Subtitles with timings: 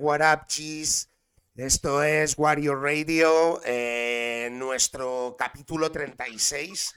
[0.00, 1.10] what up, G's?
[1.56, 6.94] Esto es Warrior Radio, eh, nuestro capítulo 36.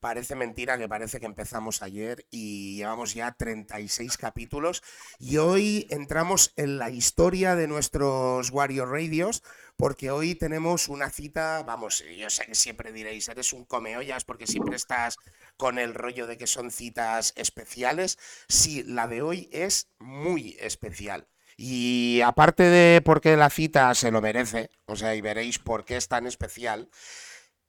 [0.00, 4.82] Parece mentira que parece que empezamos ayer y llevamos ya 36 capítulos.
[5.18, 9.42] Y hoy entramos en la historia de nuestros Warrior Radios,
[9.76, 14.46] porque hoy tenemos una cita, vamos, yo sé que siempre diréis, eres un comeollas porque
[14.46, 15.16] siempre estás
[15.58, 18.18] con el rollo de que son citas especiales.
[18.48, 21.28] Sí, la de hoy es muy especial.
[21.60, 25.96] Y aparte de porque la cita se lo merece, o sea, y veréis por qué
[25.96, 26.88] es tan especial,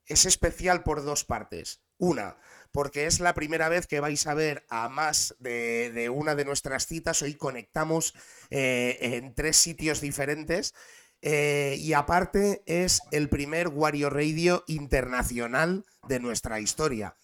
[0.06, 1.82] es especial por dos partes.
[1.98, 2.38] Una,
[2.72, 6.86] porque es la primera vez que vais a ver a más de, una de nuestras
[6.86, 7.24] citas.
[7.24, 8.14] Hoy conectamos
[8.52, 10.76] eh, en tres sitios diferentes.
[11.24, 17.16] Eh, y aparte es el primer Wario Radio internacional de nuestra historia.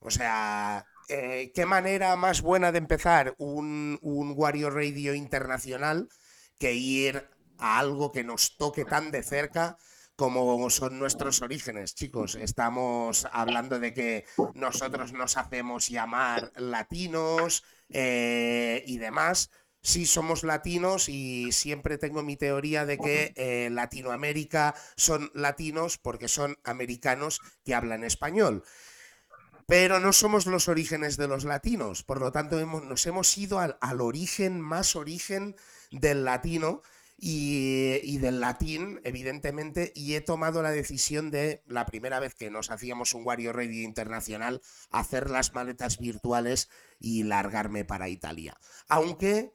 [0.00, 6.08] O sea, eh, ¿qué manera más buena de empezar un, un Wario Radio internacional
[6.58, 7.28] que ir
[7.58, 9.76] a algo que nos toque tan de cerca
[10.16, 12.36] como son nuestros orígenes, chicos.
[12.36, 14.24] Estamos hablando de que
[14.54, 19.50] nosotros nos hacemos llamar latinos eh, y demás.
[19.82, 26.28] Sí, somos latinos y siempre tengo mi teoría de que eh, Latinoamérica son latinos porque
[26.28, 28.64] son americanos que hablan español.
[29.66, 34.00] Pero no somos los orígenes de los latinos, por lo tanto nos hemos ido al,
[34.00, 35.56] origen, más origen
[35.90, 36.82] del latino,
[37.18, 42.70] y, del latín, evidentemente, y he tomado la decisión de, la primera vez que nos
[42.70, 44.60] hacíamos un Wario Radio internacional,
[44.90, 46.68] hacer las maletas virtuales
[47.00, 48.58] y largarme para Italia.
[48.88, 49.54] Aunque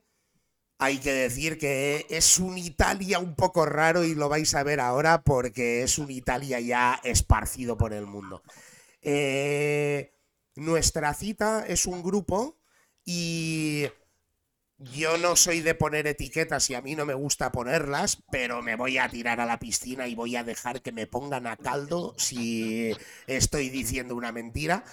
[0.80, 4.80] hay que decir que es un Italia un poco raro y lo vais a ver
[4.80, 8.42] ahora porque es un Italia ya esparcido por el mundo.
[9.02, 10.14] Eh,
[10.56, 12.60] nuestra cita es un grupo
[13.04, 13.86] y
[14.78, 18.76] yo no soy de poner etiquetas y a mí no me gusta ponerlas, pero me
[18.76, 22.16] voy a tirar a la piscina y voy a dejar que me pongan a caldo
[22.18, 22.92] si
[23.28, 24.84] estoy diciendo una mentira.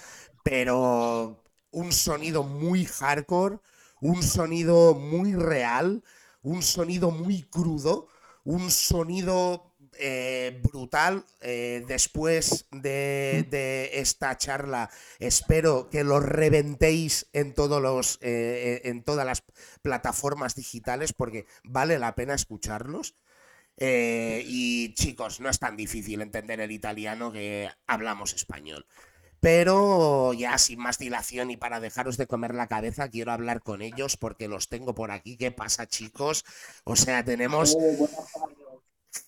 [0.43, 3.59] Pero un sonido muy hardcore,
[4.01, 6.03] un sonido muy real,
[6.43, 8.07] un sonido muy crudo,
[8.43, 9.68] un sonido
[9.99, 11.25] eh, brutal.
[11.41, 14.89] Eh, después de, esta charla,
[15.19, 19.43] espero que lo reventéis en, todos los, eh, en todas las
[19.81, 23.15] plataformas digitales porque vale la pena escucharlos.
[23.77, 28.85] y chicos, no es tan difícil entender el italiano que hablamos español.
[29.39, 33.81] Pero ya sin más dilación y para dejaros de comer la cabeza, quiero hablar con
[33.81, 35.37] ellos porque los tengo por aquí.
[35.37, 36.43] ¿Qué pasa, chicos?
[36.83, 37.77] O sea, tenemos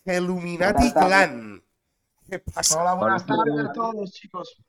[0.05, 1.61] Illuminati Clan.
[2.29, 2.81] ¿Qué pasa?
[2.81, 4.63] Hola, buenas tardes a todos, chicos.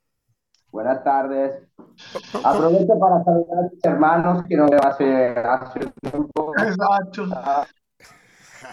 [0.70, 1.68] Buenas tardes.
[2.44, 6.52] Aprovecho para saludar a mis hermanos que no veo hace, hace tiempo.
[6.58, 7.26] Exacto.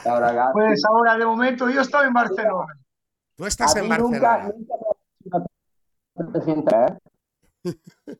[0.05, 2.73] Ahora, pues ahora, de momento, yo estoy en Barcelona.
[3.35, 4.51] Tú estás en Barcelona.
[6.83, 6.97] ¿eh?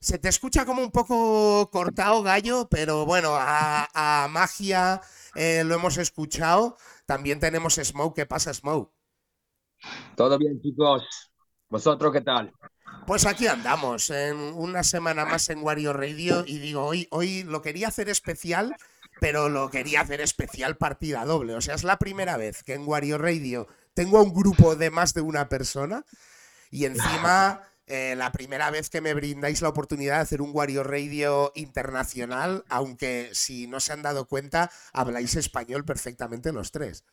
[0.00, 5.00] Se te escucha como un poco cortado, gallo, pero bueno, a, magia
[5.36, 6.76] eh, lo hemos escuchado.
[7.12, 8.16] También tenemos Smoke.
[8.16, 8.90] ¿Qué pasa, Smoke?
[10.16, 11.30] Todo bien, chicos.
[11.68, 12.50] ¿Vosotros qué tal?
[13.06, 17.60] Pues aquí andamos, en una semana más en Wario Radio y digo, hoy, hoy lo
[17.60, 18.74] quería hacer especial,
[19.20, 21.54] pero lo quería hacer especial partida doble.
[21.54, 24.90] O sea, es la primera vez que en Wario Radio tengo a un grupo de
[24.90, 26.06] más de una persona
[26.70, 27.60] y encima
[27.94, 32.64] eh, la primera vez que me brindáis la oportunidad de hacer un Wario Radio internacional,
[32.70, 37.04] aunque si no se han dado cuenta, habláis español perfectamente los tres.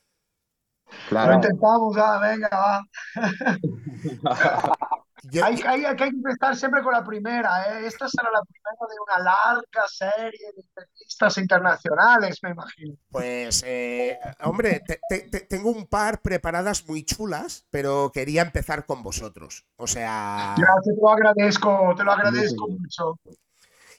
[1.09, 1.31] Claro.
[1.31, 2.81] Lo intentamos, venga, va.
[5.43, 7.63] hay, que empezar siempre con la primera.
[7.63, 7.87] ¿eh?
[7.87, 12.95] Esta será la primera de una larga serie de entrevistas internacionales, me imagino.
[13.09, 14.81] Pues, eh, hombre,
[15.49, 19.65] tengo un par preparadas muy chulas, pero quería empezar con vosotros.
[19.77, 20.55] O sea.
[20.57, 23.19] Ya, te lo agradezco, te lo agradezco mucho.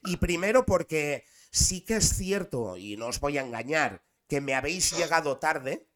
[0.05, 4.55] Y primero porque sí que es cierto, y no os voy a engañar, que me
[4.55, 5.90] habéis llegado tarde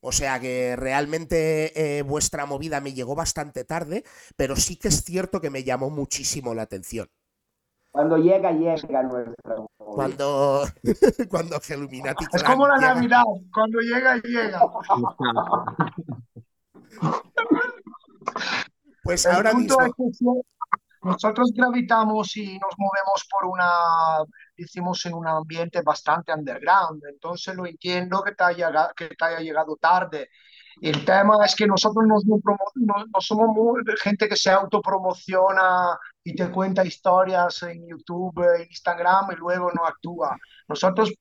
[0.00, 4.04] o sea que realmente eh, vuestra movida me llegó bastante tarde,
[4.36, 7.08] pero sí que es cierto que me llamó muchísimo la atención.
[7.90, 9.56] Cuando llega, llega nuestra.
[9.76, 10.62] Cuando,
[11.28, 12.24] cuando Illuminati.
[12.32, 14.60] Es como la Navidad, cuando llega, llega.
[19.02, 19.76] pues ahora mismo.
[21.02, 24.22] nosotros gravitamos y nos movemos por una
[24.62, 29.40] hicimos en un ambiente bastante underground, entonces lo entiendo que te haya, que te haya
[29.40, 30.28] llegado tarde.
[30.80, 33.56] El tema es que nosotros no, no, somos
[34.02, 39.84] gente que se autopromociona y te cuenta historias en YouTube, en Instagram y luego no
[39.84, 40.36] actúa.
[40.68, 41.12] Nosotros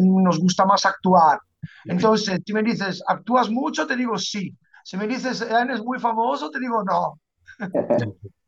[0.00, 1.38] nos gusta más actuar
[1.84, 3.86] Entonces, si me dices, ¿actúas mucho?
[3.86, 4.56] Te digo sí.
[4.84, 7.20] Si me dices, eres muy famoso, te digo no.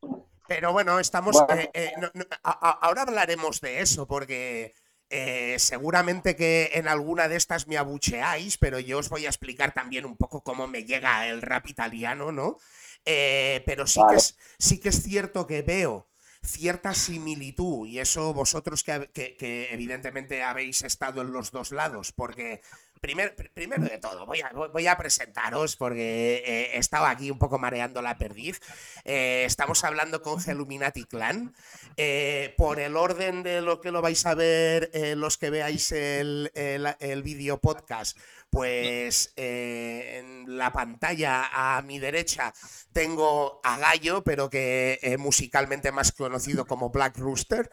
[0.54, 1.36] Pero bueno, estamos.
[1.46, 1.60] Bueno.
[1.62, 4.74] eh, eh, no- no, a- a- ahora hablaremos de eso, porque
[5.08, 9.72] eh, seguramente que en alguna de estas me abucheáis, pero yo os voy a explicar
[9.74, 12.58] también un poco cómo me llega el rap italiano, ¿no?
[13.04, 16.08] Pero sí que, es, sí que es cierto que veo
[16.44, 22.12] cierta similitud, y eso vosotros que, que- que evidentemente habéis estado en los dos lados,
[22.12, 22.60] porque
[23.02, 27.30] primer- pr- primero de todo, voy a, voy a presentaros, porque eh, he estado aquí
[27.30, 28.60] un poco mareando la perdiz.
[29.04, 31.54] Eh, estamos hablando con Geluminati Clan.
[31.98, 35.92] Eh, por el orden de lo que lo vais a ver, eh, los que veáis
[35.92, 38.16] el, el, el vídeo podcast,
[38.48, 42.52] pues en la pantalla a mi derecha
[42.92, 47.68] tengo a Gallo, pero que musicalmente más conocido como Black Rooster.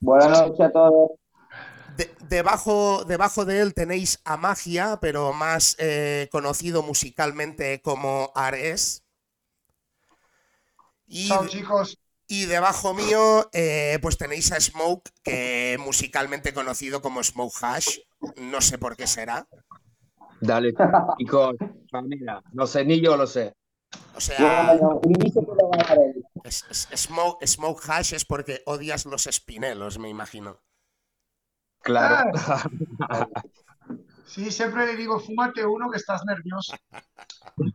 [0.00, 1.10] Buenas noches a todos.
[1.96, 9.04] De- debajo, debajo de él tenéis a Magia, pero más eh, conocido musicalmente como Ares.
[11.06, 11.98] Y, Chao, chicos.
[12.26, 17.98] y debajo mío, eh, pues tenéis a Smoke, que musicalmente conocido como Smoke Hash.
[18.36, 19.46] No sé por qué será.
[20.40, 20.72] Dale,
[21.18, 21.54] chicos,
[21.90, 22.42] familia.
[22.52, 23.54] No sé, ni yo lo sé.
[24.16, 24.76] O sea,
[26.42, 30.58] es- es- Smoke, Smoke Hash es porque odias los espinelos, me imagino.
[31.84, 32.30] Claro.
[34.26, 36.74] Sí, siempre le digo, fúmate uno que estás nervioso.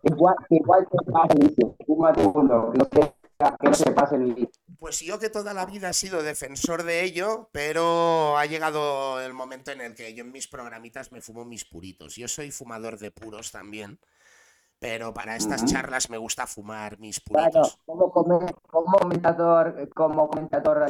[0.03, 1.75] Igual, igual te pasa el vicio.
[1.85, 4.49] Fúmate uno, no te, que no te pase el vicio.
[4.79, 9.33] Pues yo que toda la vida he sido defensor de ello, pero ha llegado el
[9.33, 12.15] momento en el que yo en mis programitas me fumo mis puritos.
[12.15, 13.99] Yo soy fumador de puros también,
[14.79, 17.77] pero para estas charlas me gusta fumar mis puritos.
[17.85, 20.83] como, come- como comentador, como comentador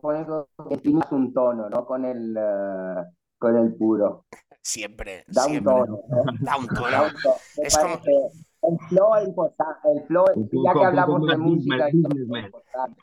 [0.00, 1.84] radiofónico, estimas un tono, ¿no?
[1.84, 3.04] Con el, eh,
[3.38, 4.26] con el puro.
[4.62, 5.74] Siempre, Da un siempre.
[5.74, 6.00] tono.
[6.08, 6.22] ¿no?
[6.40, 7.04] Da un Da tono.
[7.04, 7.34] un tono.
[7.56, 8.00] Es como-
[8.62, 9.88] El flow es importante.
[9.92, 13.02] El flow, Un ya que un hablamos de música, es importante.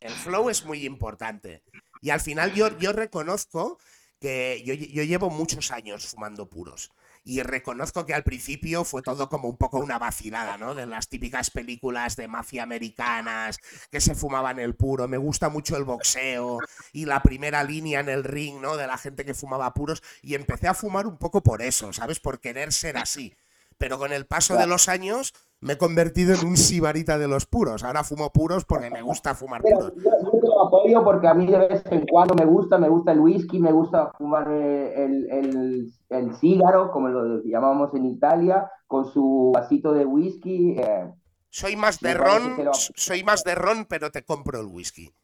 [0.00, 1.62] El flow es muy importante.
[2.00, 3.78] Y al final yo, yo reconozco
[4.20, 6.90] que yo, yo llevo muchos años fumando puros.
[7.22, 10.74] Y reconozco que al principio fue todo como un poco una vacilada, ¿no?
[10.74, 13.58] De las típicas películas de mafia americanas
[13.90, 15.06] que se fumaban el puro.
[15.06, 16.58] Me gusta mucho el boxeo
[16.92, 18.76] y la primera línea en el ring, ¿no?
[18.76, 20.02] De la gente que fumaba puros.
[20.22, 22.20] Y empecé a fumar un poco por eso, ¿sabes?
[22.20, 23.34] Por querer ser así.
[23.80, 27.46] Pero con el paso de los años me he convertido en un sibarita de los
[27.46, 27.82] puros.
[27.84, 29.92] Ahora fumo puros porque me gusta fumar Pero puros.
[29.96, 32.88] yo, yo te lo apoyo porque a mí de vez en cuando me gusta, me
[32.88, 38.06] gusta el whisky, me gusta fumar eh, el, el, el cígaro, como lo llamamos en
[38.06, 40.76] Italia, con su vasito de whisky.
[40.78, 41.12] eh,
[41.48, 45.14] Soy más de ron, soy más de ron, pero te compro el whisky.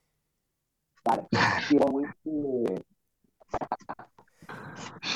[1.05, 1.27] vale,
[1.93, 2.85] whisky,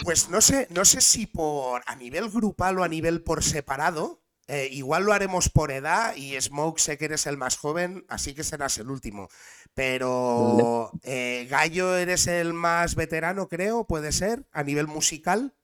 [0.02, 4.22] Pues no sé, no sé si por a nivel grupal o a nivel por separado.
[4.48, 8.34] eh, igual lo haremos por edad y Smoke sé que eres el más joven, así
[8.34, 9.28] que serás el último.
[9.74, 15.54] Pero eh, Gallo eres el más veterano, creo, puede ser, a nivel musical.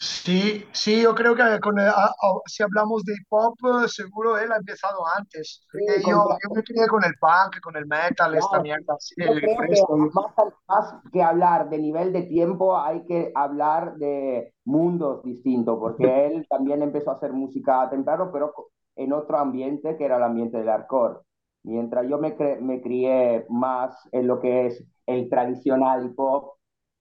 [0.00, 3.88] Sí, sí, yo creo que con el- a- a- si hablamos de hip hop, eh,
[3.88, 5.66] seguro él ha empezado antes.
[5.72, 9.34] Sí, yo, con- yo me crié con el punk, con el metal, esta mierda Yo
[9.40, 9.96] que fresco.
[10.14, 10.26] más,
[10.68, 16.46] más que hablar de nivel de tiempo, hay que hablar de mundos distintos, porque él
[16.48, 18.52] también empezó a hacer música temprano, pero
[18.94, 21.20] en otro ambiente que era el ambiente del hardcore.
[21.64, 26.52] Mientras yo me, me crié más en lo que es el tradicional hip hop,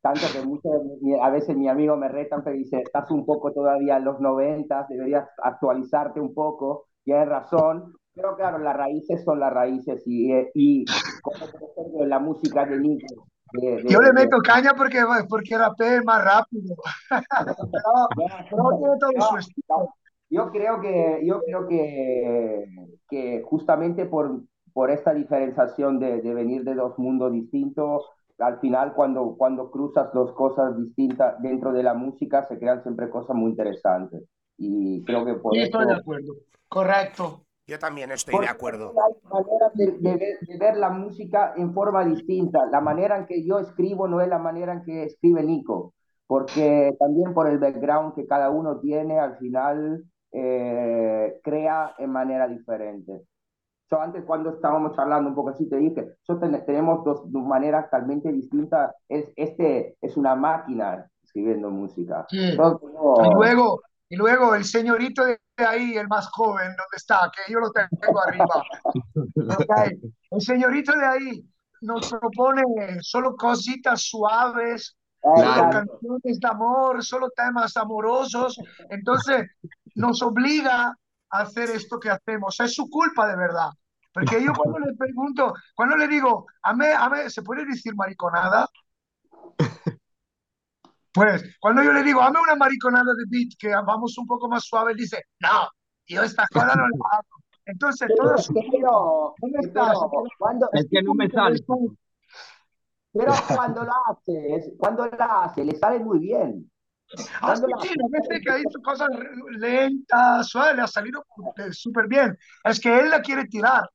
[0.01, 0.71] tanto que muchos,
[1.21, 4.87] a veces mis amigos me retan, pero dice, estás un poco todavía en los noventas,
[4.87, 10.51] deberías actualizarte un poco, tienes razón, pero claro, las raíces son las raíces y, eh,
[10.53, 10.85] y
[11.21, 13.27] como por ejemplo la música de Nico.
[13.53, 14.99] de- de- Yo le meto caña porque,
[15.29, 16.75] porque rapé más rápido.
[20.29, 22.65] Yo creo que, yo creo que,
[23.09, 24.41] que justamente por,
[24.73, 28.03] por esta diferenciación de, de venir de dos mundos distintos,
[28.39, 33.09] al final cuando, cuando cruzas dos cosas distintas dentro de la música se crean siempre
[33.09, 34.23] cosas muy interesantes.
[34.57, 35.79] Y creo que por Sí, eso...
[35.79, 36.33] estoy de acuerdo.
[36.67, 37.43] Correcto.
[37.65, 38.91] Yo también estoy Porque de acuerdo.
[38.95, 42.65] Hay maneras de, de ver, de ver la música en forma distinta.
[42.67, 45.93] La manera en que yo escribo no es la manera en que escribe Nico,
[46.27, 52.47] porque también por el background que cada uno tiene, al final eh, crea en manera
[52.47, 53.23] diferente.
[53.89, 57.43] Yo antes cuando estábamos charlando un poco así te dije, yo ten- tenemos dos, dos
[57.45, 58.93] maneras totalmente distintas.
[59.07, 62.25] Es, este es una máquina escribiendo música.
[62.29, 62.55] Sí.
[62.57, 67.31] Yo tengo- Y luego, y luego el señorito de ahí, el más joven, ¿dónde está?
[67.33, 68.63] Que yo lo tengo arriba.
[69.59, 69.91] Ok.
[70.31, 71.45] El señorito de ahí
[71.81, 72.63] nos propone
[73.01, 75.69] solo cositas suaves, solo Claro.
[75.87, 78.57] canciones de amor, solo temas amorosos.
[78.89, 79.45] Entonces
[79.95, 80.93] nos obliga a
[81.29, 82.59] hacer esto que hacemos.
[82.59, 83.69] Es su culpa de verdad.
[84.13, 87.95] Porque yo cuando le pregunto, cuando le digo, a mí, a mí, ¿se puede decir
[87.95, 88.67] mariconada?
[91.13, 94.63] Pues cuando yo le digo, dame una mariconada de beat que vamos un poco más
[94.65, 95.67] suave, él dice, no,
[96.07, 97.43] yo esta cosa no la hago.
[97.65, 99.97] Entonces, Pero, todo su pero, ¿Dónde estás?
[99.99, 101.57] pero cuando, Es que no me sale.
[103.11, 106.69] pero cuando la hace, cuando la hace, le sale muy bien.
[107.41, 109.07] Ah, sí, la sí, que ha hecho cosas
[109.51, 111.25] lentas, suave, le ha salido
[111.57, 112.37] eh, súper bien.
[112.63, 113.89] Es que él la quiere tirar.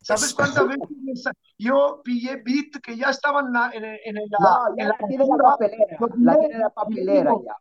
[0.00, 4.74] ¿Sabes cuántas veces yo pillé beat que ya estaban en la, en, en la- No,
[4.76, 7.54] en la la tiene en la papelera, la tiene en la papelera digo, ya.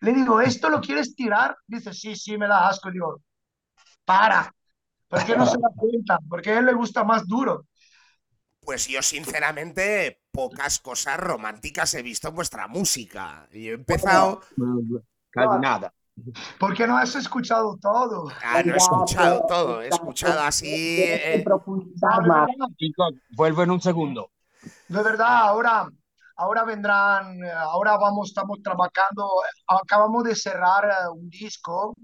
[0.00, 1.56] le digo, ¿esto lo quieres tirar?
[1.66, 2.90] Dice, sí, sí, me da asco.
[2.90, 3.22] Digo,
[4.04, 4.52] para.
[5.08, 6.18] ¿Por qué no se da cuenta?
[6.28, 7.66] Porque a él le gusta más duro.
[8.66, 13.46] Pues yo, sinceramente, pocas cosas románticas he visto en vuestra música.
[13.52, 14.40] Yo he empezado.
[15.30, 15.94] Casi nada.
[16.58, 18.28] Porque no has escuchado todo.
[18.42, 21.00] Ah, no he escuchado todo, he escuchado así.
[21.00, 21.44] Eh,
[23.36, 24.32] vuelvo en un segundo.
[24.88, 25.88] de verdad, ahora,
[26.34, 29.30] ahora vendrán, ahora vamos, estamos trabajando,
[29.68, 31.94] acabamos de cerrar eh, un disco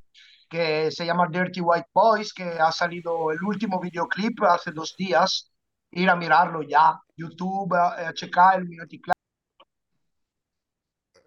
[0.48, 5.51] que se llama Dirty White Boys, que ha salido el último videoclip hace dos días.
[5.92, 8.68] Ir a mirarlo ya, YouTube, eh, a checar el
[9.00, 9.14] Club.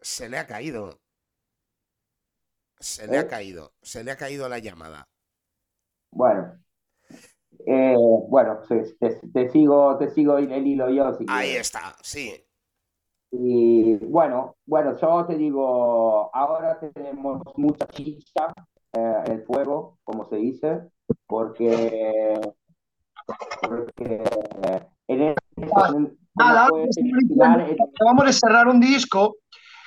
[0.01, 0.99] Se le ha caído.
[2.79, 3.73] Se le ha caído.
[3.81, 5.07] Se le ha caído la llamada.
[6.11, 6.59] Bueno,
[7.65, 7.95] eh,
[8.29, 11.67] bueno, pues, te, te sigo, te sigo el hilo yo si Ahí quieres.
[11.67, 12.45] está, sí.
[13.31, 18.53] Y bueno, bueno, yo te digo, ahora tenemos mucha chicha
[18.93, 20.89] eh, el fuego, como se dice,
[21.27, 22.39] porque,
[23.61, 24.23] porque
[25.07, 29.37] en este, como Nada, puedes estoy imaginar, diciendo, acabamos de cerrar un disco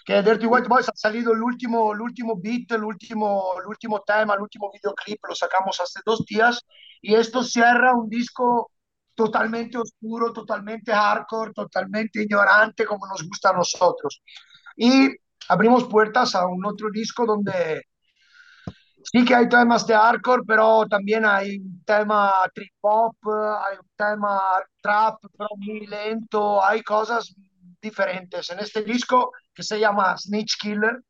[0.04, 4.00] que Dirty White Boys ha salido el último, el último beat, el último, el último
[4.00, 6.64] tema, el último videoclip, lo sacamos hace dos días
[7.02, 8.70] y esto cierra un disco
[9.14, 14.22] totalmente oscuro, totalmente hardcore, totalmente ignorante como nos gusta a nosotros.
[14.76, 15.08] Y
[15.48, 17.82] abrimos puertas a un otro disco donde
[19.12, 23.16] sí que hay temas de hardcore, pero también hay un tema trip hop,
[23.66, 24.40] hay un tema
[24.82, 27.34] trap, pero muy lento, hay cosas
[27.80, 28.50] diferentes.
[28.50, 31.02] En este disco que se llama Snitch Killer,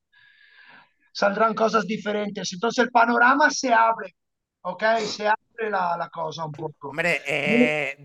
[1.12, 2.52] saldrán cosas diferentes.
[2.52, 4.14] Entonces el panorama se abre,
[4.62, 4.84] ¿ok?
[5.04, 6.88] Se abre la, la cosa un poco.
[6.90, 7.96] Hombre, eh,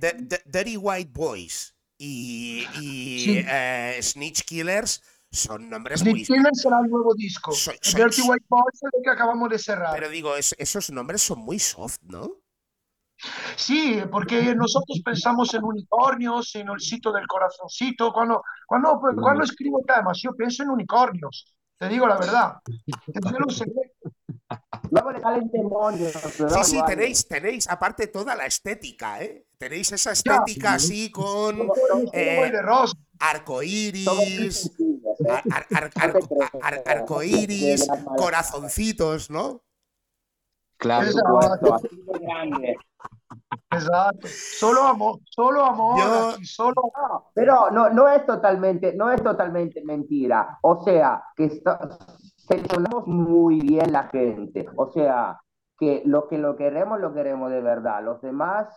[0.45, 3.43] Dirty White Boys y, y, Sí.
[3.47, 5.01] eh, Snitch Killers
[5.33, 6.23] son nombres muy.
[6.25, 7.51] Será el nuevo disco.
[7.51, 9.93] Soy- soy- Dirty White Boys es el que acabamos de cerrar.
[9.93, 12.37] Pero digo, es- esos nombres son muy soft, ¿no?
[13.55, 18.11] Sí, porque nosotros pensamos en unicornios, en el sitio del corazoncito.
[18.11, 21.55] Cuando, cuando, cuando escribo temas, yo pienso en unicornios.
[21.77, 22.55] Te digo la verdad.
[22.65, 23.63] Sí,
[26.39, 29.45] ¿verdad, sí, tenéis, tenéis aparte toda la estética, ¿eh?
[29.57, 31.67] Tenéis esa estética así con
[32.13, 32.51] eh,
[33.19, 34.71] arcoíris.
[35.29, 35.91] Ar- ar-
[36.61, 39.61] ar- arcoíris, corazoncitos, ¿no?
[40.77, 41.07] Claro.
[43.71, 44.27] Exacto.
[44.27, 49.21] Solo amor, solo amor, Yo- aquí, solo No, pero no, no es totalmente, no es
[49.23, 50.59] totalmente mentira.
[50.61, 51.79] O sea, que está-
[52.37, 54.67] seleccionamos muy bien la gente.
[54.75, 55.39] O sea,
[55.79, 58.03] que lo que lo queremos, lo queremos de verdad.
[58.03, 58.67] Los demás,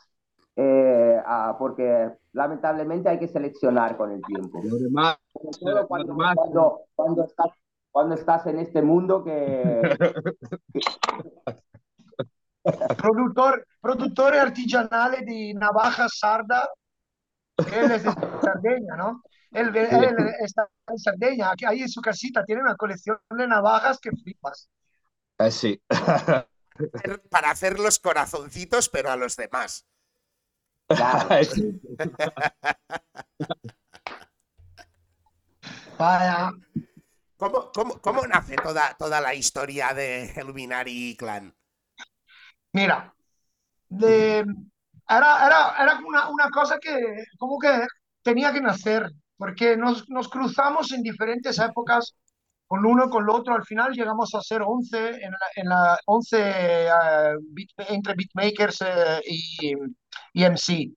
[0.57, 4.61] eh, ah, porque lamentablemente hay que seleccionar con el tiempo.
[4.65, 7.47] Lo demás, Sobre todo cuando, cuando, cuando estás,
[7.91, 9.83] cuando estás en este mundo que,
[12.97, 16.69] produttore, produttore artigianale di navaja sarda,
[17.73, 19.23] él es de Sardegna, ¿no?
[19.53, 23.99] Él, él está en Sardegna, aquí- ahí en su casita tiene una colección de navajas
[23.99, 24.69] que flipas.
[25.39, 25.81] eh, sí.
[25.89, 29.87] Hacer- Para hacer los corazoncitos, pero a los demás.
[30.89, 31.29] claro,
[37.37, 41.55] ¿Cómo, cómo, cómo nace toda, toda la historia de Illuminati Clan?
[42.73, 43.13] mira,
[43.89, 44.45] de-
[45.09, 46.95] era, era, era una, una cosa que
[47.39, 47.87] como que
[48.23, 52.15] tenía que nacer, porque nos, nos cruzamos en diferentes épocas
[52.67, 55.99] con uno con el otro, al final llegamos a ser 11 en la, en la
[56.07, 56.91] 11 eh,
[57.53, 59.73] beat- entre beatmakers eh, y,
[60.33, 60.93] y MC.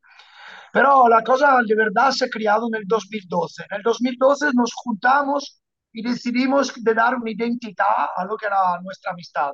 [0.73, 3.63] Pero la cosa de verdad se ha creado en el 2012.
[3.69, 5.61] En el 2012 nos juntamos
[5.91, 9.51] y decidimos de dar una identidad a lo que era nuestra amistad.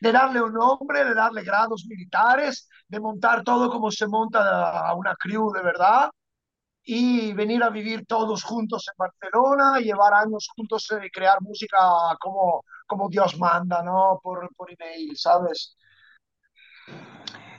[0.00, 4.94] De darle un nombre, de darle grados militares, de montar todo como se monta a
[4.94, 6.10] una crew de verdad.
[6.84, 11.78] y venir a vivir todos juntos en Barcelona, llevar años juntos y crear música
[12.20, 14.18] como, como Dios manda, ¿no?
[14.22, 15.76] Por, por email, ¿sabes?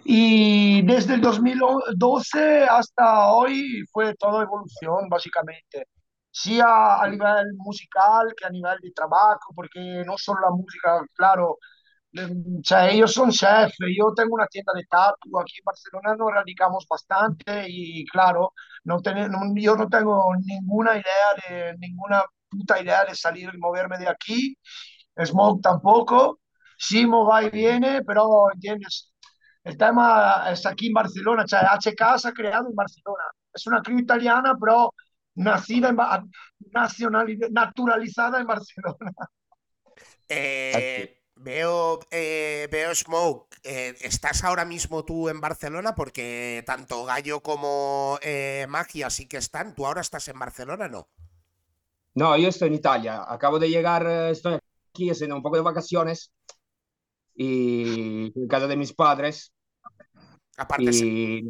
[0.06, 5.88] Y desde el 2012 hasta hoy fue toda evolución, básicamente.
[6.32, 11.06] Sí a, a nivel musical que a nivel de trabajo, porque no solo la música,
[11.16, 11.58] claro,
[12.16, 16.32] o sea, ellos son chefs, yo tengo una tienda de tatu, aquí en Barcelona nos
[16.34, 22.82] radicamos bastante y claro, no ten, no, yo no tengo ninguna idea de, ninguna puta
[22.82, 24.56] idea de salir y moverme de aquí,
[25.24, 26.40] Smoke tampoco,
[26.78, 29.13] Simo va y viene, pero entiendes,
[29.64, 33.24] el tema es aquí en Barcelona, o sea, HK se ha creado en Barcelona,
[33.54, 34.94] es una crew italiana, pero
[35.36, 35.98] nacida en,
[37.52, 39.12] naturalizada en Barcelona.
[40.30, 45.96] Eh, Veo, eh, veo Smoke, eh, ¿estás ahora mismo tú en Barcelona?
[45.96, 49.74] Porque tanto Gallo como eh, Magia sí que están.
[49.74, 51.10] ¿Tú ahora estás en Barcelona no?
[52.14, 53.26] No, yo estoy en Italia.
[53.28, 54.60] Acabo de llegar, estoy
[54.94, 56.32] aquí haciendo un poco de vacaciones
[57.36, 59.52] y en casa de mis padres.
[60.56, 60.94] Aparte, Y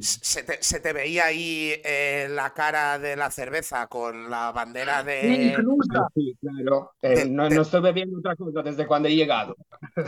[0.01, 4.53] se, se te, se te veía ahí eh, la cara de la cerveza con la
[4.53, 5.51] bandera de...
[5.57, 6.07] incluso.
[6.15, 9.57] sí, claro, eh, de- no, de- no estoy bebiendo otra cosa desde cuando he llegado.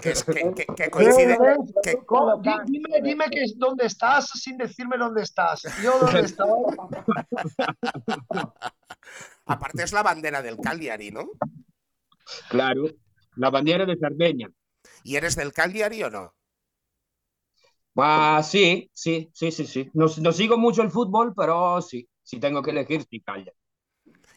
[0.01, 1.37] que, es- que- que- que coincide...
[1.83, 1.97] que-
[2.67, 5.63] dime, dime que es dónde estás sin decirme dónde estás.
[5.83, 6.47] Yo dónde estoy.
[9.45, 11.29] aparte es la bandera del Cagliari, ¿no?
[12.49, 12.85] Claro,
[13.35, 14.49] la bandera de Cerdeña.
[15.07, 16.35] ¿Y eres del Cagliari o no?
[17.97, 19.89] Ah, sí, sí, sí, sí, sí.
[19.93, 23.53] No, no sigo mucho el fútbol, pero sí, si tengo que elegir, sí, Italia.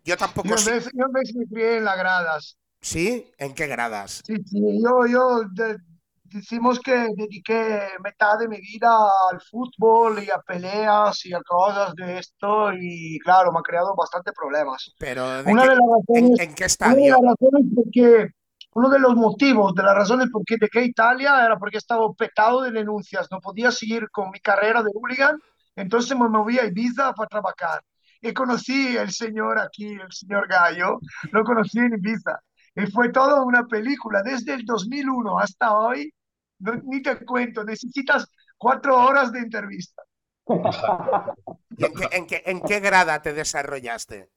[0.05, 0.73] Yo tampoco Yo en sí.
[0.73, 2.59] vez, yo en me crié en las gradas.
[2.81, 3.31] ¿Sí?
[3.39, 4.25] ¿En qué gradas?
[4.25, 5.79] Sí, sí, yo, yo de-
[6.25, 8.91] decimos que dediqué mitad de mi vida
[9.31, 13.95] al fútbol y a peleas y a cosas de esto y claro, me ha creado
[13.97, 14.93] bastante problemas.
[14.99, 17.21] Pero ¿de Una qué- de las en, razones, en qué una de estadio?
[17.23, 18.29] las razones por qué-
[18.75, 22.63] uno de los motivos, de las razones por qué dejé Italia era porque estaba petado
[22.63, 25.39] de denuncias, no podía seguir con mi carrera de hooligan,
[25.77, 27.83] entonces me moví a Ibiza para trabajar.
[28.21, 30.99] Y conocí el señor aquí, el señor Gallo,
[31.33, 32.41] lo conocí en Ibiza.
[32.75, 36.13] Y fue toda una película, desde el 2001 hasta hoy,
[36.61, 38.27] no- ni te cuento, necesitas
[38.57, 40.03] cuatro horas de entrevista.
[41.79, 44.31] ¿En qué, en qué- en qué grada te desarrollaste?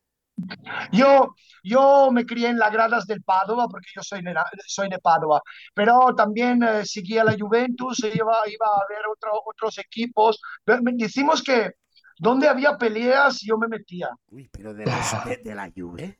[0.91, 4.34] Yo, yo me crié en las gradas del Padova porque yo soy de,
[4.65, 5.41] soy de Padova,
[5.74, 10.41] pero también eh, seguía la Juventus, e iba, iba a ver otro, otros equipos.
[10.65, 11.72] Decimos que
[12.17, 14.10] donde había peleas yo me metía.
[14.28, 16.20] Uy, pero de, los- de, de la Juve.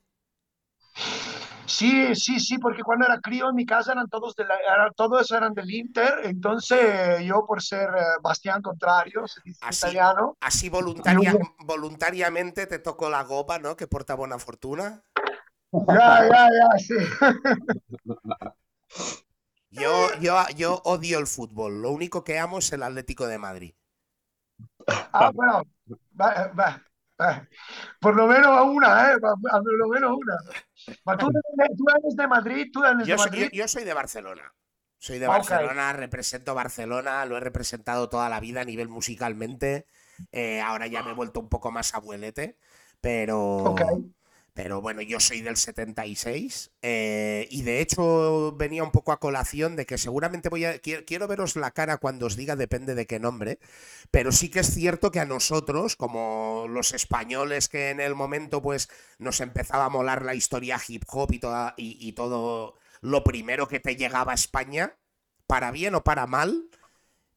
[1.72, 4.92] Sí, sí, sí, porque cuando era crío en mi casa eran todos, de la, eran,
[4.94, 9.24] todos eran del Inter, entonces yo por ser eh, Bastián Contrario,
[9.62, 13.76] Así, italiano, así voluntaria, voluntariamente te tocó la gopa, ¿no?
[13.78, 15.02] Que porta buena fortuna.
[15.88, 16.96] ya, ya, ya, sí.
[19.74, 21.82] Yo, yo, yo odio el fútbol.
[21.82, 23.74] Lo único que amo es el Atlético de Madrid.
[25.14, 25.64] Ah, bueno,
[26.20, 26.82] va- va.
[28.00, 29.18] por lo menos una, ¿eh?
[29.20, 31.18] Por lo menos una.
[31.18, 32.68] ¿Tú, eres- tú eres de Madrid?
[32.72, 33.50] ¿Tú eres Yo de soy, Madrid?
[33.54, 34.54] yo- yo soy de Barcelona.
[34.98, 35.28] Soy de.
[35.28, 39.88] Barcelona, represento Barcelona, lo he representado toda la vida a nivel musicalmente.
[40.32, 42.58] Eh, ahora ya me he vuelto un poco más abuelete,
[43.02, 43.74] pero.
[44.54, 49.76] Pero bueno, yo soy del 76 eh, y de hecho venía un poco a colación
[49.78, 50.80] de que seguramente voy a...
[50.80, 53.60] Quiero, veros la cara cuando os diga, depende de qué nombre,
[54.12, 58.62] pero sí que es cierto que a nosotros, como los españoles que en el momento
[58.62, 63.24] pues nos empezaba a molar la historia hip hop y, toda, y, y todo lo
[63.24, 64.96] primero que te llegaba a España,
[65.48, 66.66] para bien o para mal,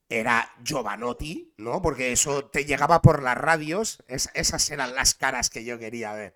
[0.09, 1.83] era Giovanotti, ¿no?
[1.83, 6.12] Porque eso te llegaba por las radios, es- esas eran las caras que yo quería
[6.12, 6.35] ver.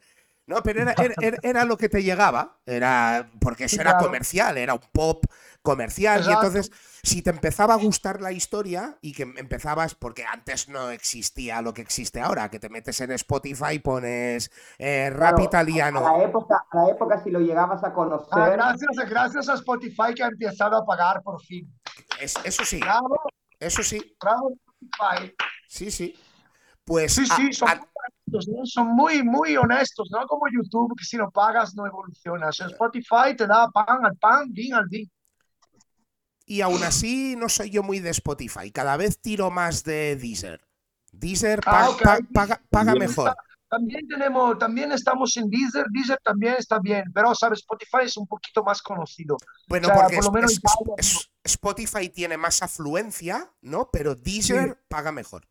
[0.49, 4.57] No, pero era, era, era- era lo que te llegaba, era porque eso era comercial,
[4.57, 5.25] era un pop
[5.63, 6.71] comercial, y entonces
[7.03, 11.75] si te empezaba a gustar la historia y que empezabas, porque antes no existía lo
[11.75, 16.25] que existe ahora, que te metes en Spotify, pones eh, rap Claro, italiano, A la
[16.25, 20.23] época, a la época si lo llegabas a Ah, conocer, gracias, gracias a Spotify que
[20.25, 21.69] ha empezado a pagar por fin.
[22.23, 23.21] es- eso sí, Bravo,
[23.61, 25.35] eso sí, bravo, Spotify.
[25.69, 26.15] sí, sí.
[26.85, 27.81] Pues Sí, a- sí, son a-
[28.29, 28.67] honestos, ¿no?
[28.67, 32.59] Son muy, muy honestos, no como YouTube, que si no pagas no evolucionas.
[32.61, 35.11] Spotify te da pan al pan, din al din.
[36.47, 38.71] Y aún así no soy yo muy de Spotify.
[38.71, 40.61] Cada vez tiro más de Deezer.
[41.13, 41.91] Deezer Ah,
[42.33, 43.35] paga, paga mejor.
[43.71, 48.27] También tenemos, también estamos en Deezer, Deezer también está bien, pero sabes, Spotify es un
[48.27, 49.37] poquito más conocido.
[49.69, 52.63] Bueno, O sea, porque por lo es- menos es- Italia, es- es- Spotify tiene más
[52.63, 53.91] afluencia, ¿no?
[53.93, 55.47] Pero Deezer paga mejor.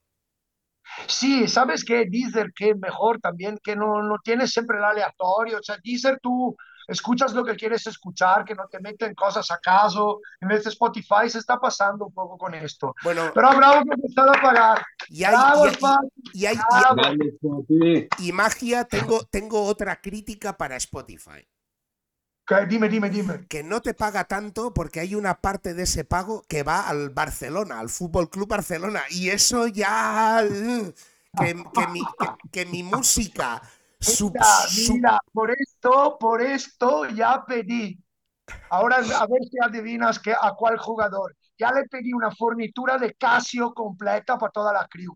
[1.06, 2.06] Sí, ¿sabes qué?
[2.10, 5.60] Deezer, que mejor también, que no, no tienes siempre el aleatorio.
[5.60, 6.56] O sea, Deezer tú
[6.88, 10.22] escuchas lo que quieres escuchar, que no te meten cosas a caso.
[10.40, 12.96] En vez de Spotify se está pasando un poco con esto.
[13.04, 14.86] Bueno, Pero bravo que empezado a pagar.
[15.10, 15.76] y hay, Bravo, y hay-
[16.34, 18.08] y hay- y- Spotify.
[18.20, 21.46] y magia, tengo, tengo otra crítica para Spotify.
[22.70, 23.46] Dime, dime, dime.
[23.48, 27.10] que no te paga tanto porque hay una parte de ese pago que va al
[27.10, 29.02] Barcelona, al Fútbol Club Barcelona.
[29.10, 30.42] Y eso ya.
[30.50, 30.94] uh,
[31.38, 33.62] Que, que mi, que- que mi música.
[34.00, 38.02] sub- Mira, sub- mira, por esto, por esto ya pedí.
[38.70, 41.36] Ahora a ver si adivinas que, a cuál jugador.
[41.60, 45.16] Ya le pedí una fornitura de Casio completa para toda la crew.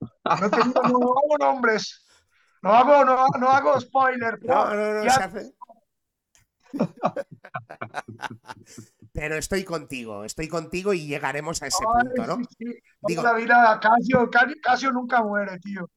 [0.00, 2.04] No, te digo, no hago nombres.
[2.62, 4.38] No hago, no, no hago spoiler.
[4.44, 5.54] No, no, no, ya- se hace.
[9.12, 12.36] Pero estoy contigo, estoy contigo y llegaremos a ese Ay, punto, ¿no?
[12.36, 12.64] sí, sí.
[13.02, 15.88] Digo- La vida, Casio, Casio, Casio nunca muere, tío.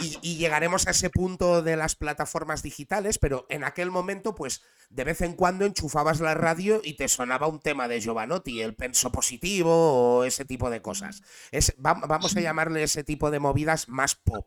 [0.00, 4.62] Y, y llegaremos a ese punto de las plataformas digitales, pero en aquel momento, pues
[4.88, 8.74] de vez en cuando enchufabas la radio y te sonaba un tema de Giovanotti, el
[8.74, 9.70] penso positivo
[10.18, 11.22] o ese tipo de cosas.
[11.52, 14.46] Es, va- vamos a llamarle ese tipo de movidas más pop.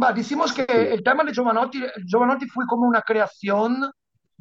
[0.00, 3.90] Va, decimos que el tema de Giovanotti, Giovanotti fue como una creación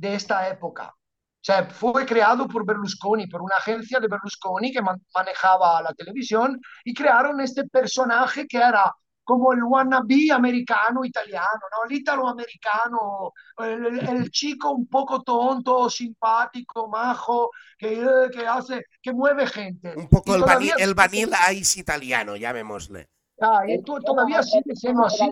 [0.02, 0.86] de esta época.
[0.94, 5.94] O sea, fue creado por Berlusconi, por una agencia de Berlusconi que man- manejaba la
[5.94, 11.90] televisión y crearon este personaje que era como el wannabe americano italiano, ¿no?
[11.90, 19.48] El italo-americano, el, chico un poco tonto, simpático, majo, que, eh, que hace, que mueve
[19.48, 19.94] gente.
[19.96, 23.10] Un poco el, vani- todavía- el vanilla ice italiano, llamémosle.
[23.41, 25.30] Ah, y tú- todavía sigue siendo así,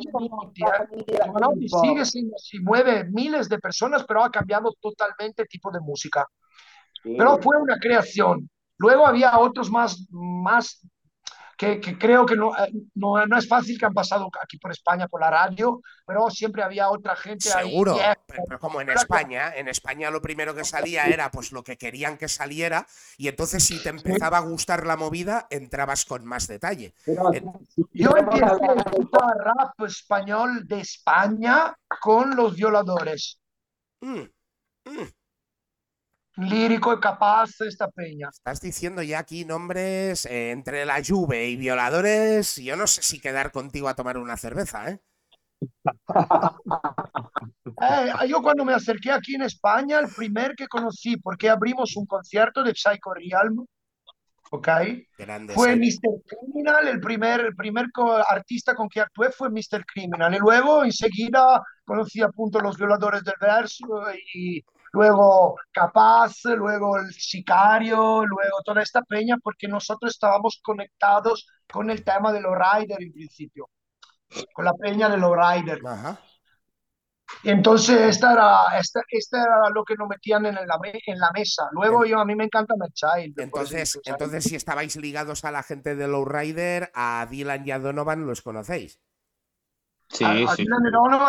[1.81, 6.27] sigue siendo así, mueve miles de personas, pero ha cambiado totalmente el tipo de música.
[7.03, 8.49] Pero fue una creación.
[8.77, 10.81] Luego había otros más, más
[11.59, 14.71] que, que creo que no, eh, no, no es fácil que han pasado aquí por
[14.71, 17.69] España por la radio, pero siempre había otra gente ahí.
[17.69, 18.17] Seguro, vieja.
[18.25, 18.89] pero, pero como en.
[18.89, 23.27] España, en España lo primero que salía era pues lo que querían que saliera y
[23.27, 26.93] entonces si te empezaba a gustar la movida, entrabas con más detalle.
[27.05, 27.29] Pero
[27.67, 33.37] si Yo empecé a escuchar rap español de España con los violadores.
[33.99, 34.21] Mm,
[34.85, 35.18] mm.
[36.39, 38.29] Lírico y capaz esta peña.
[38.31, 42.55] Estás diciendo ya aquí nombres eh, entre la Juve y violadores.
[42.55, 44.99] Yo no sé si quedar contigo a tomar una cerveza, ¿eh?
[47.81, 52.05] Eh, yo cuando me acerqué aquí en España, el primer que conocí, porque abrimos un
[52.05, 53.65] concierto de Psycho Realm,
[54.51, 54.67] ¿ok?
[55.17, 55.53] Grande.
[55.53, 55.79] Fue sí.
[55.79, 56.21] Mr.
[56.25, 57.85] Criminal, el primer, el primer
[58.27, 59.85] artista con que actué fue Mr.
[59.85, 60.33] Criminal.
[60.33, 63.85] Y luego enseguida conocí a punto los violadores del verso
[64.33, 71.89] y luego Capaz, luego el Sicario, luego toda esta peña, porque nosotros estábamos conectados con
[71.89, 73.69] el tema de los Rider en principio,
[74.53, 75.79] con la peña de los Rider.
[75.85, 76.19] Ajá.
[77.43, 81.69] Entonces esta era, esta, esta era lo que nos metían en la, en la mesa.
[81.71, 83.35] Luego yo a mí me encanta Mad Child.
[83.35, 87.71] por eso Entonces, entonces, si estabais ligados a la gente de Lowrider, a Dylan y
[87.71, 88.99] a Donovan los conocéis.
[90.09, 90.65] Sí, A- sí.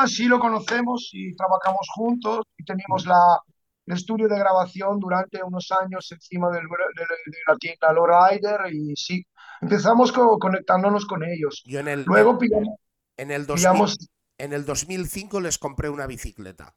[0.07, 3.39] Sí lo conocemos y trabajamos juntos y tenemos la,
[3.87, 6.63] el estudio de grabación durante unos años encima del,
[6.97, 9.25] de, de la tienda Lowrider y sí,
[9.61, 11.65] empezamos co- conectándonos con ellos.
[11.65, 12.77] Yo en el, Luego pillamos,
[13.17, 13.97] en el 2000 pillamos
[14.39, 16.75] en el 2005 les compré una bicicleta.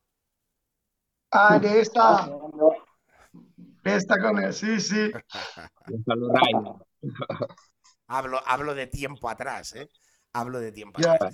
[1.32, 2.30] ah, de esta,
[3.84, 5.12] de esta con él, sí, sí.
[8.08, 9.90] Hablo, hablo de tiempo atrás, ¿eh?
[10.34, 11.18] Hablo de tiempo Ya.
[11.18, 11.28] atrás.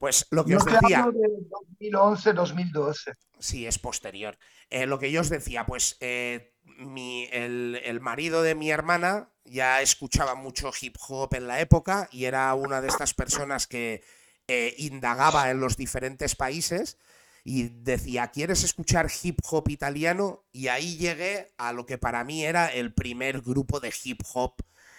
[0.00, 3.12] Pues lo que Yo os te decía, hablo de 2011, 2012.
[3.38, 4.38] sí, es posterior.
[4.70, 9.30] Eh, lo que yo os decía, pues eh, mi, el, el marido de mi hermana
[9.44, 14.02] ya escuchaba mucho hip hop en la época y era una de estas personas que
[14.48, 16.98] eh, indagaba en los diferentes países
[17.44, 20.44] y decía, ¿quieres escuchar hip hop italiano?
[20.52, 24.54] Y ahí llegué a lo que para mí era el primer grupo de hip hop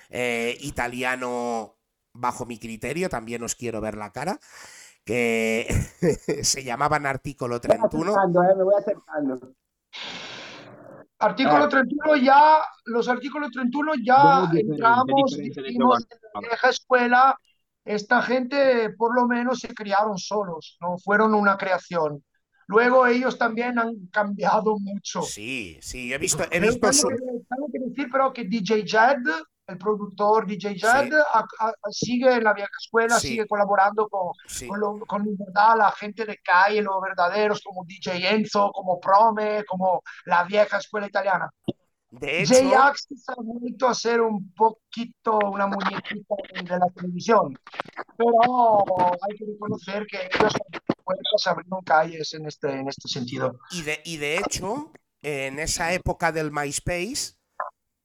[0.09, 1.77] eh, italiano
[2.13, 4.39] bajo mi criterio, también os quiero ver la cara,
[5.12, 5.67] que
[6.43, 8.12] se llamaban Artículo Me voy 31.
[8.12, 9.54] acercando, eh, me voy acercando.
[11.19, 11.69] Artículo Ah.
[11.69, 17.38] 31 ya, los artículos 31 ya entramos, dijimos, en la vieja escuela,
[17.84, 22.24] esta gente por lo menos se criaron solos, no fueron una creación.
[22.67, 25.24] Luego ellos también han cambiado mucho.
[25.24, 27.08] Sí, sí, he visto, he visto tengo su...
[27.10, 29.17] que, tengo que decir pero que DJ Jed,
[29.71, 31.15] el productor DJ Jed, Sí.
[31.34, 33.29] a- a- sigue en la vieja escuela, Sí.
[33.29, 37.84] sigue colaborando con, Sí, con, lo- con verdad, la gente de calle, los verdaderos, como
[37.86, 41.49] DJ Enzo, como Prome, como la vieja escuela italiana.
[42.12, 47.57] De hecho, J-Axis ha vuelto a ser un poquito una muñequita de la televisión,
[48.17, 48.86] pero
[49.21, 50.53] hay que reconocer que ellos
[51.05, 53.57] puertas abrieron calles en este, en este sentido.
[53.71, 57.36] y de, y de hecho, en esa época del MySpace,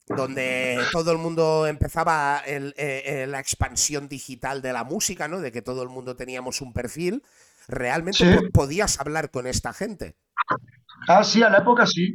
[0.06, 5.40] donde todo el mundo empezaba el- eh, eh, la expansión digital de la música, ¿no?
[5.40, 7.22] De que todo el mundo teníamos un perfil,
[7.68, 8.48] realmente Sí.
[8.52, 10.14] podías hablar con esta gente.
[11.08, 12.14] Ah, sí, a la época sí.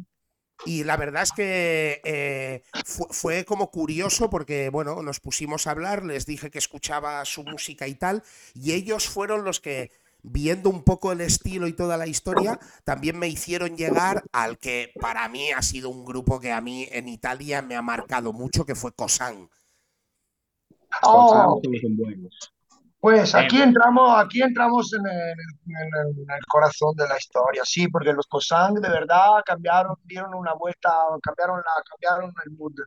[0.63, 5.71] Y la verdad es que eh, fu- fue como curioso porque, bueno, nos pusimos a
[5.71, 8.21] hablar, les dije que escuchaba su música y tal,
[8.53, 9.91] y ellos fueron los que,
[10.23, 14.93] viendo un poco el estilo y toda la historia, también me hicieron llegar al que
[14.99, 18.65] para mí ha sido un grupo que a mí en Italia me ha marcado mucho,
[18.65, 19.49] que fue Cosan.
[21.03, 21.61] Oh,
[22.99, 25.31] pues aquí entramos, aquí entramos en el,
[25.75, 29.95] en el- en el corazón de la historia, sí, porque los Cosang de verdad cambiaron,
[30.03, 32.73] dieron una vuelta, cambiaron la, cambiaron el mood.
[32.81, 32.85] O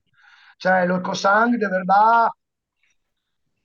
[0.61, 2.29] sea, los Cosang de verdad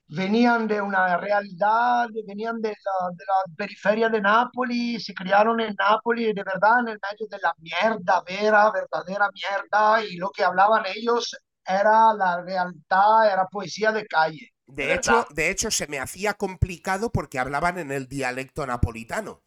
[0.10, 5.76] venían de una realidad, venían de la, de la periferia de Nápoles, se criaron en
[5.78, 10.43] Nápoles, de verdad, en el medio de la mierda, vera, verdadera mierda, y lo que
[10.43, 14.50] hablaban ellos era la realidad, era poesía de calle.
[14.67, 15.26] De De hecho, verdad.
[15.32, 19.43] de hecho, se me hacía complicado porque hablaban en el dialecto napolitano.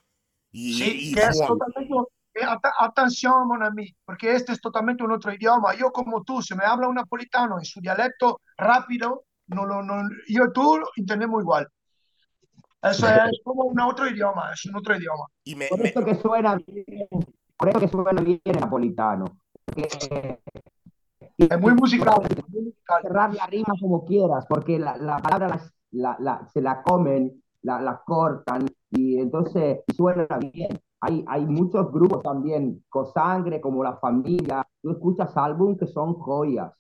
[0.53, 1.95] Y, Sí, y que es totalmente,
[2.35, 5.75] eh, ata- atención, mon ami, porque este es totalmente un otro idioma.
[5.75, 10.03] Yo como tú, se me habla un napolitano en su dialecto rápido, no lo, no,
[10.29, 11.69] yo y tú lo entendemos igual.
[12.83, 15.25] Eso es como un otro idioma, es un otro idioma.
[15.45, 17.07] y me- Por me- eso que suena bien,
[17.57, 19.25] por eso que suena bien el napolitano.
[19.67, 20.39] Porque
[21.39, 22.23] Es muy musical,
[23.03, 27.43] cerrar la rima como quieras, porque la, la palabra las- la, la- se la comen,
[27.63, 30.81] la, la cortan y entonces suena bien.
[31.01, 34.67] Hay, hay muchos grupos también, Cosangre, como La Familia.
[34.81, 36.73] Tú escuchas álbumes que son joyas,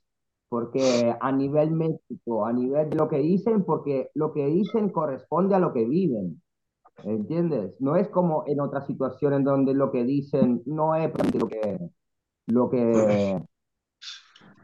[0.52, 5.54] porque a nivel métrico, a nivel de lo que dicen, porque lo que dicen corresponde
[5.54, 6.42] a lo que viven.
[7.04, 7.74] ¿Entiendes?
[7.80, 11.78] No es como en otras situaciones donde lo que dicen no es lo que,
[12.48, 13.42] lo que,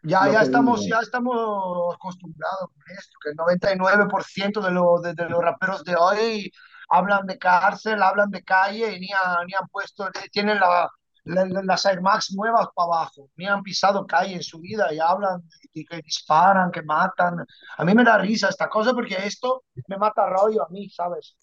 [0.03, 0.91] Ya, lo ya que estamos, viven.
[0.91, 5.97] ya estamos acostumbrados con esto, que el 99% de, los de, de los raperos de
[5.97, 6.53] hoy
[6.91, 10.91] hablan de cárcel, hablan de calle y ni, han- ni han puesto, tienen la-
[11.29, 15.43] las Air Max nuevas para abajo, ni han pisado calle en su vida y hablan
[15.75, 17.45] de que disparan, que matan.
[17.77, 21.37] A mí me da risa esta cosa porque esto me mata rollo a mí, ¿sabes?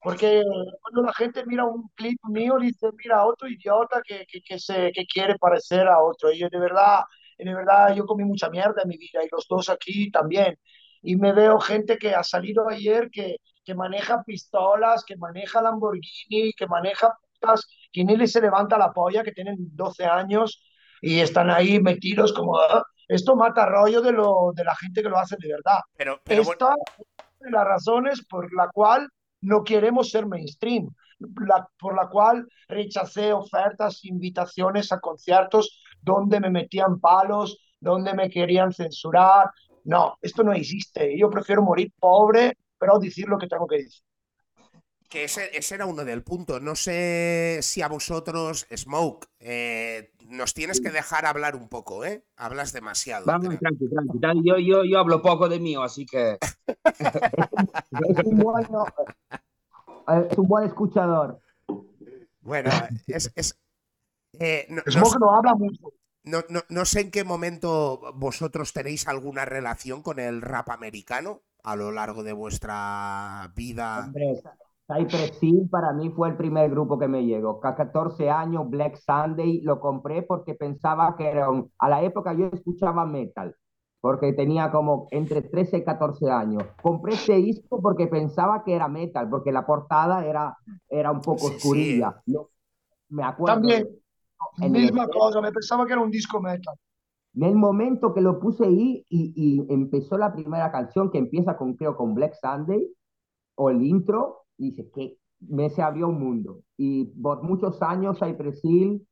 [0.00, 0.42] Porque
[0.80, 4.90] cuando la gente mira un clip mío, dice, mira, otro idiota que, que, que se,
[4.92, 6.32] que quiere parecer a otro.
[6.32, 7.02] Y yo de verdad,
[7.38, 10.58] de verdad, yo comí mucha mierda en mi vida y los dos aquí también.
[11.02, 16.52] Y me veo gente que ha salido ayer que, que maneja pistolas, que maneja Lamborghini,
[16.52, 20.62] que maneja putas, les se levanta la polla, que tienen 12 años
[21.00, 22.56] y están ahí metidos como...
[22.58, 22.82] "Ah".
[23.08, 25.80] Esto mata rollo de, lo, de la gente que lo hace de verdad.
[25.96, 29.08] pero, pero bueno, Esta es de las razones por la cual
[29.42, 30.88] no queremos ser mainstream,
[31.46, 38.30] la- por la cual rechacé ofertas, invitaciones a conciertos donde me metían palos, donde me
[38.30, 39.50] querían censurar.
[39.84, 41.18] No, esto no existe.
[41.18, 44.02] Yo prefiero morir pobre, pero decir lo que tengo que decir.
[45.12, 46.58] Que ese, ese era uno del punto.
[46.58, 52.24] No sé si a vosotros, Smoke, eh, nos tienes que dejar hablar un poco, ¿eh?
[52.36, 53.26] Hablas demasiado.
[53.26, 54.18] Vamos, tranqui, tranqui.
[54.18, 54.48] tranqui.
[54.48, 56.38] Yo, yo, yo hablo poco de mío, así que.
[58.08, 58.66] Es un buen,
[60.30, 61.40] es un buen escuchador.
[62.40, 62.70] Bueno,
[63.06, 63.58] es, es-
[64.38, 65.92] eh, no, que no habla mucho.
[66.24, 71.42] no- no- no sé en qué momento vosotros tenéis alguna relación con el rap americano
[71.62, 74.06] a lo largo de vuestra vida.
[74.06, 74.42] Hombre,
[74.92, 77.60] Cypress Hill para mí fue el primer grupo que me llegó.
[77.64, 81.70] A 14 años, Black Sunday, lo compré porque pensaba que era un...
[81.78, 83.54] A la época yo escuchaba metal,
[84.00, 86.64] porque tenía como entre 13 y 14 años.
[86.82, 90.56] Compré ese disco porque pensaba que era metal, porque la portada era,
[90.88, 92.02] era un poco Sí, sí.
[92.02, 92.20] oscurilla.
[92.26, 92.50] Lo-
[93.10, 93.60] me acuerdo.
[93.60, 93.88] También,
[94.60, 95.20] el misma estreno.
[95.20, 96.76] cosa, me pensaba que era un disco metal.
[97.34, 101.56] En el momento que lo puse ahí y, y empezó la primera canción que empieza
[101.56, 102.86] con, creo, con Black Sunday,
[103.56, 106.60] o el intro, dice que me se abrió un mundo.
[106.76, 109.06] Y por muchos años Cypress Hill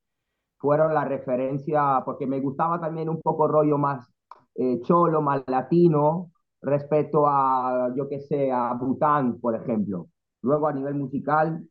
[0.59, 4.09] fueron la referencia, porque me gustaba también un poco rollo más
[4.55, 6.31] eh, cholo, más latino,
[6.63, 10.09] respecto a, yo que sé, a Bután, por ejemplo.
[10.43, 11.67] Luego a nivel musical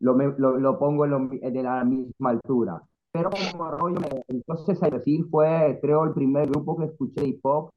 [0.00, 2.82] lo, lo, lo pongo en, lo en la misma altura.
[3.12, 7.70] Pero como rollo, entonces Cypress Hill fue, creo, el primer grupo que escuché hip hop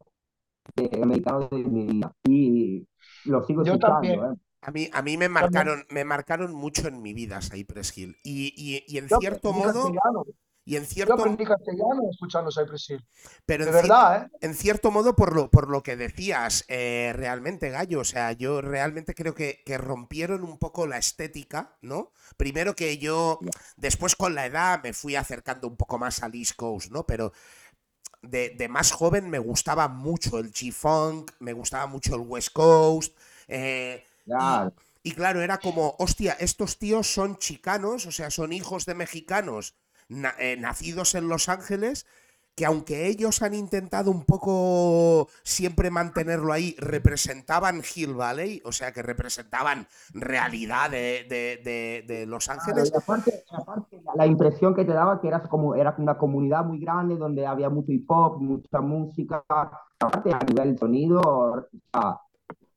[0.76, 2.12] de americano de mi vida.
[2.24, 2.88] Y
[3.26, 4.20] lo sigo Yo escuchando, también.
[4.24, 4.36] ¿eh?
[4.68, 8.18] A mí, a mí me marcaron, me marcaron mucho en mi vida Cypress Hill.
[8.24, 10.26] Y, y- y en Yo cierto modo, castellano.
[10.68, 13.06] Y en Yo cierto, aprendí castellano escuchando Cypress Hill.
[13.46, 14.38] pero De verdad, ¿eh?
[14.42, 18.62] en cierto modo, por lo, por lo que decías, eh, realmente, Gallo, o sea, yo
[18.62, 22.12] realmente creo que, que rompieron un poco la estética, ¿no?
[22.38, 23.40] Primero que yo,
[23.78, 27.06] después con la edad me fui acercando un poco más al East Coast, ¿no?
[27.06, 27.32] Pero
[28.22, 33.16] de, de más joven me gustaba mucho el G-Funk, me gustaba mucho el West Coast,
[33.48, 34.74] eh, Claro.
[35.04, 39.76] y claro, era como, hostia, estos tíos son chicanos, o sea, son hijos de mexicanos
[40.10, 42.06] na- eh, nacidos en Los Ángeles,
[42.56, 48.94] que aunque ellos han intentado un poco siempre mantenerlo ahí, representaban Hill Valley, o sea,
[48.94, 52.92] que representaban realidad de, de- de- de Los Claro, Ángeles.
[52.94, 56.80] y aparte, aparte, la, impresión que te daba que eras como, era una comunidad muy
[56.80, 59.44] grande donde había mucho hip hop, mucha música,
[60.00, 62.22] aparte a nivel sonido, o sea,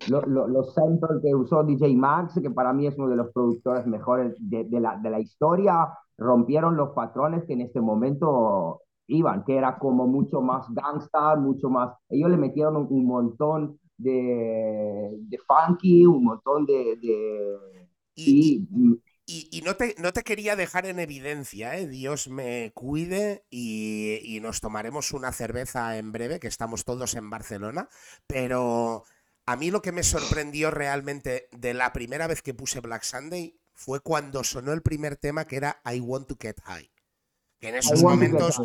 [0.06, 3.32] lo- lo- los samples que usó DJ Max, que para mí es uno de los
[3.32, 8.82] productores mejores de, de la, de la historia, rompieron los patrones que en este momento
[9.06, 13.78] iban, que era como mucho más gangsta, mucho más, ellos le metieron un, un montón
[13.96, 20.22] de, de funky, un montón de, de Y, y, y- y no, te, no te
[20.24, 21.86] quería dejar en evidencia, ¿eh?
[21.86, 27.30] Dios me cuide y, y nos tomaremos una cerveza en breve, que estamos todos en
[27.30, 27.88] Barcelona,
[28.26, 29.04] pero
[29.48, 33.58] a mí lo que me sorprendió realmente de la primera vez que puse Black Sunday
[33.72, 36.90] fue cuando sonó el primer tema que era I Want to Get High.
[37.58, 38.60] Que en esos momentos,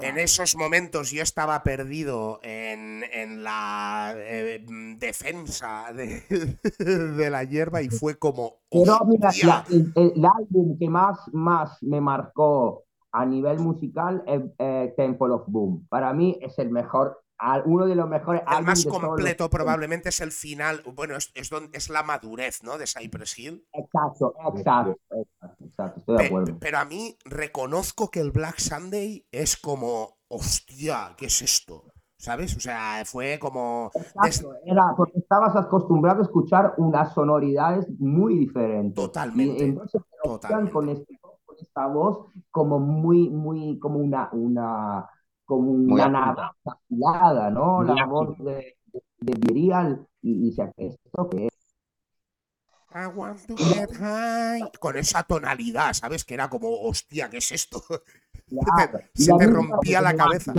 [0.00, 4.64] en esos momentos yo estaba perdido en, en la eh,
[4.96, 6.22] defensa de,
[6.78, 9.30] de la hierba y fue como, Pero mira,
[9.68, 15.44] el, el álbum que más, más me marcó a nivel musical es eh, Temple of
[15.48, 15.86] Boom.
[15.90, 17.22] Para mí es el mejor,
[17.64, 21.50] uno de los mejores El más los completo probablemente es el final, bueno, es, es,
[21.50, 22.78] don- es la madurez, ¿no?
[22.78, 23.64] De Cypress Hill.
[23.72, 26.58] Exacto, exacto, exacto, exacto, estoy de acuerdo.
[26.60, 31.84] pero a mí reconozco que el Black Sunday es como, hostia, ¿qué es esto?
[32.18, 32.56] ¿Sabes?
[32.56, 33.92] O sea, fue como...
[33.94, 38.94] Exacto, era porque estabas acostumbrado a escuchar unas sonoridades muy diferentes.
[38.94, 40.72] Totalmente, Y entonces totalmente.
[40.72, 45.08] con, este- con esta voz como muy, muy, como una, una,
[45.48, 47.78] como una navaja afilada, ¿no?
[47.78, 51.58] Muy La voz de, de, de Virial y, y dice, ¿esto qué es?
[52.94, 54.60] I want to get high.
[54.78, 56.22] Con esa tonalidad, ¿sabes?
[56.24, 57.82] Que era como, hostia, ¿qué es esto?
[58.46, 58.98] Claro.
[59.14, 60.52] Se te rompía la cabeza.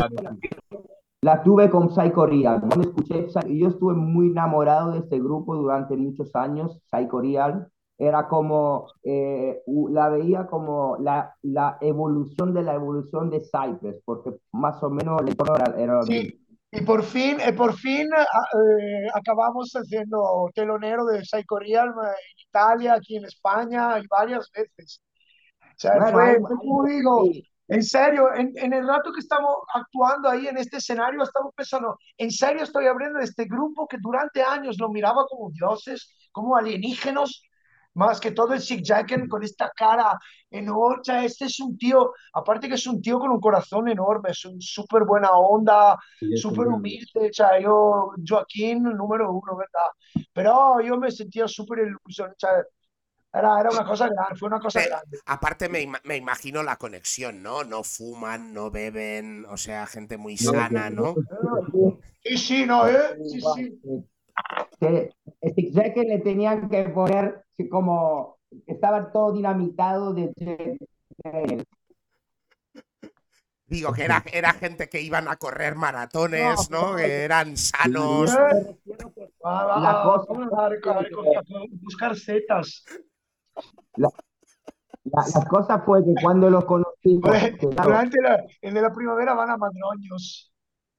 [1.22, 2.82] La tuve con Psycho Real, ¿no?
[2.82, 7.72] Escuché, yo estuve muy enamorado de este grupo durante muchos años, Psycho Real.
[8.02, 14.32] Era como, eh, la veía como la, la evolución de la evolución de Cypress, porque
[14.54, 16.40] más o menos el era, era Sí,
[16.72, 22.08] y por fin, eh, por fin ah, eh, acabamos haciendo telonero de Psycho Real eh,
[22.08, 25.02] en Italia, aquí en España y varias veces.
[25.62, 29.20] O sea, Bueno, fue, fue como digo, sí, en serio, en, en el rato que
[29.20, 33.98] estamos actuando ahí en este escenario, estamos pensando, en serio estoy de este grupo que
[34.02, 37.44] durante años lo miraba como dioses, como alienígenos,
[37.96, 40.18] más que todo el Jacken con esta cara
[40.50, 41.02] enorme.
[41.02, 44.32] O sea, este es un tío, aparte que es un tío con un corazón enorme,
[44.32, 45.98] es un súper buena onda,
[46.34, 47.30] súper humilde.
[47.30, 49.90] O sea, yo, Joaquín, número uno, ¿verdad?
[50.34, 52.36] Pero yo me sentía súper ilusionado.
[52.36, 52.64] O sea,
[53.34, 55.20] era, era una cosa grande, fue una cosa Pe- grande.
[55.26, 57.64] Aparte me, me imagino la conexión, ¿no?
[57.64, 61.14] No fuman, no beben, o sea, gente muy No, sana, ¿no?
[62.24, 63.18] Sí, sí, no, ¿eh?
[63.24, 63.80] Sí, sí.
[64.80, 65.12] Que
[65.72, 70.78] Jacket le tenían que poner que como estaba todo dinamitado de de-
[73.68, 76.96] Digo que era, era gente que iban a correr maratones, ¿no?
[76.96, 78.36] Que eran sanos.
[79.46, 81.44] Va, La cosa- vamos a, reco- a reco- a
[81.80, 82.84] buscar setas.
[83.96, 84.10] La,
[85.04, 89.58] la cosa fue que cuando los conocimos, que, durante la, en la primavera van a
[89.58, 90.52] madroños.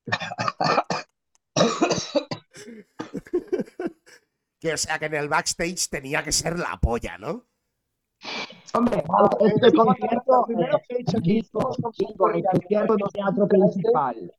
[4.61, 7.47] Que o sea que en el backstage tenía que ser la polla, ¿no?
[8.75, 10.47] hombre, Ah, este concierto,
[10.87, 14.33] fecha que Nico, hicimos con el concierto del teatro principal.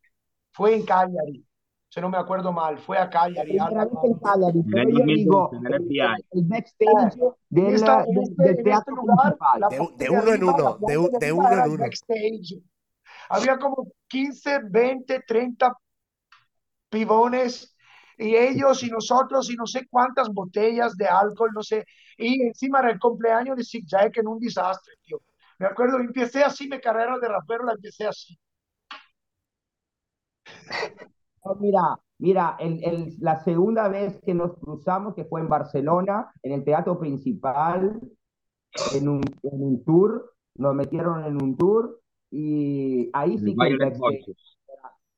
[0.52, 1.44] fue en Cagliari,
[1.89, 3.58] si no me acuerdo mal, fue a Cagliari.
[3.58, 5.74] en Cagliari, pero el yo digo, 2012, en
[6.32, 7.16] el backstage
[7.50, 7.92] del, del- este,
[8.44, 9.62] del este teatro lugar, principal.
[9.72, 11.78] De- de de uno en uno, de de de uno en uno.
[11.84, 12.62] backstage.
[13.30, 15.74] Había como 15, 20, 30
[16.92, 17.76] pibones
[18.20, 21.86] y ellos y nosotros y no sé cuántas botellas de alcohol, no sé.
[22.18, 25.22] Y encima era el cumpleaños de Sick Jack en un desastre, tío.
[25.60, 28.38] Me acuerdo, empecé así, mi carrera de rapero la empecé así.
[31.46, 36.32] No, Mira, mira, el, el- la segunda vez que nos cruzamos, que fue en Barcelona,
[36.44, 38.00] en el teatro principal,
[38.92, 43.78] en un, en un tour, nos metieron en un tour Y ahí sí que el
[43.78, 44.58] Violet backstage Voices.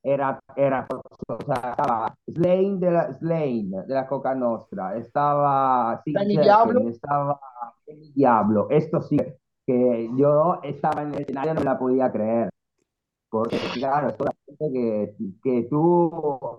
[0.04, 0.86] Era, era,
[1.28, 6.88] o sea, estaba Slain de la, Slain de la Coca Nostra, estaba Jackson, Diablo.
[6.88, 7.40] estaba
[7.86, 8.68] el Diablo.
[8.70, 9.18] Esto sí,
[9.66, 12.50] que yo estaba en el escenario, no la podía creer.
[13.30, 16.10] Porque, claro, es toda gente que, que tú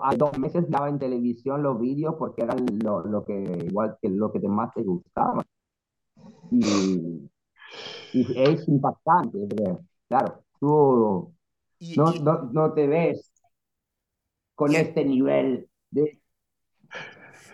[0.01, 3.33] a dos meses daba en televisión los vídeos porque eran lo, lo que,
[3.69, 5.43] igual que lo que más te gustaba.
[6.51, 7.29] Y,
[8.13, 9.39] y es impactante,
[10.09, 11.33] claro, tú
[11.79, 13.31] Y, no, y- no, no te ves
[14.55, 16.19] con Y- este nivel de...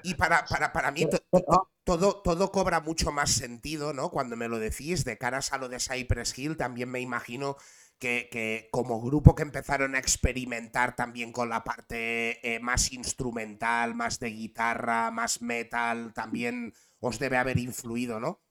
[0.03, 4.09] y para, para, para mí to- Pero- to- todo, todo cobra mucho más sentido, ¿no?
[4.09, 7.57] Cuando me lo decís, de caras a lo de Cypress Hill, también me imagino
[7.99, 13.95] que, que como grupo que empezaron a experimentar también con la parte eh, más instrumental,
[13.95, 18.41] más de guitarra, más metal, también os debe haber influido, ¿no?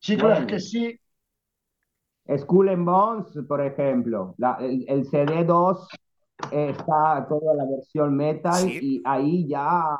[0.00, 0.46] Sí, claro Bueno.
[0.46, 1.00] que sí.
[2.36, 5.98] Skull and Bones, por ejemplo, la- el, el CD2 eh,
[6.50, 8.78] está toda la versión metal Sí.
[8.82, 9.98] y ahí ya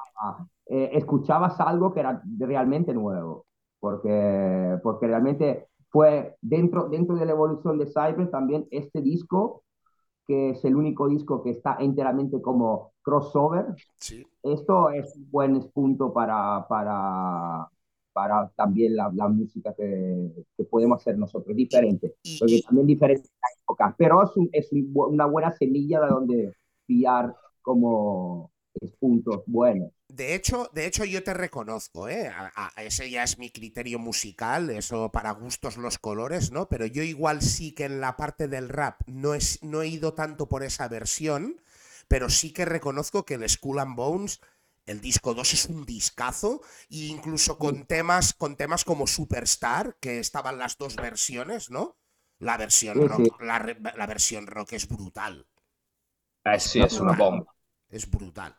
[0.67, 3.47] eh, escuchabas algo que era realmente nuevo,
[3.81, 9.63] porque, porque realmente fue dentro, dentro de la evolución de Cypress también este disco,
[10.27, 13.67] que es el único disco que está enteramente como crossover,
[13.99, 14.27] Sí.
[14.43, 17.69] esto es un buen punto para, para,
[18.15, 23.29] para también la, la música que, que podemos hacer nosotros, diferente, porque también diferente
[23.63, 26.55] época, pero es, un- es un una buena semilla de donde
[26.87, 28.53] pillar como
[29.01, 29.93] puntos buenos.
[30.09, 32.29] De hecho, de hecho, yo te reconozco, ¿eh?
[32.29, 36.69] A- a- ese ya es mi criterio musical, eso para gustos los colores, ¿no?
[36.69, 40.15] Pero yo igual sí que en la parte del rap no, es, no he ido
[40.15, 41.61] tanto por esa versión,
[42.09, 44.41] pero sí que reconozco que el Skull and Bones,
[44.87, 50.19] el disco 2 es un discazo, e incluso con temas, con temas como Superstar, que
[50.21, 51.97] estaban las dos versiones, ¿no?
[52.39, 53.31] La versión Sí, rock, sí.
[53.41, 55.47] La, versión rock es brutal,
[56.43, 57.53] Eh sì, è una bomba.
[57.89, 58.55] es brutal.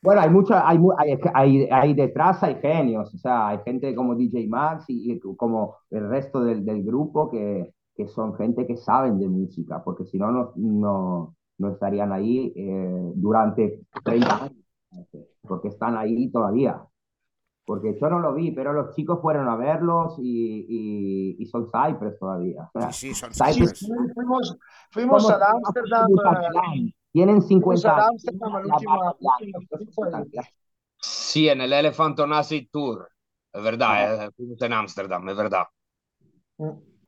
[0.00, 4.14] Bueno, hay mucha, hay, hay, hay, hay detrás hay genios, o sea, hay gente como
[4.14, 8.76] DJ Max y, y como el resto del, del grupo que, que son gente que
[8.76, 14.56] saben de música, porque si no, no, no, no estarían ahí eh, durante 30 años,
[15.42, 16.82] porque están ahí todavía.
[17.64, 21.66] Porque yo no lo vi, pero los chicos fueron a verlos y, y, y son
[21.66, 22.70] Cypress todavía.
[22.74, 24.56] O sea, Sí, sí, son Cypress- Sí, fuimos,
[24.90, 26.06] fuimos a Ámsterdam.
[26.10, 28.08] eh, Tienen Fuimos 50 ad años.
[28.10, 30.54] Amsterdam la all'ultima- barba blanca, all'ultima- estos-
[31.00, 33.06] Sì, è nell'Elephant on Acid Tour.
[33.50, 35.66] È verdad, è fuimos en Amsterdam, è verdad.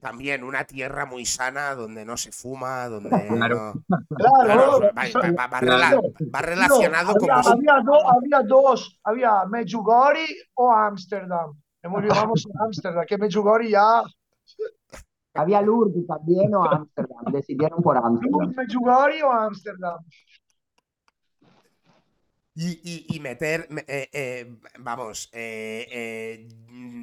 [0.01, 3.75] También una tierra muy sana donde no se fuma, donde Claro.
[3.87, 6.01] no- Claro, Claro, no, va, va- va- va Claro.
[6.03, 11.53] rela- va relacionado había, había, do- había dos, había Medjugorje o Ámsterdam.
[11.83, 14.03] Hemos vamos a Ámsterdam, que Medjugorje ya,
[15.35, 18.53] Había Lourdes también o Ámsterdam, decidieron por Ámsterdam.
[18.57, 19.99] Medjugorje o Ámsterdam.
[22.55, 26.49] Y, y- y meter, me- eh, eh, vamos, eh, eh,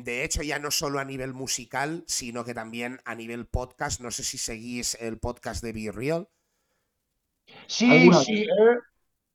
[0.03, 4.01] de hecho ya no solo a nivel musical, sino que también a nivel podcast.
[4.01, 6.27] No sé si seguís el podcast de Be Real.
[7.67, 8.45] Sí, sí,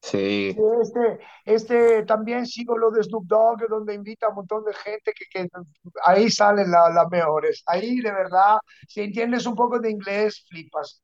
[0.00, 4.74] sí, este, este también sigo lo de Snoop Dogg, donde invita a un montón de
[4.74, 5.48] gente que, que
[6.06, 7.62] ahí salen la- las mejores.
[7.66, 8.58] Ahí de verdad,
[8.88, 11.02] si entiendes un poco de inglés, flipas.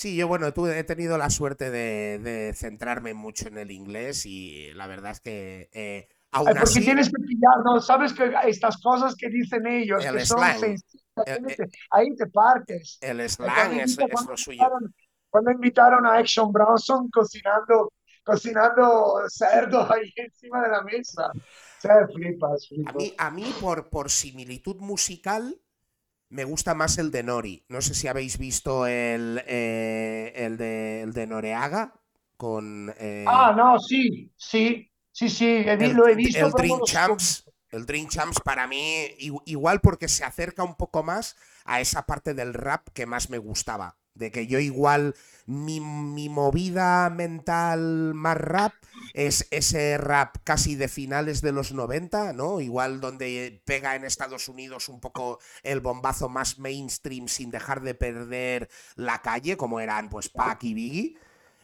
[0.00, 4.26] Sí, yo bueno, tuve, he tenido la suerte de, de centrarme mucho en el inglés
[4.26, 6.80] y la verdad es que eh, aún porque así...
[6.84, 7.80] tienes que pillar, ¿no?
[7.80, 10.58] Sabes que estas cosas que dicen ellos, El que son slang.
[10.60, 12.98] sencillas, El- ahí te- ahí te partes.
[13.00, 14.62] El slang es, es lo suyo.
[14.62, 14.94] invitaron-
[15.30, 17.92] Cuando invitaron a Action Bronson cocinando,
[18.24, 21.32] cocinando cerdo ahí encima de la mesa.
[21.34, 22.94] O sea, flipas, A flipas.
[22.94, 25.60] mí, a mí por, por similitud musical,
[26.30, 27.64] me gusta más el de Nori.
[27.68, 31.94] No sé si habéis visto el, eh, el, de, el de Noreaga
[32.36, 36.46] con eh, Ah, no, sí, sí, sí, sí, he el, lo he visto.
[36.46, 37.44] el Dream Champs.
[37.70, 39.08] El Dream Champs para mí,
[39.44, 43.36] igual porque se acerca un poco más a esa parte del rap que más me
[43.36, 43.96] gustaba.
[44.18, 45.14] De que yo igual,
[45.46, 48.72] mi, mi movida mental más rap
[49.14, 52.60] es ese rap casi de finales de los 90, ¿no?
[52.60, 57.94] Igual donde pega en Estados Unidos un poco el bombazo más mainstream sin dejar de
[57.94, 61.16] perder la calle, como eran pues Pac y Biggie,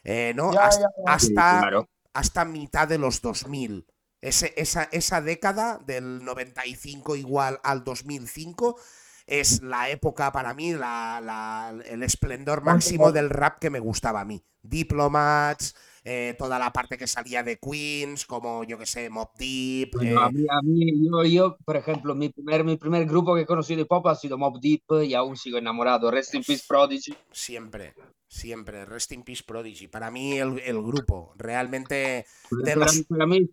[0.05, 0.53] eh, ¿no?
[0.53, 1.13] Ya, hasta, ya, ya.
[1.13, 1.89] hasta- Claro.
[2.13, 3.87] hasta mitad de los 2000.
[4.21, 8.79] Ese- esa, esa década del 95 igual al 2005
[9.27, 14.21] es la época para mí, la- la- el esplendor máximo del rap que me gustaba
[14.21, 14.43] a mí.
[14.63, 19.91] Diplomats, eh, toda la parte que salía de Queens, como yo que sé, Mob Deep.
[19.93, 23.35] Bueno, a eh, mí, a mí yo, yo, por ejemplo, mi primer, mi primer grupo
[23.35, 26.11] que he conocido de pop ha sido Mob Deep y aún sigo enamorado.
[26.11, 27.15] Rest in Peace Prodigy.
[27.33, 27.95] siempre,
[28.29, 28.85] siempre.
[28.85, 29.89] Rest in Peace Prodigy.
[29.89, 32.27] Para mí el, el grupo, realmente
[32.59, 33.05] de Para, los...
[33.09, 33.49] para mí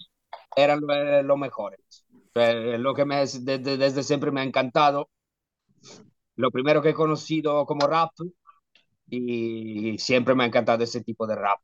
[0.56, 1.80] eran lo- los mejores.
[2.36, 5.10] Eh, Lo que me, desde, desde siempre me ha encantado.
[6.42, 8.10] Lo primero que he conocido como rap
[9.10, 11.60] y siempre me ha encantado ese tipo de rap.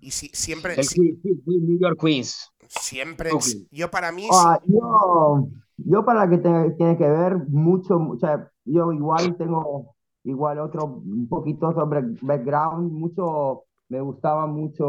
[0.00, 2.48] Y si- siempre, El si- New York Queens.
[2.68, 3.68] siempre, Brooklyn.
[3.70, 4.28] yo para mí...
[4.32, 9.94] Ah, yo, yo para que te- tiene que ver mucho, o sea, yo igual tengo
[10.24, 11.88] igual otro, un poquito otro
[12.22, 14.86] background, mucho, me gustaba mucho,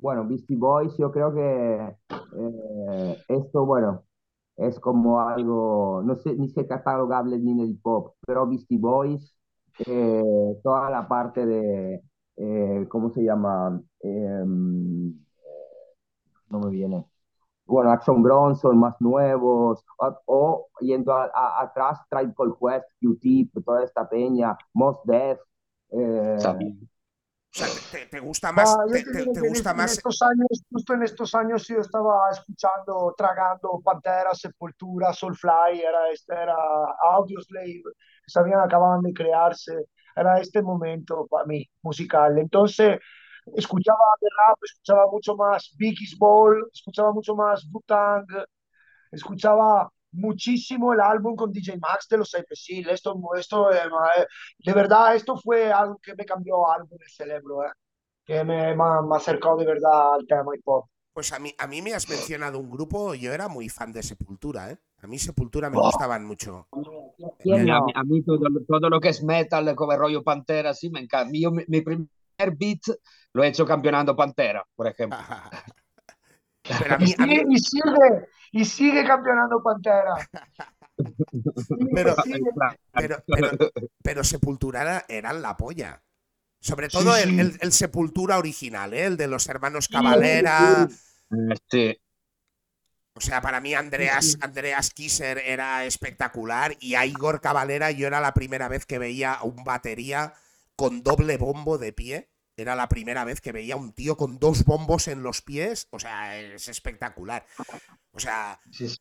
[0.00, 4.04] bueno, Beastie Boys, yo creo que eh, esto, bueno,
[4.56, 9.36] es como algo, no sé, ni sé catalogable ni en el pop, pero Beastie Boys,
[9.86, 10.22] eh,
[10.62, 12.02] toda la parte de,
[12.36, 13.80] eh, ¿cómo se llama?
[14.00, 15.14] Em,
[16.48, 17.06] no me viene
[17.66, 24.08] bueno, Action Bronson, más nuevos, o, o yendo a, atrás, Tribe Quest, Q-Tip, toda esta
[24.08, 25.40] peña, Mos Def,
[25.90, 26.88] eh, También.
[27.56, 27.68] Sea,
[28.10, 31.66] te, gusta más, Ah, te, en, gusta en más estos años, justo en estos años
[31.66, 36.54] yo estaba escuchando, tragando Pantera, Sepultura, Soulfly, era, este, era
[37.12, 37.82] Audioslave,
[38.26, 42.36] sabían, acababan de crearse, era este momento para mí musical.
[42.36, 42.98] Entonces,
[43.54, 48.26] escuchaba rap, escuchaba mucho más Biggie's Ball, escuchaba mucho más Wu-Tang,
[49.12, 52.88] escuchaba muchísimo el álbum con DJ Max de los Cypress Hill.
[52.88, 53.78] Esto, esto, eh,
[54.18, 54.26] eh,
[54.58, 57.70] de verdad, esto fue algo que me cambió algo en el cerebro, eh,
[58.24, 60.86] que me, me, me acercó de verdad al tema hip hop.
[61.12, 64.02] Pues a mí, a mí me has mencionado un grupo, yo era muy fan de
[64.02, 64.78] Sepultura, ¿eh?
[65.02, 65.82] A mí Sepultura me Oh.
[65.84, 66.68] gustaban mucho.
[67.42, 70.74] ¿quién Eh, a, mí, a mí todo, todo lo que es metal, como rollo Pantera,
[70.74, 71.30] sí, me encanta.
[71.34, 72.08] Yo, mi, mi primer
[72.56, 72.80] beat
[73.32, 75.18] lo he hecho campeonando Pantera, por ejemplo.
[76.62, 78.28] Pero a mí, a mí, Y, y sigue,
[78.60, 80.14] y sigue campeonando Pantera.
[80.96, 82.40] Sigue, Pero- sigue.
[82.92, 83.50] pero, pero,
[84.02, 86.02] pero Sepultura era- eran la polla.
[86.60, 87.40] Sobre todo Sí, el, sí.
[87.40, 89.04] el- el Sepultura original, ¿eh?
[89.04, 89.88] El de los hermanos.
[90.22, 90.42] Eh,
[91.70, 91.96] sí.
[93.14, 94.36] O sea, para mí Andreas.
[94.40, 99.32] Andreas Kisser era espectacular y a Igor Cavalera yo era la primera vez que veía
[99.34, 100.34] a un batería
[100.76, 102.28] con doble bombo de pie.
[102.56, 105.88] Era la primera vez que veía a un tío con dos bombos en los pies.
[105.90, 107.46] O sea, es espectacular.
[108.12, 108.98] O sea, Sí, sí.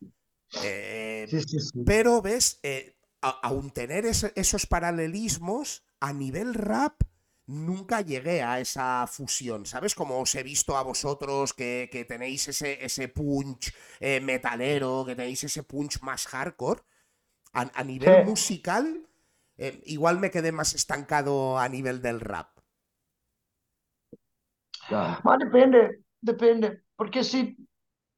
[0.63, 7.01] eh, Sí, pero ves, eh, aun tener esos paralelismos, a nivel rap,
[7.47, 9.95] nunca llegué a esa fusión, ¿sabes?
[9.95, 15.15] Como os he visto a vosotros que, que tenéis ese, ese punch eh, metalero, que
[15.15, 16.81] tenéis ese punch más hardcore.
[17.53, 18.23] A, a nivel Sí.
[18.25, 19.07] musical,
[19.57, 22.54] eh, igual me quedé más estancado a nivel del rap.
[25.23, 25.81] Ma depende,
[26.21, 27.39] depende, porque si,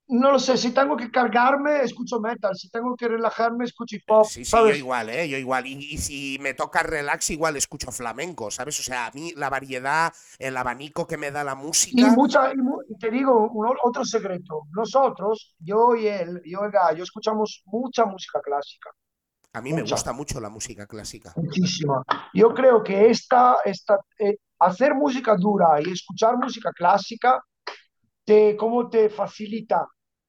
[0.09, 4.03] no lo sé, si tengo que cargarme, escucho metal, si tengo que relajarme, escucho hip
[4.09, 4.76] hop, Sí, sí, yo ¿sabes?
[4.76, 5.28] igual, ¿eh?
[5.30, 5.65] Yo igual.
[5.68, 8.80] Y, y si me toca relax, igual escucho flamenco, ¿sabes?
[8.80, 12.18] O sea, a mí la variedad, el abanico que me da la música.
[12.18, 16.65] mucha, y mu- y te digo un, otro secreto, nosotros, yo y él, yo y
[16.65, 18.91] el gallo, escuchamos mucha música clásica,
[19.51, 19.97] A mí me mucha.
[19.97, 21.36] gusta mucho la música clásica.
[21.36, 22.03] muchísima.
[22.34, 27.41] Yo creo que esta, esta, eh, hacer música dura y escuchar música clásica,
[28.26, 29.88] te, ¿cómo te facilita?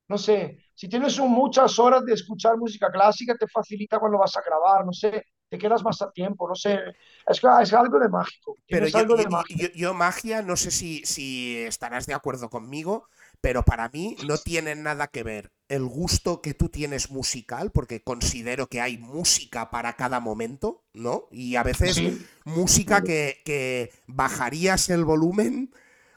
[0.09, 4.37] No sé, si tienes un- muchas horas de escuchar música clásica, te facilita cuando vas
[4.37, 6.75] a grabar, no sé, te quedas más a tiempo, no sé,
[7.27, 9.57] es, es algo de mágico, Pero yo, algo de yo- magia.
[9.57, 13.09] yo- yo magia, no sé si, si estarás de acuerdo conmigo,
[13.41, 18.03] pero para mí no tiene nada que ver el gusto que tú tienes musical, porque
[18.03, 21.29] considero que hay música para cada momento, ¿no?
[21.31, 25.71] Y a veces Sí, música que, que bajarías el volumen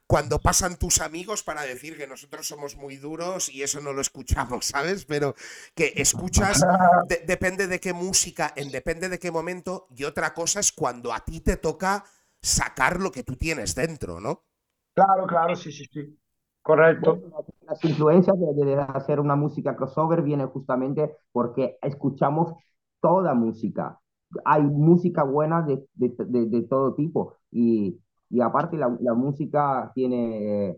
[0.07, 4.01] cuando pasan tus amigos para decir que nosotros somos muy duros y eso no lo
[4.01, 5.05] escuchamos, ¿sabes?
[5.05, 5.35] Pero
[5.73, 6.67] que escuchas,
[7.01, 11.13] de- depende de qué música, en depende de qué momento, y otra cosa es cuando
[11.13, 12.03] a ti te toca
[12.41, 14.45] sacar lo que tú tienes dentro, ¿no?
[14.93, 16.17] claro, claro, sí, sí, sí,
[16.61, 17.19] correcto.
[17.67, 22.53] Las influencias de, de hacer una música crossover vienen justamente porque escuchamos
[23.01, 23.99] toda música.
[24.45, 27.99] Hay música buena de, de, de- de todo tipo y,
[28.29, 30.77] y aparte la, la música tiene,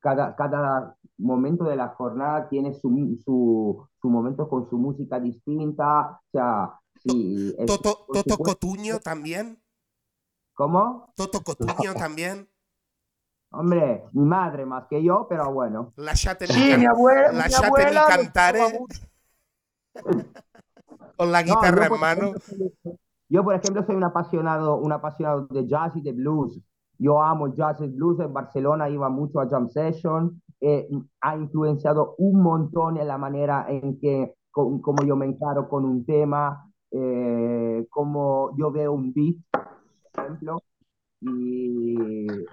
[0.00, 6.20] cada, cada momento de la jornada tiene su, su, su momento con su música distinta.
[6.26, 9.62] O sea, sí, es- Toto, Toto Cotuño también.
[10.54, 11.12] ¿Cómo?
[11.16, 12.49] Toto Cotuño también.
[13.52, 15.92] Hombre, mi madre más que yo, pero bueno.
[15.96, 18.60] La Chate Sí, mi abuela, la mi Chate abuela Cantare
[21.16, 22.30] con la No, guitarra yo, en por mano.
[22.32, 22.96] ejemplo, soy-
[23.28, 26.60] yo, por ejemplo, soy un apasionado, un apasionado de jazz y de blues.
[27.02, 30.86] yo amo jazz y blues, en Barcelona iba mucho a jam session, eh,
[31.22, 36.04] ha influenciado un montón en la manera en que, como yo me encaro con un
[36.04, 39.36] tema, eh, como yo veo un beat,
[40.12, 40.58] por ejemplo,
[41.20, 41.96] y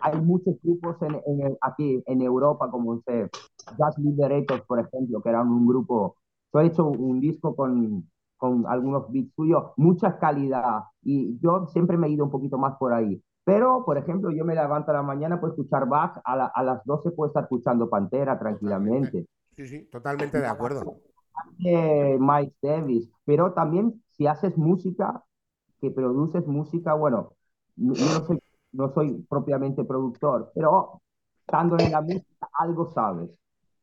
[0.02, 3.30] hay muchos grupos en, en aquí en Europa, como sé,
[3.78, 6.16] Jazz Liberators, por ejemplo, que eran un grupo,
[6.54, 11.98] yo he hecho un disco con, con algunos beats suyos, mucha calidad, y yo siempre
[11.98, 13.22] me he ido un poquito más por ahí.
[13.44, 16.84] Pero, por ejemplo, yo me levanto a la mañana, puedo escuchar Bach, a, a las
[16.84, 19.26] 12 puedo estar escuchando Pantera tranquilamente.
[19.56, 20.98] Sí, sí, totalmente de acuerdo.
[21.66, 25.24] Eh, Mike Davis, pero también si haces música,
[25.80, 27.34] que produces música, bueno,
[27.78, 28.40] yo no soy
[28.78, 31.02] no soy propiamente productor, pero
[31.40, 33.30] estando en la música algo sabes.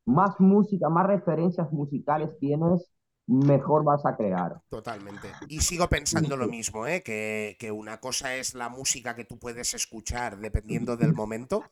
[0.07, 2.91] Más música, más referencias musicales tienes,
[3.27, 4.61] mejor vas a crear.
[4.69, 5.29] Totalmente.
[5.49, 7.03] Y sigo pensando lo mismo, ¿eh?
[7.03, 11.65] que, que una cosa es la música que tú puedes escuchar dependiendo del momento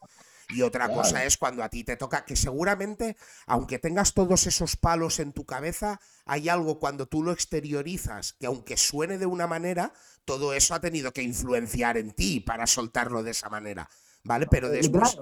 [0.53, 4.77] y otra cosa es cuando a ti te toca, que seguramente, aunque tengas todos esos
[4.77, 9.47] palos en tu cabeza, hay algo cuando tú lo exteriorizas, que aunque suene de una
[9.47, 9.93] manera,
[10.25, 13.89] todo eso ha tenido que influenciar en ti para soltarlo de esa manera,
[14.25, 14.47] ¿vale?
[14.51, 15.19] Pero después...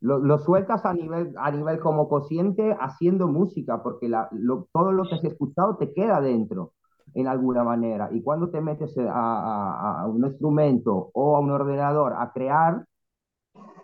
[0.00, 4.30] lo, sueltas a nivel, a nivel como consciente haciendo música, porque la,
[4.72, 6.74] todo lo que has escuchado te queda dentro
[7.14, 8.08] en alguna manera.
[8.12, 12.84] Y cuando te metes a, a, un instrumento o a un ordenador a crear,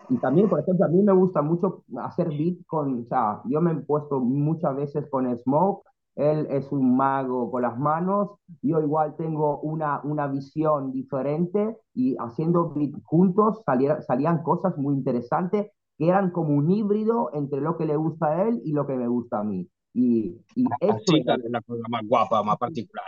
[0.09, 3.61] y también, por ejemplo, a mí me gusta mucho hacer beat con, o sea, yo
[3.61, 5.85] me he puesto muchas veces con Smoke,
[6.17, 12.17] él es un mago con las manos, yo igual tengo una, una visión diferente y
[12.19, 17.87] haciendo beat juntos salían cosas muy interesantes que eran como un híbrido entre lo que
[17.87, 19.69] le gusta a él y lo que me gusta a mí.
[19.93, 23.05] Y, y eso es la cosa más guapa, más particular.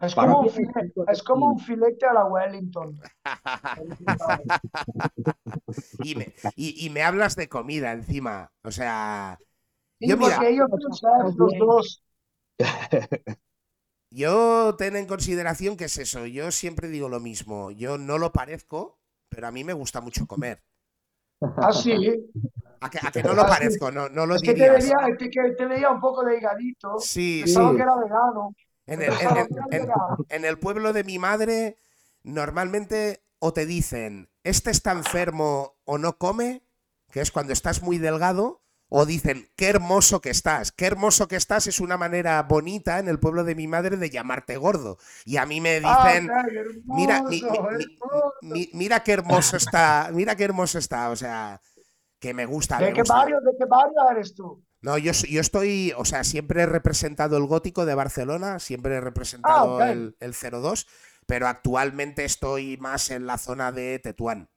[0.00, 2.98] Es como, un filete, es como un filete a la Wellington.
[6.02, 8.50] y, me, y, y, me, hablas de comida encima.
[8.64, 9.38] O sea.
[9.98, 12.02] Sí, yo, mira, ellos son los dos.
[14.12, 16.26] Yo ten en consideración que es eso.
[16.26, 17.70] Yo siempre digo lo mismo.
[17.70, 18.98] Yo no lo parezco,
[19.28, 20.64] pero a mí me gusta mucho comer.
[21.40, 21.94] Ah, sí.
[22.80, 25.28] A que, a que no lo parezco, no, no lo es que te veía, te,
[25.28, 26.98] te, veía un poco de higadito.
[26.98, 27.76] Sí, Pensaba sí.
[27.76, 28.54] que era vegano.
[28.90, 29.88] En el, en, el,
[30.28, 31.76] en el, pueblo de mi madre,
[32.22, 36.62] normalmente o te dicen, este está enfermo o no come,
[37.10, 40.72] que es cuando estás muy delgado, o dicen, qué hermoso que estás.
[40.72, 44.10] Qué hermoso que estás es una manera bonita en el pueblo de mi madre de
[44.10, 44.98] llamarte gordo.
[45.24, 47.42] Y a mí me dicen, ah, hermoso, mira, mi,
[48.42, 51.10] mi, mi, mira qué hermoso está, mira qué hermoso está.
[51.10, 51.60] O sea,
[52.18, 52.78] que me gusta.
[52.78, 53.14] ¿De, me qué, gusta.
[53.14, 54.60] Barrio, ¿De qué barrio eres tú?
[54.82, 59.00] No, yo, yo estoy, o sea, siempre he representado el gótico de Barcelona, siempre he
[59.00, 59.92] representado ah, okay.
[59.92, 60.86] el, el 02,
[61.26, 64.48] pero actualmente estoy más en la zona de Tetuán.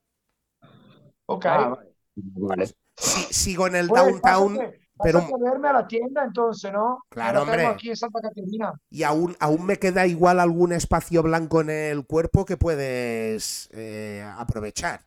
[1.26, 1.46] Ok.
[1.46, 1.78] Ah,
[2.16, 2.68] Vale.
[2.98, 7.06] Sí, sigo en el Pues, downtown, pásate, pero a verme a la tienda entonces, ¿no?
[7.10, 7.66] Claro, Que hombre.
[7.68, 8.74] aquí en Santa Caterina.
[8.90, 14.24] y aún, aún me queda igual algún espacio blanco en el cuerpo que puedes eh,
[14.38, 15.06] aprovechar.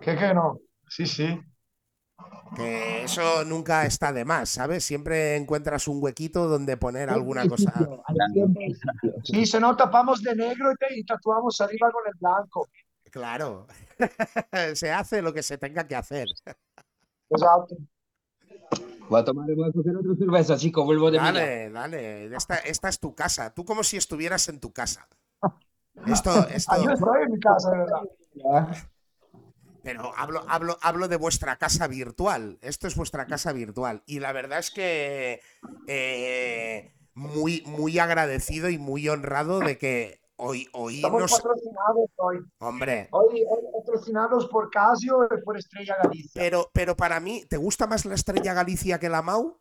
[0.00, 0.60] ¿Qué que no?
[0.88, 1.26] Sí, sí.
[2.56, 4.84] Que eso nunca está de más, ¿sabes?
[4.84, 7.72] Siempre encuentras un huequito donde poner alguna cosa.
[9.22, 12.68] Sí, se nos tapamos de negro y, te, y tatuamos arriba con el blanco.
[13.10, 13.66] Claro.
[14.74, 16.28] se hace lo que se tenga que hacer.
[17.30, 17.76] Exacto.
[19.08, 21.18] Voy a tomar, voy a coger otra cerveza, chico, vuelvo de.
[21.18, 22.34] Dale, dale.
[22.34, 23.52] Esta, esta es tu casa.
[23.52, 25.08] Tú como si estuvieras en tu casa.
[26.06, 26.82] Esto, esto.
[26.82, 28.00] Yo estoy en mi casa, de verdad.
[29.82, 32.58] Pero hablo, hablo, hablo de vuestra casa virtual.
[32.62, 34.02] Esto es vuestra casa virtual.
[34.06, 35.40] Y la verdad es que
[35.86, 41.32] eh, muy, muy agradecido y muy honrado de que hoy, hoy Estamos nos.
[41.32, 42.38] patrocinados hoy.
[42.58, 46.30] Hombre, Hoy, hoy patrocinados por Casio y por Estrella Galicia.
[46.40, 49.60] pero, pero para mí, ¿te gusta más la Estrella Galicia que la Mau?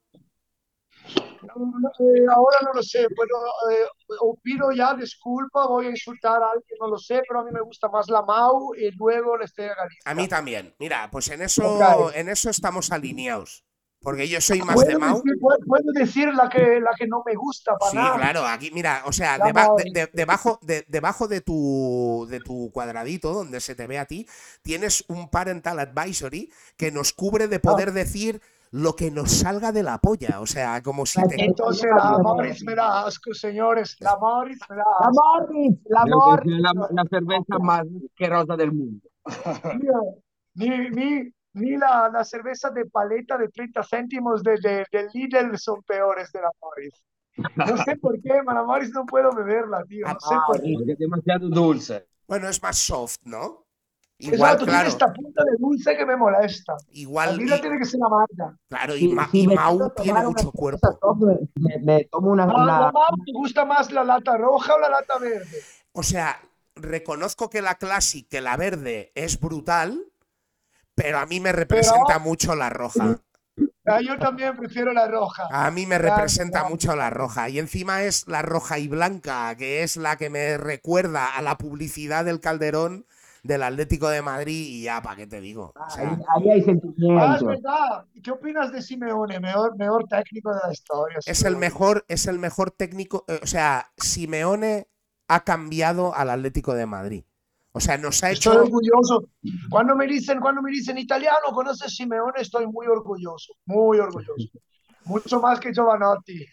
[1.43, 3.37] Eh, ahora no lo sé, pero
[3.71, 3.85] eh,
[4.19, 7.51] o pido ya disculpa, voy a insultar a alguien, no lo sé, pero a mí
[7.51, 10.01] me gusta más la Mau y luego la Estrella Galicia.
[10.05, 10.75] A mí también.
[10.79, 13.63] Mira, pues en eso, en eso estamos alineados.
[14.01, 15.15] Porque yo soy más de Mau.
[15.17, 18.15] decir, puedo- puedo decir la que, la que no me gusta para Sí, nada.
[18.15, 22.71] claro, aquí, mira, o sea, deba- de- de- debajo, de, debajo de, tu, de tu
[22.71, 24.25] cuadradito, donde se te ve a ti,
[24.61, 28.41] tienes un parental advisory que nos cubre de poder decir
[28.72, 30.39] lo que nos salga de la polla.
[30.41, 31.43] O sea, como si te.
[31.43, 33.95] Entonces la Morris me da asco, señores.
[33.99, 35.24] La Morris me da La asco.
[35.24, 36.61] Morris, la Creo que Morris.
[36.61, 39.07] la, la cerveza más asquerosa del mundo.
[39.80, 39.99] Mira,
[40.55, 45.57] Ni, ni, ni la, la cerveza de paleta de 30 céntimos de, de, de Lidl
[45.57, 47.03] son peores de la Morris.
[47.55, 50.05] No sé por qué, pero la Morris no puedo beberla, tío.
[50.05, 50.74] No sé por qué.
[50.78, 52.07] Porque es demasiado dulce.
[52.28, 53.65] Bueno, es más soft, ¿no?
[54.22, 54.80] Igual, Exacto, claro.
[54.80, 56.76] tiene esta punta de dulce que me molesta.
[56.91, 57.38] Igual.
[57.38, 58.57] La vida tiene que ser amarga.
[58.67, 61.15] Claro, y, ma y Mau tiene mucho cuerpo.
[61.55, 62.45] Me, me, tomo una.
[62.45, 62.91] una...
[63.26, 65.61] ¿Te gusta más la lata roja o la lata verde?
[65.93, 66.38] O sea,
[66.76, 70.03] reconozco que la Classic, que la verde es brutal,
[70.95, 73.22] pero a mí me representa mucho la roja.
[73.86, 75.47] Ah, yo también prefiero la roja.
[75.49, 77.47] A mí me representa mucho la roja.
[77.47, 81.57] Y encima es la roja y blanca, que es la que me recuerda a la
[81.57, 83.05] publicidad del Calderón
[83.43, 85.73] del Atlético de Madrid y ya, ¿para qué te digo?
[85.75, 87.27] ahí, hay sentimientos.
[87.29, 88.05] Ah, es verdad.
[88.23, 89.39] ¿Qué opinas de Simeone?
[89.39, 91.17] Mejor, mejor técnico de la historia.
[91.25, 93.25] Es el mejor, es el mejor técnico.
[93.27, 94.87] Eh, o sea, Simeone
[95.27, 97.23] ha cambiado al Atlético de Madrid.
[97.71, 98.51] O sea, nos ha hecho.
[98.51, 99.29] Estoy orgulloso.
[99.69, 104.49] Cuando me dicen, cuando me dicen italiano, conoces Simeone, estoy muy orgulloso, muy orgulloso.
[105.05, 106.45] Mucho más que Giovanotti.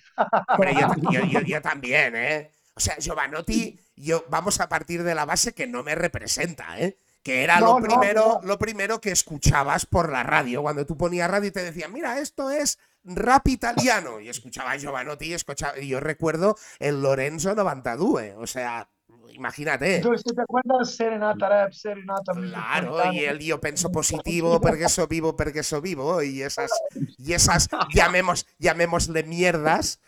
[0.48, 0.74] Hombre,
[1.10, 2.52] yo, yo, también, ¿eh?
[2.74, 6.98] O sea, Giovanotti, yo vamos a partir de la base que no me representa, ¿eh?
[7.22, 10.62] Que era lo, primero, lo primero que escuchabas por la radio.
[10.62, 14.20] Cuando tú ponías radio y te decían, mira, esto es rap italiano.
[14.20, 18.34] Y escuchaba a Giovanotti y, escuchaba, y yo recuerdo el Lorenzo 92.
[18.36, 18.88] O sea,
[19.36, 19.96] imagínate.
[19.96, 25.36] Entonces, ¿te acuerdas Serenata Rap, Serenata Claro, y el yo pienso positivo porque eso vivo,
[25.36, 26.70] porque eso vivo, y esas,
[27.18, 30.00] y esas llamemos, llamémosle mierdas.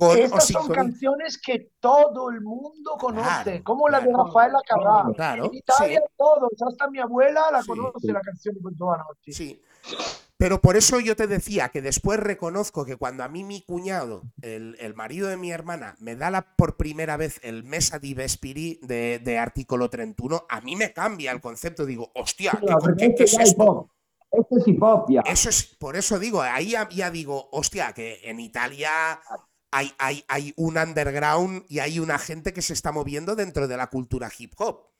[0.00, 5.12] Con, Estas son canciones que todo el mundo conoce, como la de Rafael Cabral.
[5.14, 9.30] Claro, en Italia todos, hasta mi abuela la conoce la canción de Giovanotti.
[9.30, 9.62] Sí.
[10.38, 14.22] Pero por eso yo te decía que después reconozco que cuando a mí mi cuñado,
[14.40, 18.80] el, marido de mi hermana, me da la, por primera vez el Mesa di Vespiri
[18.80, 21.84] de, de artículo 31, a mí me cambia el concepto.
[21.84, 22.58] Digo, hostia,
[22.96, 23.90] ¿qué, es esto?
[24.30, 28.38] Esto es hip hop, Eso es, por eso digo, ahí ya, digo, hostia, que en
[28.38, 29.20] Italia
[29.70, 33.76] hay, hay, hay un underground y hay una gente que se está moviendo dentro de
[33.76, 34.90] la cultura hip hop.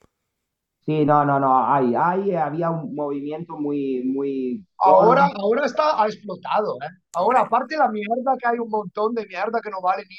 [0.86, 4.66] Sí, no, no, no, hay, hay, había un movimiento muy, muy...
[4.78, 6.88] Ahora, ahora está, ha explotado, ¿eh?
[7.12, 10.16] Ahora, aparte de la mierda, que hay un montón de mierda que no vale ni,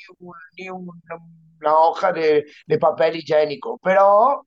[0.57, 4.45] ni una hoja de, de, papel higiénico, pero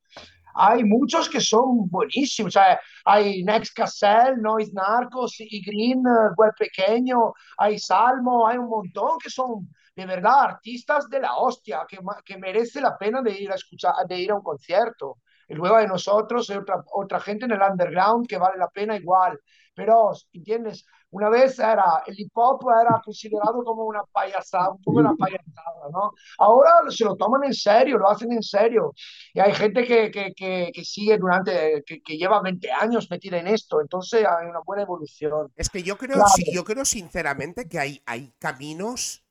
[0.54, 6.04] hay muchos que son buenísimos, o sea, hay Next Castle, Noise Narcos, y Green,
[6.36, 11.84] Web Pequeño, hay Salmo, hay un montón que son de verdad artistas de la hostia,
[11.88, 15.18] que, que merece la pena de ir a escuchar, de ir a un concierto.
[15.48, 18.96] Y luego hay nosotros, hay otra, otra gente en el underground que vale la pena
[18.96, 19.38] igual.
[19.74, 20.86] Pero, ¿entiendes?
[21.10, 25.88] Una vez era, el hip hop era considerado como una payasada, un poco una payasada,
[25.92, 26.12] ¿no?
[26.38, 28.92] Ahora se lo toman en serio, lo hacen en serio.
[29.32, 33.46] Y hay gente que, que, que, sigue durante, que, que, lleva 20 años metida en
[33.46, 35.52] esto, entonces hay una buena evolución.
[35.54, 39.23] Es que yo creo, sí, yo creo sinceramente que hay, hay caminos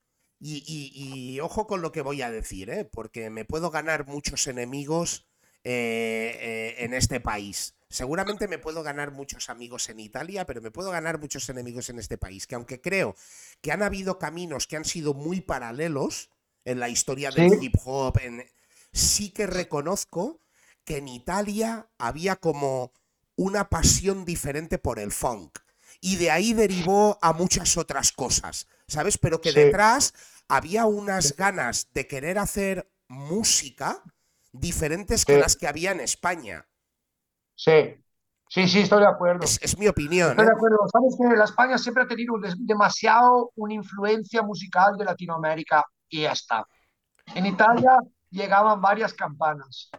[0.46, 2.84] y, y, y, ojo con lo que voy a decir, ¿eh?
[2.84, 5.26] porque me puedo ganar muchos enemigos
[5.64, 7.76] eh, eh, en este país.
[7.88, 12.00] Seguramente me puedo ganar muchos amigos en Italia, pero me puedo ganar muchos enemigos en
[12.00, 13.16] este país, que aunque creo
[13.62, 16.30] que han habido caminos que han sido muy paralelos
[16.66, 18.44] en la historia del hip hop, en,
[18.91, 20.41] sí que reconozco
[20.84, 22.91] que en Italia había como
[23.38, 25.60] una pasión diferente por el funk.
[26.02, 29.18] Y de ahí derivó a muchas otras cosas, ¿sabes?
[29.18, 30.14] Pero que detrás
[30.48, 34.04] había unas ganas de querer hacer música
[34.52, 36.68] diferentes que las que había en España.
[37.56, 37.96] Sí,
[38.50, 39.44] sí, sí, estoy de acuerdo.
[39.44, 40.32] Es, mi opinión.
[40.32, 40.56] Estoy de ¿eh?
[40.56, 40.78] acuerdo.
[40.91, 46.32] Sabes que la España siempre ha tenido demasiado una influencia musical de Latinoamérica y ya
[46.32, 46.66] está.
[47.36, 47.98] En Italia
[48.30, 49.89] llegaban varias campanas.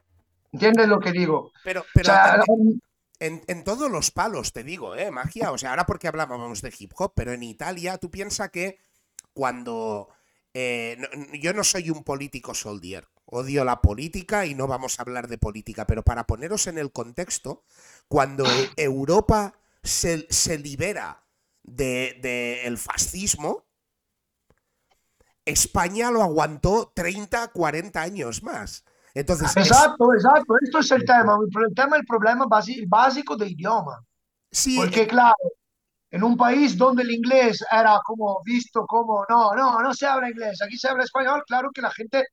[0.53, 1.51] ¿Entiendes lo que digo?
[1.65, 2.13] Pero, pero
[3.19, 5.11] en, en, todos los palos, te digo, ¿eh?
[5.11, 5.51] Magia.
[5.51, 8.79] O sea, ahora porque hablábamos de hip hop, pero en Italia tú piensas que
[9.33, 10.09] cuando...
[10.57, 10.97] Eh,
[11.41, 15.37] yo no soy un político soldier, odio la política y no vamos a hablar de
[15.37, 17.65] política, pero para poneros en el contexto,
[18.07, 21.25] cuando e-, Europa se, se libera
[21.65, 23.67] del de, el fascismo,
[25.45, 28.85] España lo aguantó 30, 40 años más.
[29.13, 31.37] Entonces, exacto, exacto, esto es el tema,
[31.69, 32.47] el tema, el problema
[32.87, 34.05] básico del idioma.
[34.51, 35.35] Sí, Porque eh, claro,
[36.15, 40.31] en un país donde el inglés era como visto como, no, no, no se habla
[40.31, 42.29] inglés, aquí se habla español, claro que la gente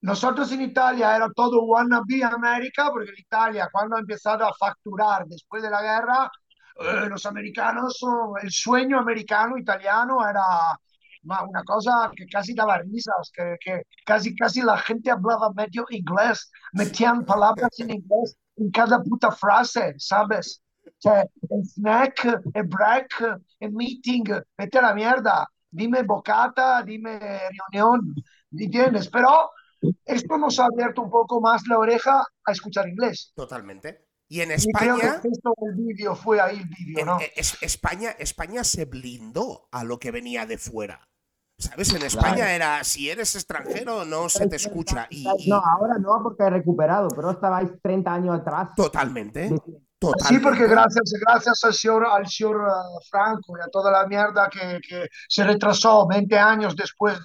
[0.00, 5.24] nosotros en Italia era todo wannabe América, porque en Italia cuando ha empezado a facturar
[5.26, 6.32] después de la guerra,
[6.80, 8.00] eh, los americanos,
[8.42, 10.42] el sueño americano italiano era
[11.22, 16.50] una cosa que casi daba risas, que, que casi, casi la gente hablaba medio inglés,
[16.72, 20.60] metían palabras en inglés en cada puta frase, ¿sabes?
[20.98, 24.24] Sea, el snack, el break, el meeting,
[24.56, 27.18] vete a la mierda, dime bocata, dime
[27.72, 28.14] reunión,
[28.52, 29.08] ¿entiendes?
[29.08, 29.50] Pero
[30.04, 33.32] esto nos ha abierto un poco más la oreja a escuchar inglés.
[33.34, 34.06] Totalmente.
[34.28, 37.18] Y en Y creo que España, esto el vídeo fue ahí el vídeo, ¿no?
[37.20, 41.06] e- es- España, España se blindó a lo que venía de fuera.
[41.58, 41.92] ¿Sabes?
[41.92, 45.06] En España era, si eres extranjero, no se te escucha.
[45.10, 48.68] Y, y- No, ahora no porque he recuperado, pero estabais 30 años atrás.
[48.76, 49.54] totalmente, Sí,
[50.00, 50.42] totalmente.
[50.48, 54.80] porque gracias, gracias al señor, al señor eh, Franco y a toda la mierda que,
[54.86, 57.18] que se retrasó 20 años después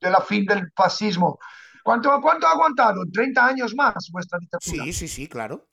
[0.00, 1.38] de la fin del fascismo.
[1.82, 3.02] ¿Cuánto, cuánto ha aguantado?
[3.12, 4.84] 30 años más vuestra dictadura.
[4.84, 5.66] Sí, sí, sí, claro.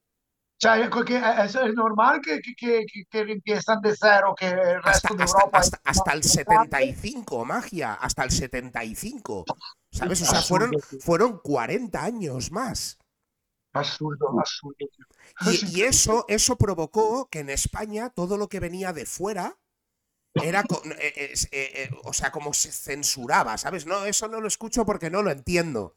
[0.58, 5.24] O sea, es normal que, que, que, empiezan de cero, que el Hasta, resto de
[5.24, 5.58] hasta- Europa...
[5.60, 9.46] hasta- hasta el 75, magia, hasta el 75.
[9.92, 10.22] ¿Sabes?
[10.24, 12.98] O sea, fueron, fueron 40 años más.
[13.74, 14.76] Absurdo, absurdo.
[15.42, 19.58] Y, y eso, eso provocó que en España todo lo que venía de fuera
[20.34, 23.86] era, eh, eh, eh, eh, o sea, como se censuraba, ¿sabes?
[23.86, 25.96] No, eso no lo escucho porque no lo entiendo.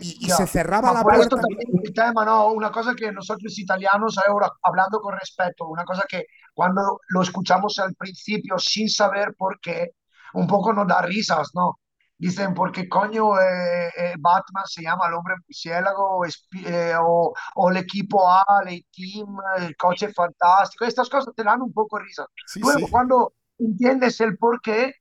[0.00, 1.36] Y, y se cerraba Ma la puerta.
[1.36, 2.52] también el tema, ¿no?
[2.52, 7.78] Una cosa que nosotros italianos, ahora hablando con respeto, una cosa que cuando lo escuchamos
[7.78, 9.92] al principio sin saber por qué,
[10.34, 11.80] un poco nos da risas, ¿no?
[12.16, 17.70] Dicen, ¿por qué coño eh, eh, Batman se llama el hombre murciélago eh, o, o
[17.70, 20.84] el equipo A, el team, el coche fantástico?
[20.84, 22.26] Estas cosas te dan un poco risa.
[22.46, 22.90] Sí, Luego, sí.
[22.90, 24.94] cuando entiendes el por qué,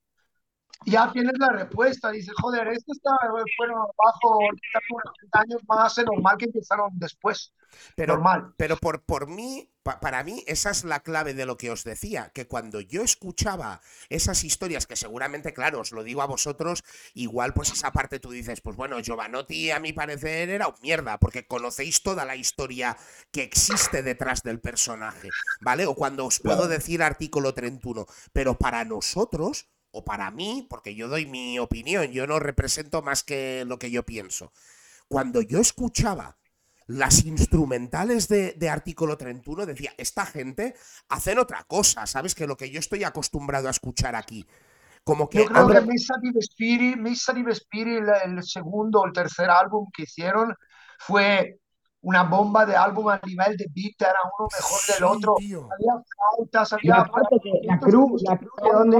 [0.86, 2.12] ya tienes la respuesta.
[2.12, 3.12] Dices, joder, esto está,
[3.58, 7.54] fueron bajo dictadura 30 años más, es normal que empezaron después.
[7.96, 8.54] Pero, normal.
[8.56, 11.84] pero por, por mí, pa- para mí, esa es la clave de lo que os
[11.84, 16.84] decía, que cuando yo escuchaba esas historias, que seguramente, claro, os lo digo a vosotros,
[17.16, 21.18] igual pues esa parte tú dices, pues bueno, Giovanotti a mi parecer era un mierda,
[21.20, 22.96] porque conocéis toda la historia
[23.32, 25.30] que existe detrás del personaje,
[25.62, 25.88] ¿vale?
[25.88, 31.08] O cuando os puedo decir artículo 31, pero para nosotros, o para mí, porque yo
[31.08, 34.52] doy mi opinión, yo no represento más que lo que yo pienso,
[35.08, 36.36] cuando yo escuchaba
[36.88, 40.76] las instrumentales de, de artículo 31 decía, esta gente
[41.10, 42.36] hacen otra cosa, ¿sabes?
[42.36, 44.46] Que lo que yo estoy acostumbrado a escuchar aquí.
[45.04, 49.06] Como que Yo creo hombre, que Missa di Vespiri, di Vespiri, el, el segundo o
[49.06, 50.54] el tercer álbum que hicieron,
[50.98, 51.60] fue
[52.02, 55.36] una bomba de álbum a nivel de beat, era uno mejor del otro.
[55.38, 55.70] tío.
[55.72, 57.10] Había flautas, había
[57.42, 58.98] que la cruz, la cruz de dónde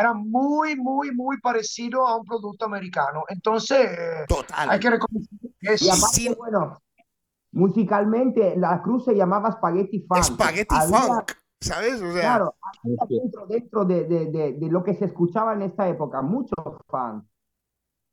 [0.00, 3.24] era muy, muy, muy parecido a un producto americano.
[3.28, 3.88] Entonces,
[4.28, 4.70] total.
[4.70, 5.28] hay que reconocer
[5.60, 6.34] que es Y aparte, Sí.
[6.36, 6.78] bueno,
[7.52, 10.22] musicalmente la cruz se llamaba Spaghetti Funk.
[10.22, 11.94] Spaghetti Había- Funk, ¿sabes?
[12.02, 12.54] O sea, Claro,
[13.08, 16.54] dentro, dentro de, de, de, de lo que se escuchaba en esta época, mucho
[16.88, 17.24] funk.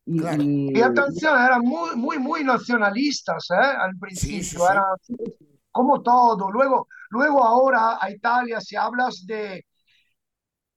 [0.05, 0.41] Y, Claro.
[0.41, 3.55] y- Y atención, eran muy, muy, muy nacionalistas, ¿eh?
[3.55, 4.65] Al principio, sí.
[4.71, 4.85] eran
[5.71, 6.49] como todo.
[6.49, 9.65] Luego, luego ahora a Italia, si hablas de,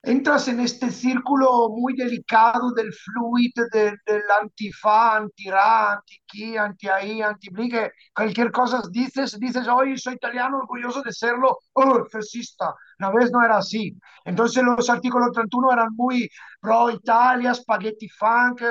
[0.03, 7.68] entras en este círculo muy delicado del fluid, de- del antifa, anti-ra, anti-qui, anti-ahí, anti-bli,
[7.68, 12.74] que cualquier cosa dices, dices, hoy soy italiano, orgulloso de serlo, oh, fascista.
[12.98, 13.94] Una vez no era así.
[14.24, 16.28] Entonces los artículos 31 eran muy
[16.61, 18.62] pro Italia, spaghetti funk,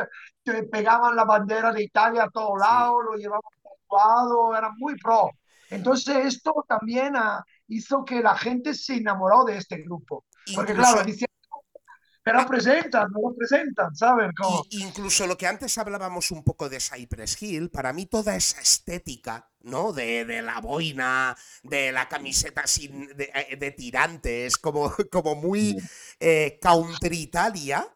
[0.43, 5.31] te pegaban la bandera de Italia a todos lados, lo llevaban tatuado, eran muy pro.
[5.69, 10.25] Entonces esto también ah, hizo que la gente se enamoró de este grupo.
[10.55, 11.27] Porque incluso, claro, dicen,
[12.21, 14.31] pero presentan, no lo presentan, ¿saben?
[14.71, 19.49] Incluso lo que antes hablábamos un poco de Cypress Hill, para mí toda esa estética,
[19.61, 19.93] ¿no?
[19.93, 25.77] De, de la boina, de la camiseta sin, de, eh, de tirantes, como, como muy
[26.19, 27.87] eh, country Italia,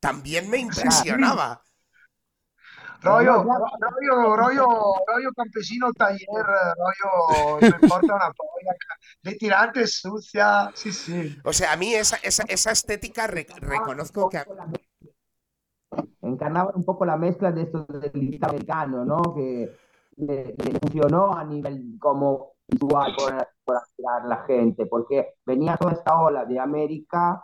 [0.00, 1.62] también me impresionaba.
[3.02, 4.66] Rollo, rollo, rollo,
[5.06, 8.74] rollo campesino taller, rollo, no importa una polla,
[9.22, 11.38] de tirantes sucia, sí, sí.
[11.44, 14.38] O sea, a mí esa, esa, esa estética re- reconozco que...
[14.38, 14.46] a-
[16.22, 19.22] encarnaba un poco la mezcla de esto del americano, ¿no?
[19.34, 19.70] Que
[20.16, 25.92] le, le funcionó a nivel como visual por, por aspirar la gente, porque venía toda
[25.92, 27.42] esta ola de América,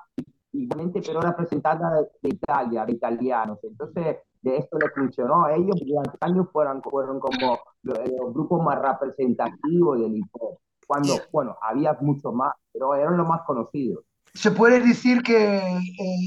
[0.53, 3.59] igualmente, pero representada de, de Italia, de italianos.
[3.63, 8.63] Entonces, de esto le funcionó a ellos, durante años fueron, fueron como los, los grupos
[8.63, 10.59] más representativos del hip hop.
[10.87, 14.05] Cuando, bueno, había muchos más, pero eran los más conocidos.
[14.35, 15.81] Se puede decir que eh,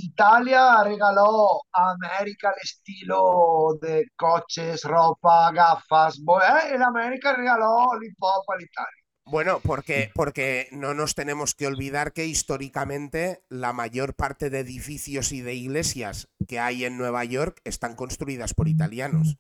[0.04, 6.18] Italia regaló a América el estilo de coches, ropa, gafas.
[6.20, 9.05] eh, El América regaló el hip hop a Italia.
[9.28, 15.32] Bueno, porque, porque no nos tenemos que olvidar que históricamente la mayor parte de edificios
[15.32, 19.38] y de iglesias que hay en Nueva York están construidas por italianos.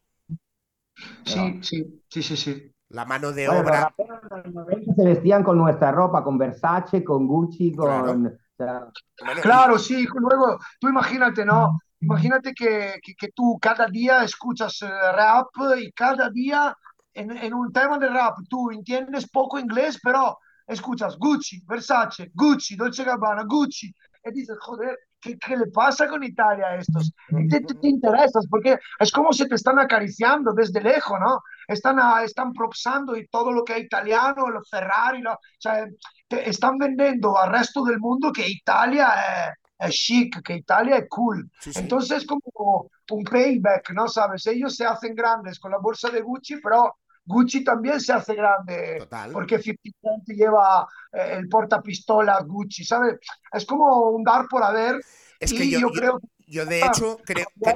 [1.25, 2.71] Sí, sí, sí, sí, sí.
[2.89, 3.81] La mano de Bueno, obra...
[3.81, 7.87] raperos en los 90 se vestían con nuestra ropa, con Versace, con Gucci, con...
[7.87, 8.11] Claro.
[8.13, 8.87] o sea,
[9.23, 10.05] bueno, y- Claro, sí.
[10.19, 11.79] Luego, tú imagínate, ¿no?
[11.99, 15.47] imagínate que, que, que tú cada día escuchas eh, rap
[15.79, 16.75] y cada día
[17.15, 20.37] en, en, un tema de rap tú entiendes poco inglés, pero
[20.67, 23.93] escuchas Gucci, Versace, Gucci, Dolce Gabbana, Gucci,
[24.25, 27.11] y dices, joder, ¿qué, qué le pasa con Italia a estos?
[27.29, 31.41] Y te, te, te, interesas porque es como si te están acariciando desde lejos, ¿no?
[31.67, 35.87] Están, a, están propsando y todo lo que es italiano, los Ferrari, lo, cioè,
[36.27, 41.05] te están vendiendo al resto del mundo que Italia es, es chic, que Italia es
[41.09, 41.49] cool.
[41.59, 41.79] Sí, sí.
[41.79, 44.07] Entonces es como un payback, ¿no?
[44.07, 44.47] ¿Sabes?
[44.47, 46.95] Ellos se hacen grandes con la bolsa de Gucci, pero
[47.25, 49.31] Gucci también se hace grande Total.
[49.31, 53.17] porque 50 Cent lleva eh, el portapistola Gucci, ¿sabes?
[53.51, 55.01] Es como un dar por haber.
[55.39, 57.75] Es que yo, creo yo de hecho creo que,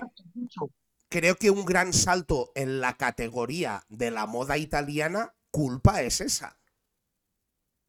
[1.10, 6.60] creo que un gran salto en la categoría de la moda italiana, culpa es esa.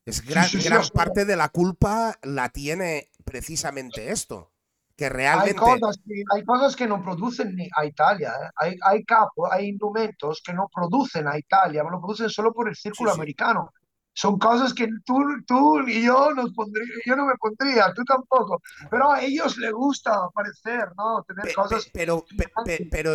[0.07, 4.53] Es gran, Sí, sí, sí, gran parte de la culpa la tiene precisamente esto.
[5.01, 5.61] Que Hay realmente.
[5.61, 8.49] cosas, que, hay cosas que no producen ni a Italia, ¿eh?
[8.57, 12.75] hay, hay capos, hay indumentos que no producen a Italia, lo producen solo por el
[12.77, 13.21] círculo Sí, sí.
[13.21, 13.71] americano.
[14.13, 15.15] Son cosas que tú,
[15.47, 19.73] tú y yo nos pondría, yo no me pondría, tú tampoco, pero a ellos les
[19.73, 21.23] gusta aparecer, ¿no?
[21.23, 22.25] Tener Pe- cosas pe- pero,
[22.65, 23.15] pe- pero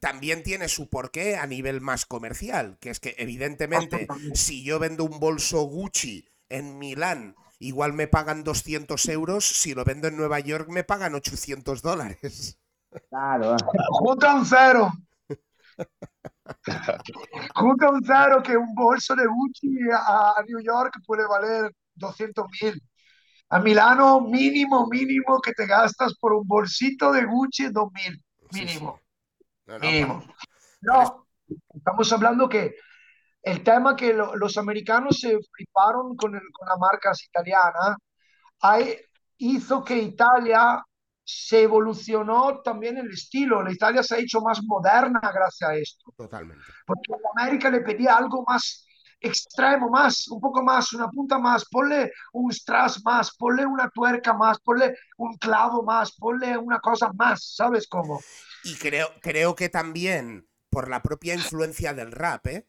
[0.00, 5.04] también tiene su porqué a nivel más comercial, que es que evidentemente si yo vendo
[5.04, 10.40] un bolso Gucci en Milán, igual me pagan 200 euros, si lo vendo en Nueva
[10.40, 12.58] York me pagan 800 dólares.
[13.08, 13.56] Claro.
[13.88, 14.92] Junta un cero.
[17.54, 22.82] Junta un cero que un bolso de Gucci a, New York puede valer 200 mil.
[23.48, 28.24] A Milano, mínimo, mínimo que te gastas por un bolsito de Gucci, 2 mil.
[28.50, 28.64] Sí, sí.
[28.64, 29.00] Mínimo,
[29.66, 30.24] No, no, mínimo.
[30.80, 31.26] No,
[31.74, 32.74] estamos hablando que
[33.42, 37.96] el tema que lo- los americanos se fliparon con, el- con las marcas italianas
[38.60, 38.96] hay-
[39.38, 40.82] hizo que Italia
[41.24, 43.62] se evolucionó también el estilo.
[43.62, 46.64] La Italia se ha hecho más moderna gracias a esto, totalmente.
[46.86, 48.86] porque América le pedía algo más
[49.20, 54.32] extremo, más, un poco más, una punta más, ponle un strass más, ponle una tuerca
[54.34, 58.20] más, ponle un clavo más, ponle una cosa más, ¿sabes cómo?
[58.64, 62.66] Y creo, creo que también por la propia influencia del rap, ¿eh?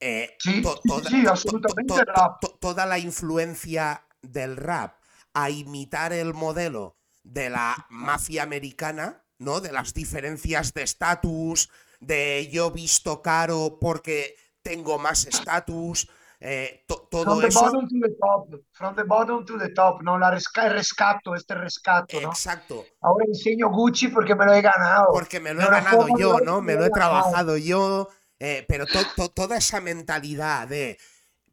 [0.00, 2.40] Eh, Sí, to- sí, to- absolutamente to- rap.
[2.40, 4.98] to- toda la influencia del rap
[5.34, 9.60] a imitar el modelo de la mafia americana, ¿no?
[9.60, 11.70] De las diferencias de estatus,
[12.00, 16.08] de yo visto caro porque tengo más estatus,
[16.40, 17.60] eh, to- todo From the eso.
[17.62, 20.18] bottom to the top, from the bottom to the top, ¿no?
[20.18, 22.28] La resca rescato, este rescato, ¿no?
[22.28, 25.06] Exacto, Ahora enseño Gucci porque me lo he ganado.
[25.12, 26.60] porque me lo he ganado yo, ¿no?
[26.60, 28.08] me lo he trabajado yo,
[28.40, 30.98] eh, pero to- to- toda esa mentalidad de,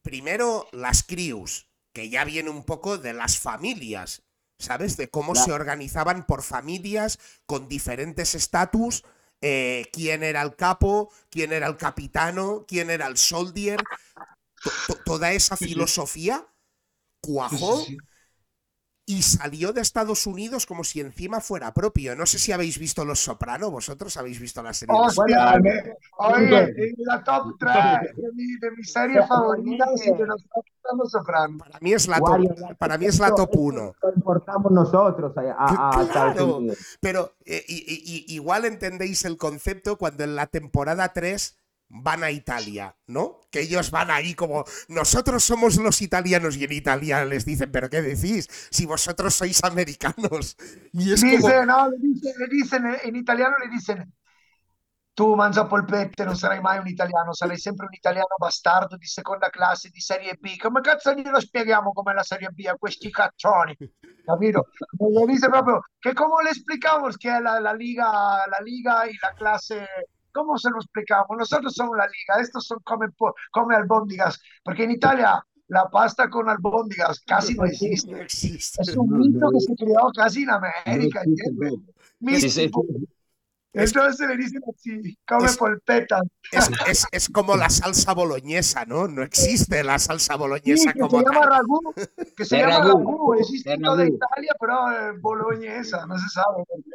[0.01, 4.23] primero, las crius, que ya viene un poco de las familias,
[4.59, 4.97] ¿sabes?
[4.97, 9.03] De cómo se organizaban por familias con diferentes estatus,
[9.41, 13.89] eh, quién era el capo, quién era el capitano, quién era el soldier,
[14.63, 16.47] to- to- toda esa filosofía
[17.49, 17.97] Sí, cuajó sí, sí.
[19.05, 22.15] Y salió de Estados Unidos como si encima fuera propio.
[22.15, 26.63] No sé si habéis visto Los Soprano, vosotros habéis visto la serie Hostia, Bueno, me-
[26.63, 27.73] oye, la top 3
[28.15, 30.45] de mi, de mi serie favorita y de los
[30.97, 31.57] Los Soprano.
[31.57, 33.93] Para mí es la top, Wario, para mí es la top esto 1.
[34.01, 35.41] Lo importamos nosotros a,
[35.89, 36.61] a- Claro,
[37.01, 37.83] pero eh, y-
[38.29, 41.57] y- igual entendéis el concepto cuando en la temporada 3
[41.93, 43.41] van a Italia, ¿no?
[43.51, 47.89] Que ellos van ahí como nosotros somos los italianos y en Italia les dicen, pero
[47.89, 48.47] ¿qué decís?
[48.71, 50.57] Si vosotros sois americanos.
[50.93, 54.13] Y es como, Dice, no, le dicen, le dicen, eh, in italiano le dicen
[55.13, 59.49] tu mangia polpette, non sarai mai un italiano, sarai sempre un italiano bastardo di seconda
[59.49, 60.57] classe, di Serie B.
[60.57, 63.77] Come cazzo glielo spieghiamo com'è la Serie B a questi caccioni?
[64.25, 64.69] Capito?
[64.97, 69.15] Le dice proprio che come le explicamos che è la, la liga, la liga y
[69.21, 69.85] la clase
[70.33, 71.37] ¿Cómo se lo explicamos?
[71.37, 73.07] Nosotros somos la liga, estos son come,
[73.51, 78.11] come albóndigas, porque en Italia la pasta con albóndigas casi no existe.
[78.11, 78.81] no existe.
[78.81, 81.73] Es un mito que se creó casi en América, ¿entiendes?
[82.29, 82.71] Sí, sí.
[83.73, 86.21] Entonces le dicen así, come Es- polpetas.
[86.51, 89.07] Es, es- es como la salsa boloñesa, ¿no?
[89.07, 91.49] No existe la salsa Sí, boloñesa que como se llama tal.
[91.49, 91.79] ragú,
[92.35, 94.15] que se De llama ragú, ragú, existe de en toda ragú.
[94.15, 96.91] Italia, pero eh, boloñesa, no se sabe por qué.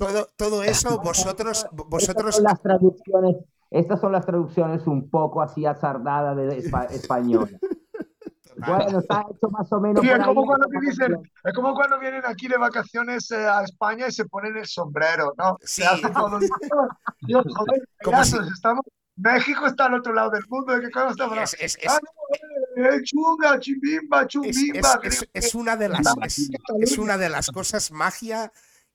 [0.00, 3.36] Todo, todo eso vosotros, Estas vosotros son las traducciones,
[3.70, 7.50] estas son las traducciones un poco así azardadas de espa- española.
[8.66, 11.32] Bueno, está hecho más o menos Sí, por es como cuando te dicen, traducción.
[11.44, 15.32] es como cuando vienen aquí de vacaciones eh, a España y se ponen el sombrero,
[15.38, 15.56] ¿no?
[15.62, 15.82] Sí.
[15.82, 16.10] Se.
[17.26, 17.82] Dios, joder,
[18.54, 18.84] estamos.
[19.16, 21.98] México está al otro lado del mundo, ¿de qué cosa estamos es, es- es- Ah,
[22.76, 25.00] no, eh, chunga, chimbimba, es- chumbimba.
[25.02, 26.14] es- es- es una de las,
[26.80, 28.50] es, una de las cosas magia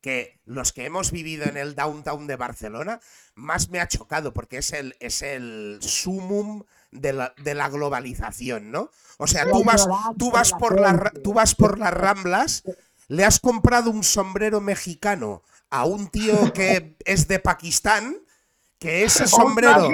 [0.06, 3.00] que los que hemos vivido en el downtown de Barcelona,
[3.34, 8.70] más me ha chocado porque es el, es el sumum de la, de la globalización,
[8.70, 8.92] ¿no?
[9.18, 12.62] O sea, tú vas, tú vas por la, tú vas por las ramblas,
[13.08, 15.42] le has comprado un sombrero mexicano
[15.72, 18.16] a un tío que es de Pakistán
[18.86, 19.90] que ese sombrero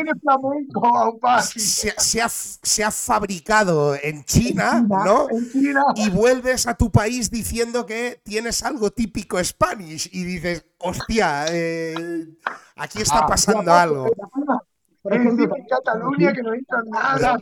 [1.39, 5.29] se, se, ha, se, ha, fabricado en China, ¿no?
[5.29, 5.85] En China.
[5.95, 12.27] Y vuelves a tu país diciendo que tienes algo típico Spanish y dices, hostia, eh,
[12.75, 14.11] aquí está pasando ah, algo.
[15.01, 17.37] Por ejemplo, en Cataluña que no entra nada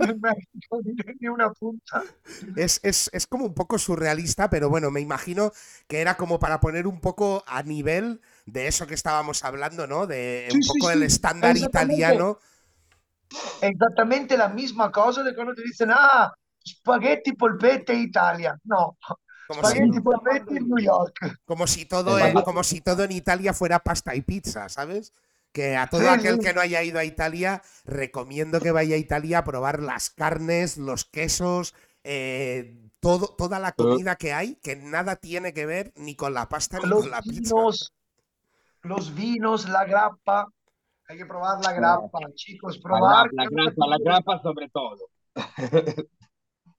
[0.00, 0.80] en México,
[1.20, 2.04] ni una punta.
[2.56, 5.52] Es, es, es como un poco surrealista, pero bueno, me imagino
[5.88, 10.06] que era como para poner un poco a nivel de eso que estábamos hablando, ¿no?
[10.06, 12.38] De un poco el estándar italiano.
[13.60, 16.32] Exactamente la misma cosa de cuando te dicen, ah,
[16.66, 18.56] spaghetti polpette Italia.
[18.64, 18.96] No,
[19.48, 21.40] como spaghetti si, polpette en New York.
[21.44, 25.12] Como si, todo en, como si todo en Italia fuera pasta y pizza, ¿sabes?
[25.52, 29.38] Que a todo aquel que no haya ido a Italia, recomiendo que vaya a Italia
[29.38, 31.74] a probar las carnes, los quesos,
[32.04, 36.48] eh, todo, toda la comida que hay, que nada tiene que ver ni con la
[36.48, 37.54] pasta ni con la pizza
[38.88, 40.48] los vinos, la grappa.
[41.08, 43.28] Hay que probar la grappa, chicos, probar.
[43.32, 45.08] La, grappa, la grappa sobre todo.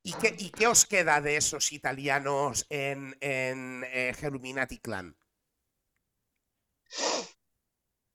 [0.03, 4.13] ¿Y qué, ¿Y qué, os queda de esos italianos en, en eh,
[4.81, 5.15] Clan?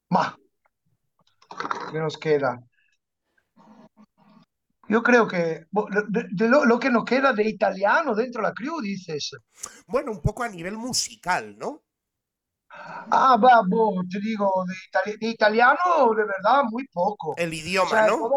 [0.09, 0.37] Ma,
[1.91, 2.59] ¿qué nos queda?
[4.89, 5.65] Yo creo que
[6.31, 9.31] de, lo, lo, que nos queda de italiano dentro de la crew, dices.
[9.87, 11.83] Bueno, un poco a nivel musical, ¿no?
[13.11, 13.61] Ah, va,
[14.09, 14.65] te digo,
[15.05, 17.33] de, italiano de verdad muy poco.
[17.37, 18.29] El idioma, ¿no?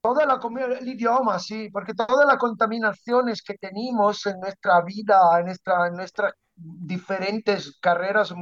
[0.00, 0.40] Toda la,
[0.78, 5.94] el idioma, sí, porque todas las contaminaciones que tenemos en nuestra vida, en, nuestra, en
[5.94, 8.32] nuestras diferentes carreras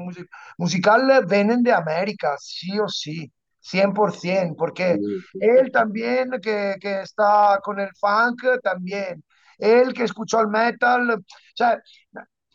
[0.59, 3.31] musicales, vienen de América, sí o sí.
[3.69, 4.97] 100%, porque
[5.41, 9.25] él también que, que, está con el funk, también,
[9.59, 11.83] él que escuchó el metal, o sea,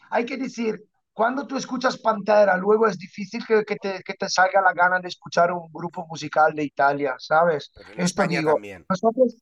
[0.09, 0.82] hay que decir,
[1.22, 4.99] cuando tú escuchas Pantera, luego es difícil que, que, te, que, te, salga la gana
[4.99, 7.72] de escuchar un grupo musical de Italia, ¿sabes?
[7.95, 8.84] en digo, también.
[8.89, 9.36] Nosotros,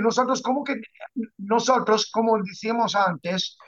[0.00, 0.80] nosotros, como que,
[1.38, 3.58] nosotros, como decíamos antes,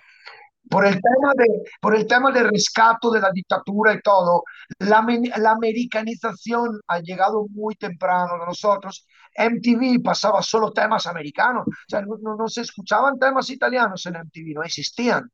[0.71, 1.47] por el tema de,
[1.81, 4.45] por el tema del rescato de la dictadura y todo,
[4.79, 5.05] la,
[5.39, 9.05] la americanización ha llegado muy temprano a nosotros.
[9.37, 14.15] MTV pasaba solo temas americanos, o sea, no, no, no se escuchaban temas italianos en
[14.15, 15.29] MTV, no existían.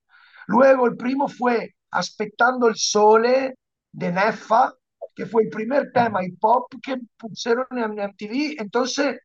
[0.47, 3.57] Luego el primo fue Aspettando il sole
[3.91, 4.73] de Neffa,
[5.15, 8.57] que fue el primer tema hip hop que pusieron en MTV.
[8.59, 9.19] Entonces,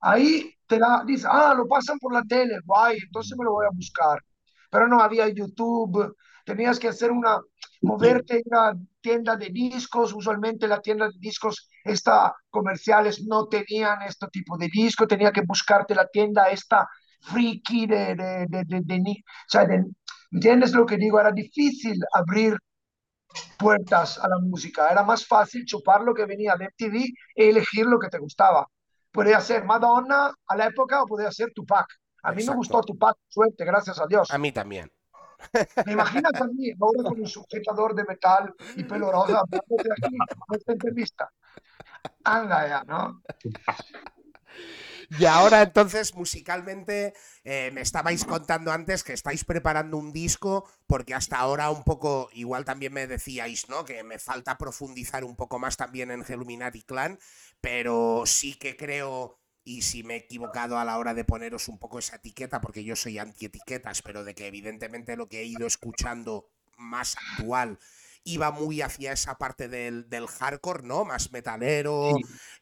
[0.00, 3.66] ahí te la dice, ah, lo pasan por la tele, guay, entonces me lo voy
[3.66, 4.18] a buscar.
[4.70, 7.38] Pero no había YouTube, tenías que hacer una,
[7.82, 14.02] moverte en una tienda de discos, usualmente la tienda de discos, esta comerciales no tenían
[14.02, 16.88] este tipo de disco, tenía que buscarte la tienda esta
[17.20, 19.84] friki de, de, de, de, de, o sea, de
[20.32, 21.20] ¿Entiendes lo que digo?
[21.20, 22.56] Era difícil abrir
[23.58, 24.88] puertas a la música.
[24.88, 27.04] Era más fácil chupar lo que venía de MTV
[27.34, 28.66] e elegir lo que te gustaba.
[29.10, 31.86] Podía ser Madonna a la época o podía ser Tupac.
[32.22, 34.30] A mí me gustó Tupac, suerte, gracias a Dios.
[34.30, 34.90] A mí también.
[35.86, 40.16] ¿Me imaginas a mí ahora con un sujetador de metal y pelo rosa de aquí
[40.54, 41.30] esta entrevista?
[42.24, 43.22] Anda ya, ¿no?
[45.18, 47.12] Y ahora entonces musicalmente
[47.44, 52.30] eh, me estabais contando antes que estáis preparando un disco porque hasta ahora un poco,
[52.32, 53.84] igual también me decíais, ¿no?
[53.84, 57.18] Que me falta profundizar un poco más también en Illuminati Clan,
[57.60, 61.78] pero sí que creo y si me he equivocado a la hora de poneros un
[61.78, 65.66] poco esa etiqueta, porque yo soy anti-etiquetas, pero de que evidentemente lo que he ido
[65.66, 67.78] escuchando más actual
[68.24, 71.04] iba muy hacia esa parte del, del hardcore, ¿no?
[71.04, 72.10] Más metalero.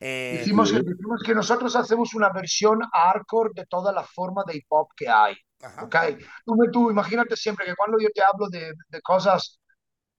[0.00, 0.38] Eh...
[0.40, 0.82] Dijimos, que,
[1.24, 5.36] que, nosotros hacemos una versión hardcore de toda la forma de hip hop que hay.
[5.82, 6.18] Okay.
[6.44, 9.58] Tú, tú, imagínate siempre que cuando yo te hablo de, de, cosas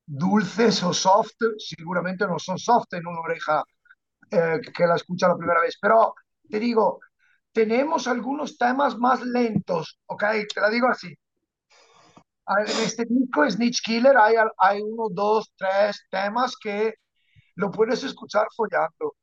[0.06, 3.64] dulces o soft, seguramente no son soft en una oreja
[4.32, 6.14] eh, que la escucha la primera vez, pero
[6.50, 7.00] te digo,
[7.54, 10.24] tenemos algunos temas más lentos, ¿ok?
[10.54, 11.16] Te la digo así
[12.58, 16.94] en este disco Snitch Killer hay, hay uno, dos, tres temas que
[17.56, 19.16] lo puedes escuchar follando.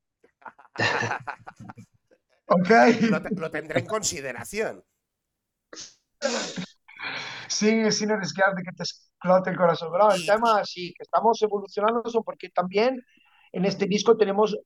[2.46, 2.70] ok.
[3.36, 4.84] Lo, tendré en consideración.
[7.48, 9.90] Sí, sin arriesgar de que te explote el corazón.
[9.90, 13.02] Pero el tema sí, que estamos evolucionando porque también
[13.52, 14.56] en este disco tenemos,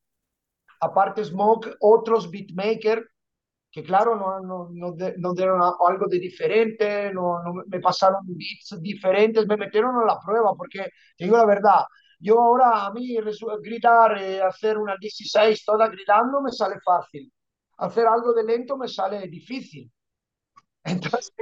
[0.81, 3.07] aparte Smoke, otros beatmakers
[3.71, 8.81] que claro, no, no, no, no dieron algo de diferente, no, no, me pasaron beats
[8.83, 10.81] diferentes, me metieron a la prueba, porque
[11.17, 11.85] te digo la verdad,
[12.19, 13.17] yo ahora a mí
[13.63, 17.33] gritar, eh, hacer una 16 toda gritando me sale fácil,
[17.79, 19.91] hacer algo de lento me sale difícil.
[20.85, 21.33] Entonces,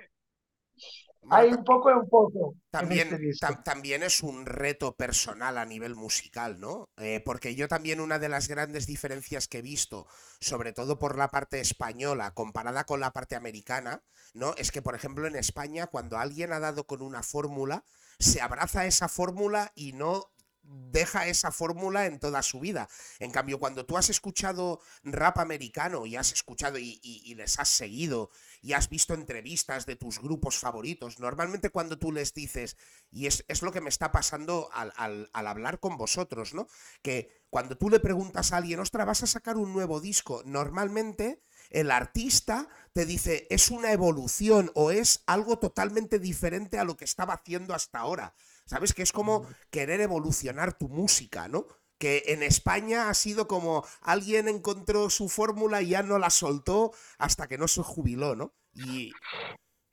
[1.30, 2.54] hay un poco y un poco.
[2.70, 6.88] También, este también es un reto personal a nivel musical, ¿no?
[6.96, 10.06] Eh, porque yo también una de las grandes diferencias que he visto,
[10.40, 14.02] sobre todo por la parte española comparada con la parte americana,
[14.34, 14.54] ¿no?
[14.56, 17.84] Es que, por ejemplo, en España, cuando alguien ha dado con una fórmula,
[18.18, 20.30] se abraza esa fórmula y no
[20.68, 22.88] deja esa fórmula en toda su vida.
[23.18, 28.30] En cambio, cuando tú has escuchado rap americano y has escuchado y, les has seguido
[28.62, 32.76] y has visto entrevistas de tus grupos favoritos, normalmente cuando tú les dices,
[33.10, 36.66] y es, lo que me está pasando al, al, hablar con vosotros, ¿no?
[37.02, 41.42] Que cuando tú le preguntas a alguien, ostra, vas a sacar un nuevo disco, normalmente
[41.70, 47.04] el artista te dice, es una evolución o es algo totalmente diferente a lo que
[47.04, 48.34] estaba haciendo hasta ahora.
[48.68, 48.92] ¿Sabes?
[48.92, 51.64] Que es como querer evolucionar tu música, ¿no?
[51.96, 56.92] Que en España ha sido como alguien encontró su fórmula y ya no la soltó
[57.16, 58.52] hasta que no se jubiló, ¿no?
[58.74, 59.10] Y...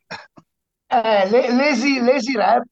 [0.87, 2.63] Eh, lazy, lazy rap.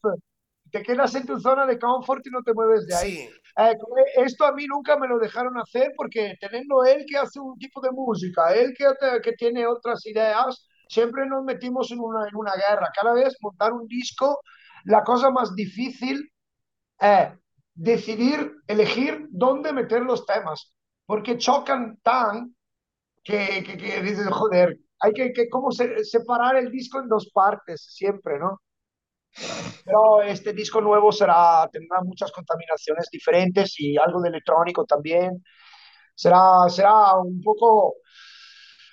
[0.71, 3.30] Te quedas en tu zona de confort y no te mueves de ahí.
[3.57, 3.75] Eh,
[4.17, 7.81] esto a mí nunca me lo dejaron hacer porque teniendo él que hace un tipo
[7.81, 8.85] de música, él que,
[9.21, 12.91] que tiene otras ideas, siempre nos metimos en una, en una guerra.
[12.95, 14.39] Cada vez montar un disco
[14.85, 16.31] la cosa más difícil
[16.99, 17.30] es
[17.73, 20.73] decidir, elegir dónde meter los temas,
[21.05, 22.55] porque chocan tan
[23.23, 28.39] que, que, dices, joder, hay que, que como separar el disco en dos partes siempre,
[28.39, 28.61] ¿no?
[29.85, 35.43] Pero este disco nuevo será, tendrá muchas contaminaciones diferentes y algo de electrónico también.
[36.15, 37.95] Será, será un poco,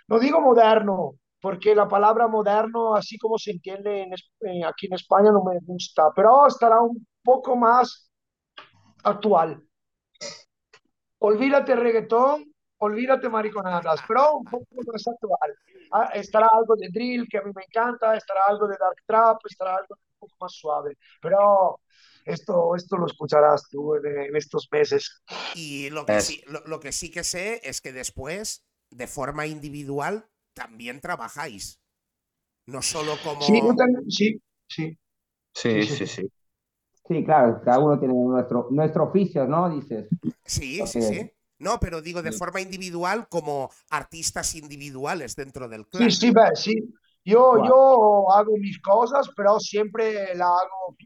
[0.08, 5.32] no digo moderno, porque la palabra moderno, así como se entiende en, aquí en España,
[5.32, 8.10] no me gusta, pero estará un poco más
[9.02, 9.62] actual.
[11.18, 15.54] Olvídate reggaetón, olvídate mariconadas, pero un poco más actual.
[15.92, 19.38] Ah, estará algo de drill, que a mí me encanta, estará algo de dark trap,
[19.48, 21.80] estará algo un poco más suave, pero
[22.24, 25.22] esto, esto lo escucharás tú en, estos meses.
[25.54, 30.26] Y lo que, sí, lo que sí que sé es que después, de forma individual,
[30.60, 31.80] también trabajáis.
[32.66, 33.40] No solo como.
[33.40, 33.60] Sí,
[34.08, 34.98] sí, sí.
[35.54, 36.30] Sí, sí, sí.
[37.08, 39.70] Sí, claro, cada uno tiene nuestro, nuestro oficio, ¿no?
[39.70, 40.06] Dices.
[40.44, 41.32] Sí, sí, sí.
[41.58, 46.10] No, pero digo de forma individual como artistas individuales dentro del club.
[46.10, 46.94] Sí, sí, sí.
[47.24, 50.96] Yo, yo hago mis cosas, pero siempre la hago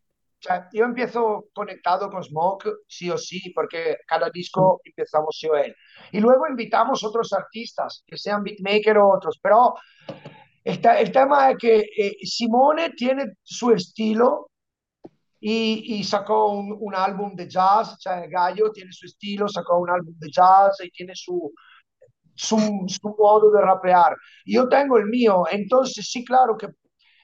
[0.72, 5.74] yo empiezo conectado con Smoke, sí o sí, porque cada disco empezamos yo él.
[6.12, 9.74] Y luego invitamos otros artistas, que sean beatmaker o otros, pero
[10.62, 14.50] está, el tema es que eh, Simone tiene su estilo
[15.40, 19.90] y, y sacó un, un, álbum de jazz, cioè Gallo tiene su estilo, sacó un
[19.90, 21.52] álbum de jazz y tiene su,
[22.34, 22.56] su,
[22.86, 24.16] su modo de rapear.
[24.46, 26.68] Yo tengo el mío, entonces sí, claro que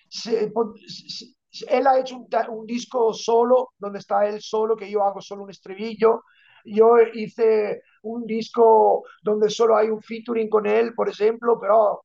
[0.08, 0.52] se,
[0.86, 1.26] se,
[1.68, 2.16] él ha hecho
[2.48, 6.22] un, disco solo, donde está él solo, que yo hago solo un estribillo.
[6.64, 12.02] Yo hice un disco donde solo hay un featuring con él, por ejemplo, pero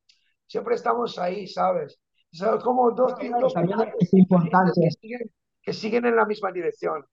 [0.48, 2.00] siempre estamos ahí, ¿sabes?
[2.64, 4.72] como dos, es importante.
[4.82, 5.32] Que siguen,
[5.62, 7.06] que siguen, en la misma dirección.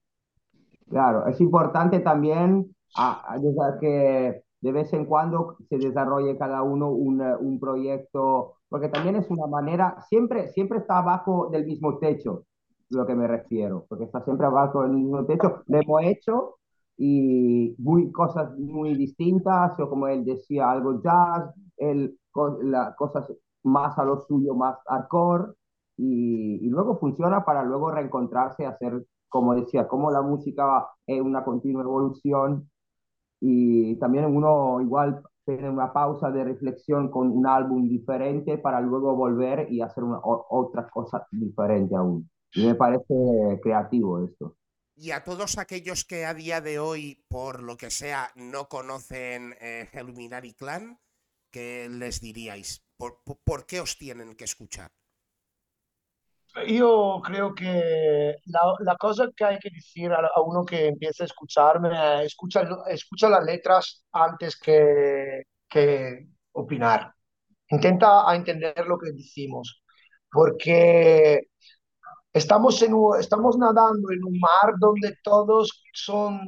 [0.89, 3.39] Claro, es importante también a, a,
[3.79, 9.29] que de vez en cuando se desarrolle cada uno un, un proyecto porque también es
[9.29, 12.45] una manera, siempre, siempre está abajo del mismo techo,
[12.89, 15.61] lo que me refiero, porque está siempre abajo del mismo techo.
[15.67, 16.55] Lo hemos hecho
[16.97, 22.17] y muy, cosas muy distintas, o como él decía, algo jazz, el,
[22.63, 23.31] la, cosas
[23.61, 25.53] más a lo suyo, más hardcore,
[25.95, 31.43] y, y luego funciona para luego reencontrarse, hacer, como decía, como la música es una
[31.43, 32.71] continua evolución,
[33.39, 39.15] y también uno igual tener una pausa de reflexión con un álbum diferente para luego
[39.15, 42.29] volver y hacer una, otra cosa diferente aún.
[42.53, 44.55] Y me parece creativo esto.
[44.95, 49.55] Y a todos aquellos que a día de hoy, por lo que sea, no conocen
[49.59, 49.89] eh,
[50.57, 50.99] Clan,
[51.51, 52.85] ¿qué les diríais?
[52.95, 54.91] ¿Por, ¿Por, qué os tienen que escuchar?
[56.67, 61.23] Yo creo que la, la cosa que hay que decir a, a, uno que empieza
[61.23, 67.13] a escucharme, escucha, escucha las letras antes que, que opinar.
[67.69, 69.83] Intenta a entender lo que decimos,
[70.31, 71.47] porque
[72.33, 76.39] Estamos, en, estamos nadando en un mar donde todos son,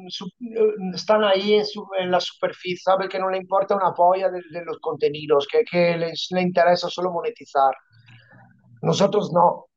[0.96, 4.42] están ahí en, su, en la superficie, sabe que no le importa una polla de,
[4.50, 7.72] de los contenidos, que, que les, le interesa solo monetizar.
[8.82, 9.68] Nosotros no,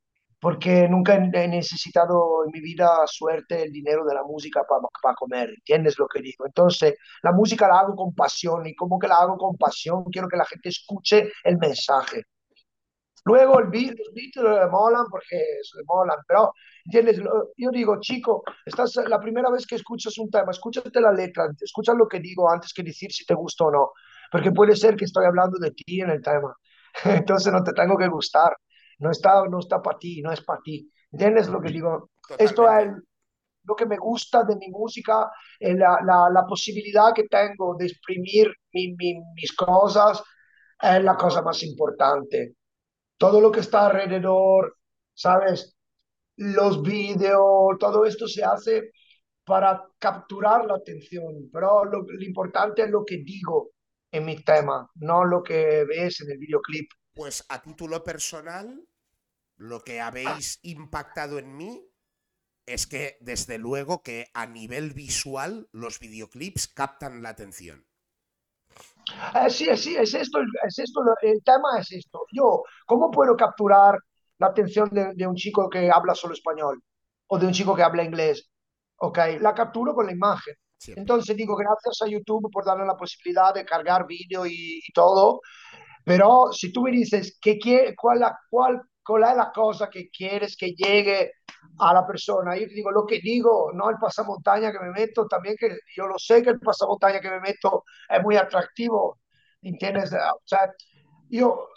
[0.41, 5.15] porque nunca he necesitado en mi vida suerte el dinero de la música para, para
[5.15, 6.47] comer, ¿entiendes lo que digo?
[6.47, 10.29] Entonces, la música la hago con pasión y como que la hago con pasión, quiero
[10.29, 12.25] que la gente escuche el mensaje.
[13.25, 16.53] Luego el beat, los beats le molan porque le molan, pero
[16.85, 17.19] ¿entiendes?
[17.57, 21.93] Yo digo, chico, estás la primera vez que escuchas un tema, escúchate la letra, escucha
[21.95, 23.93] lo que digo antes que decir si te gusta o no,
[24.31, 26.55] porque puede ser que estoy hablando de ti en el tema,
[27.05, 28.57] entonces no te tengo que gustar,
[28.99, 32.11] no está, no está para ti, no es para ti, ¿entiendes lo que digo?
[32.23, 32.45] Totalmente.
[32.45, 32.89] Esto es
[33.65, 35.31] lo que me gusta de mi música,
[35.61, 40.23] la, la, la posibilidad que tengo de exprimir mi, mi, mis cosas,
[40.81, 42.55] es la cosa más importante
[43.19, 44.77] todo lo que está alrededor,
[45.13, 45.77] ¿sabes?
[46.37, 48.93] Los vídeos, todo esto se hace
[49.45, 53.71] para capturar la atención, pero lo, lo, importante es lo que digo
[54.13, 56.89] en mi tema, no lo que ves en el videoclip.
[57.13, 58.81] Pues a título personal,
[59.59, 61.85] lo que habéis impactado en mí
[62.67, 67.85] es que desde luego que a nivel visual los videoclips captan la atención.
[69.49, 72.27] Sí, sí, es esto, es esto, el tema es esto.
[72.33, 73.99] Yo, ¿cómo puedo capturar
[74.39, 76.81] la atención de, de, un chico que habla solo español
[77.27, 78.49] o de un chico que habla inglés?
[78.99, 80.55] Ok, la capturo con la imagen.
[80.87, 85.41] Entonces digo, gracias a YouTube por darme la posibilidad de cargar vídeo y, y, todo,
[86.05, 87.59] pero si tú me dices que
[87.97, 91.33] cuál, cuál, cuál es la cosa que quieres que llegue
[91.79, 92.55] a la persona.
[92.59, 96.07] Yo te digo lo que digo, no el pasamontaña que me meto, también que yo
[96.07, 99.21] lo sé que el pasamontaña que me meto es muy atractivo,
[99.63, 100.13] ¿entiendes?
[100.13, 100.71] O sea,
[101.31, 101.69] yo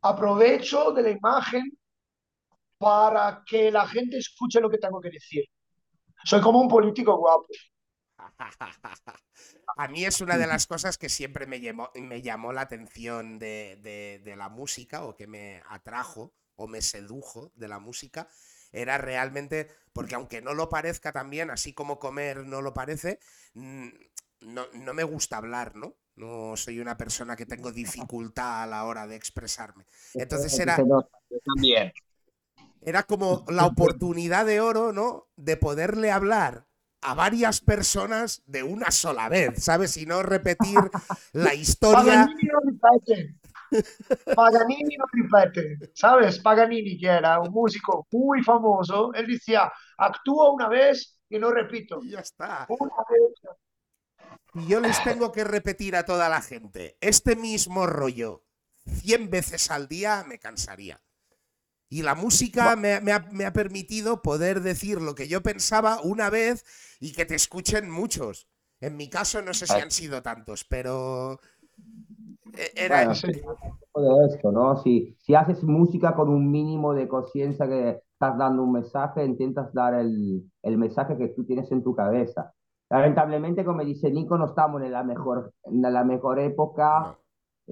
[0.00, 1.70] aprovecho de la imagen
[2.78, 5.44] para que la gente escuche lo que tengo que decir.
[6.24, 7.46] Soy como un político guapo.
[9.76, 13.38] A mí es una de las cosas que siempre me llamó, me llamó la atención
[13.38, 18.28] de, de, de la música o que me atrajo o me sedujo de la música
[18.70, 23.18] era realmente, porque aunque no lo parezca también, así como comer no lo parece,
[23.54, 23.88] mm,
[24.42, 25.96] no, no me gusta hablar, ¿no?
[26.16, 29.86] No soy una persona que tengo dificultad a la hora de expresarme.
[30.14, 30.76] Entonces era...
[30.76, 31.92] También.
[32.82, 35.28] Era como la oportunidad de oro, ¿no?
[35.36, 36.66] De poderle hablar
[37.00, 39.96] a varias personas de una sola vez, ¿sabes?
[39.96, 40.78] Y no repetir
[41.32, 42.28] la historia.
[44.34, 46.38] Paganini non ripete, ¿sabes?
[46.40, 52.00] Paganini, que era un músico muy famoso, él decía, actúo una vez y no repito.
[52.02, 52.66] Y ya está.
[52.68, 53.56] Una vez.
[54.54, 58.44] Y yo les tengo que repetir a toda la gente, este mismo rollo,
[58.86, 61.00] 100 veces al día me cansaría.
[61.88, 66.00] Y la música me, me, ha, me, ha, permitido poder decir lo que yo pensaba
[66.02, 66.64] una vez
[67.00, 68.48] y que te escuchen muchos.
[68.80, 71.40] En mi caso no sé si han sido tantos, pero
[72.74, 73.28] era bueno, sí.
[73.32, 74.76] de esto, ¿no?
[74.78, 79.72] Si, si haces música con un mínimo de conciencia que estás dando un mensaje, intentas
[79.72, 82.52] dar el, el, mensaje que tú tienes en tu cabeza.
[82.90, 87.00] Lamentablemente, como dice Nico, no estamos en la mejor, en la mejor época.
[87.00, 87.16] No.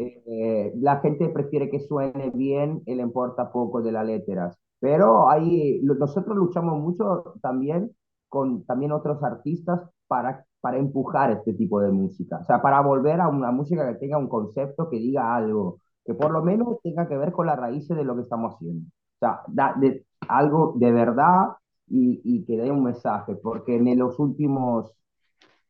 [0.01, 4.57] Eh, la gente prefiere que suene bien y le importa poco de las letras.
[4.81, 7.91] Pero ahí nosotros luchamos mucho también
[8.29, 13.21] con también otros artistas para para empujar este tipo de música, o sea, para volver
[13.21, 17.07] a una música que tenga un concepto, que diga algo, que por lo menos tenga
[17.09, 18.87] que ver con las raíces de lo que estamos haciendo.
[18.87, 19.75] O sea, da,
[20.29, 21.57] algo de verdad
[21.87, 24.93] y, y, que dé un mensaje, porque en los últimos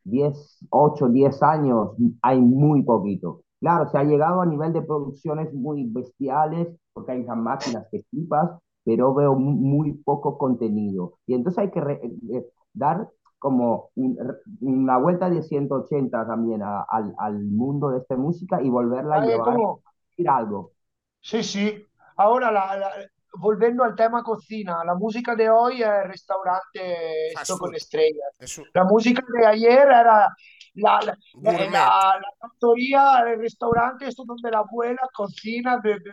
[0.04, 1.90] 10, 8, 10 años
[2.22, 3.42] hay muy poquito.
[3.60, 8.50] Claro, se ha llegado a nivel de producciones muy bestiales, porque hay máquinas que flipas,
[8.84, 11.14] pero veo muy poco contenido.
[11.26, 12.00] Y entonces hay que re,
[12.32, 13.08] eh, dar
[13.38, 14.18] como un,
[14.60, 19.26] una vuelta de 180 también a, al, al, mundo de esta música y volverla a
[19.26, 19.82] llevar como...
[19.84, 20.72] a decir algo.
[21.20, 21.86] Sí, sí.
[22.16, 22.90] Ahora, la, la,
[23.34, 28.34] volviendo al tema cocina, la música de hoy es restaurante esto con estrellas.
[28.38, 28.62] Eso.
[28.74, 30.30] La música de ayer era la,
[30.74, 31.12] la,
[31.42, 36.12] la, la factoría, el restaurante, esto donde la abuela cocina, de, de,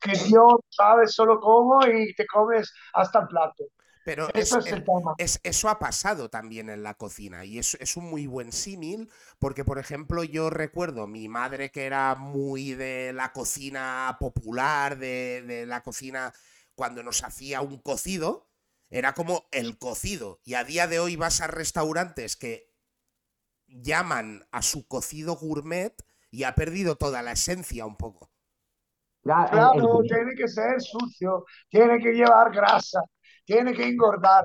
[0.00, 3.64] que Dios sabe solo cómo y te comes hasta el plato.
[4.04, 4.84] Pero eso, es, es, el
[5.16, 9.10] es, eso ha pasado también en la cocina y es, es un muy buen símil
[9.38, 15.42] porque, por ejemplo, yo recuerdo mi madre que era muy de la cocina popular, de,
[15.46, 16.32] de la cocina
[16.74, 18.48] cuando nos hacía un cocido,
[18.90, 20.40] era como el cocido.
[20.44, 22.70] Y a día de hoy vas a restaurantes que
[23.68, 25.94] llaman a su cocido gourmet
[26.30, 28.30] y ha perdido toda la esencia un poco.
[29.22, 33.02] Claro, tiene que ser sucio, tiene que llevar grasa,
[33.44, 34.44] tiene que engordar.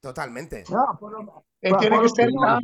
[0.00, 0.64] Totalmente.
[0.70, 2.60] No, por lo- Eh, por- tiene que ser bueno.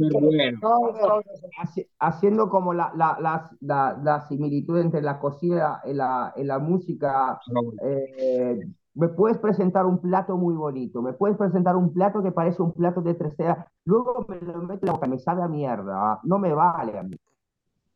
[0.62, 1.22] No, no, no.
[1.62, 6.44] haci- haciendo como la, la, la, la, la similitud entre la cocina y la, y
[6.44, 7.40] la música,
[7.82, 8.60] eh,
[8.94, 12.72] me puedes presentar un plato muy bonito, me puedes presentar un plato que parece un
[12.72, 16.38] plato de tercera, luego me lo meto en la boca, me sabe a mierda, no
[16.38, 17.16] me vale a mí.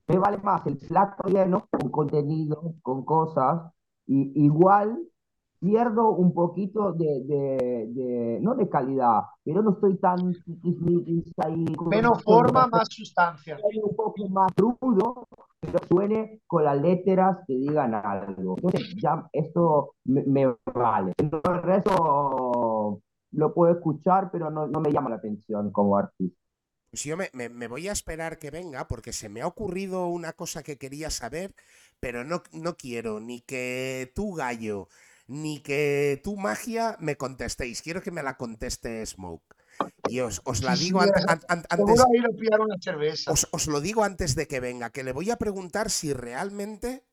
[0.09, 3.71] Me vale más el plato lleno, con contenido, con cosas,
[4.07, 4.99] y igual
[5.61, 10.19] pierdo un poquito de, de, de- no de calidad, pero no estoy tan
[11.45, 13.57] ahí Menos forma, más sustancia.
[13.61, 15.27] suene un poco más crudo,
[15.61, 18.57] pero suene con las letras que digan algo.
[18.57, 21.13] Entonces, ya esto me, me vale.
[21.19, 21.31] El
[21.63, 23.01] resto
[23.33, 26.39] lo puedo escuchar, pero no, no me llama la atención como artista.
[26.91, 30.07] Pues yo me, me- me voy a esperar que venga porque se me ha ocurrido
[30.09, 31.55] una cosa que quería saber,
[32.01, 34.89] pero no, no quiero ni que tú, Gallo,
[35.27, 37.83] ni que tú, Magia, me contestéis.
[37.83, 39.45] Quiero que me la conteste Smoke.
[40.09, 42.01] Y os, os la digo sí, an- an- an- antes,
[42.61, 43.31] una cerveza.
[43.31, 47.05] os, os lo digo antes de que venga, que le voy a preguntar si realmente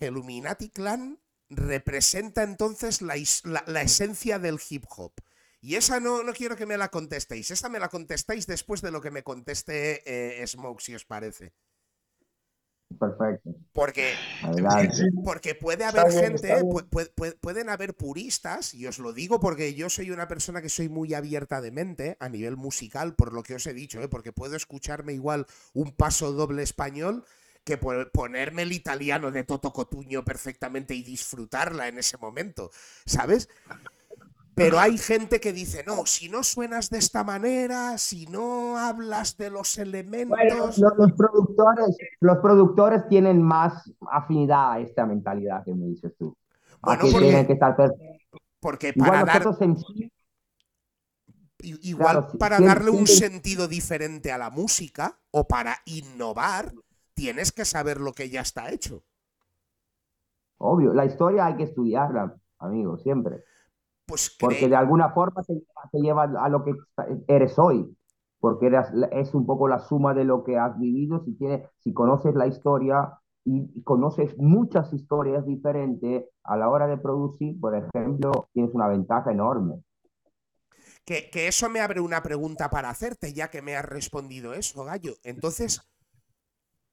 [0.00, 1.20] Illuminati Clan
[1.50, 5.12] representa entonces la, is- la- la esencia del hip hop.
[5.60, 8.92] Y esa no, no quiero que me la contestéis, esa me la contestáis después de
[8.92, 10.02] lo que me conteste
[10.40, 11.52] eh, Smoke, si os parece.
[12.98, 13.50] Perfecto.
[13.72, 15.04] Porque, Adelante.
[15.24, 16.68] Porque puede haber bien, gente, está bien.
[16.68, 20.62] pu- pu- pu- pueden haber puristas, y os lo digo porque yo soy una persona
[20.62, 24.00] que soy muy abierta de mente a nivel musical, por lo que os he dicho,
[24.00, 24.08] ¿eh?
[24.08, 27.24] porque puedo escucharme igual un paso doble español
[27.62, 32.70] que po- ponerme el italiano de Toto Cotuño perfectamente y disfrutarla en ese momento,
[33.04, 33.48] ¿sabes?
[34.58, 39.36] Pero hay gente que dice, no, si no suenas de esta manera, si no hablas
[39.36, 40.78] de los Bueno, elementos...
[40.78, 46.36] los, los productores, los productores tienen más afinidad a esta mentalidad que me dices tú.
[46.82, 47.76] Bueno, que porque- tienen que estar.
[48.60, 49.76] Porque para Igual dar, en
[51.60, 56.72] Igual Claro, para darle un sentido diferente a la música o para innovar,
[57.14, 59.04] tienes que saber lo que ya está hecho.
[60.58, 63.44] obvio, la historia hay que estudiarla, amigo, siempre.
[64.08, 66.74] Pues Porque cree- de alguna forma te, lleva- te lleva a lo que
[67.28, 67.96] eres hoy.
[68.40, 71.24] Porque eres, es un poco la suma de lo que has vivido.
[71.24, 76.86] Si, tienes, si conoces la historia y, y conoces muchas historias diferentes a la hora
[76.86, 79.82] de producir, por ejemplo, tienes una ventaja enorme.
[81.04, 84.84] que, que eso me abre una pregunta para hacerte, ya que me has respondido eso,
[84.84, 85.16] Gallo.
[85.22, 85.80] Entonces,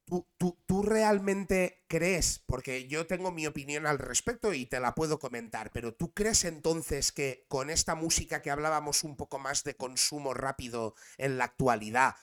[0.06, 4.94] ¿tú, tú, tú realmente crees, porque yo tengo mi opinión al respecto y te la
[4.94, 9.64] puedo comentar, pero tú crees entonces que con esta música que hablábamos un poco más
[9.64, 12.14] de consumo rápido en la actualidad,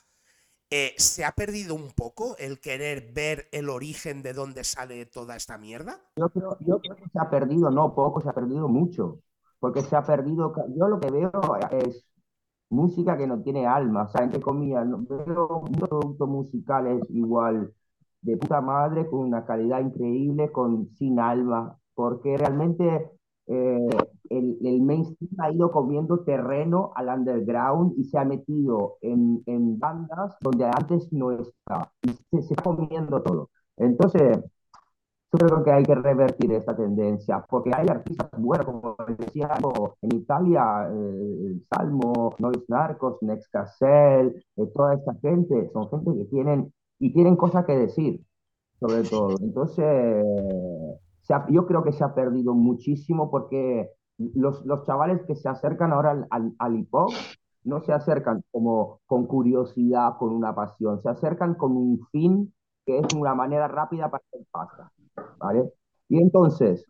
[0.70, 5.36] eh, ¿se ha perdido un poco el querer ver el origen de dónde sale toda
[5.36, 6.00] esta mierda?
[6.16, 9.20] Yo creo, yo creo que se ha perdido, no poco, se ha perdido mucho.
[9.60, 11.30] Porque se ha perdido, yo lo que veo
[11.70, 12.04] es
[12.74, 17.72] música que no tiene alma, o sea, entre comillas, no- veo muchos productos musicales igual
[18.22, 23.10] de puta madre, con una calidad increíble, con, sin alma, porque realmente
[23.46, 23.86] eh,
[24.30, 29.78] el, el mainstream ha ido comiendo terreno al underground y se ha metido en, en
[29.78, 33.50] bandas donde antes no estaba, y se, se está comiendo todo.
[33.76, 34.38] Entonces,
[35.38, 39.50] creo que hay que revertir esta tendencia, porque hay artistas buenos, como decía
[40.02, 46.24] en Italia, eh, Salmo, Nois Narcos, Next Castle, eh, toda esta gente, son gente que
[46.26, 48.20] tienen, y tienen cosas que decir,
[48.80, 49.36] sobre todo.
[49.40, 50.24] Entonces,
[51.30, 55.92] ha- yo creo que se ha perdido muchísimo porque los, los chavales que se acercan
[55.92, 57.10] ahora al, al, al hip hop
[57.64, 62.52] no se acercan como con curiosidad, con una pasión, se acercan con un fin
[62.86, 64.90] que es una manera rápida para hacer pasta.
[66.08, 66.84] Y entonces,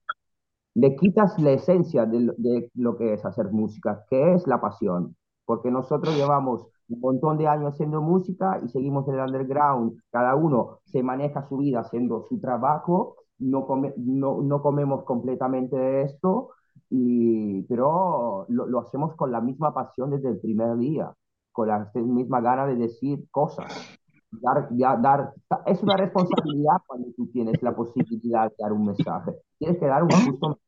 [0.74, 5.70] le quitas la esencia de lo que es hacer música, que es la pasión, porque
[5.70, 10.80] nosotros llevamos un montón de años haciendo música y seguimos en el underground, cada uno
[10.84, 16.50] se maneja su vida haciendo su trabajo, no, come- no, no comemos completamente de esto,
[16.90, 21.12] y, pero lo, lo hacemos con la misma pasión desde el primer día,
[21.52, 23.98] con la misma gana de decir cosas
[24.40, 24.68] dar,
[25.02, 25.32] dar,
[25.66, 29.32] es una responsabilidad cuando tú tienes la posibilidad de dar un mensaje.
[29.58, 30.58] Tienes que dar un justo.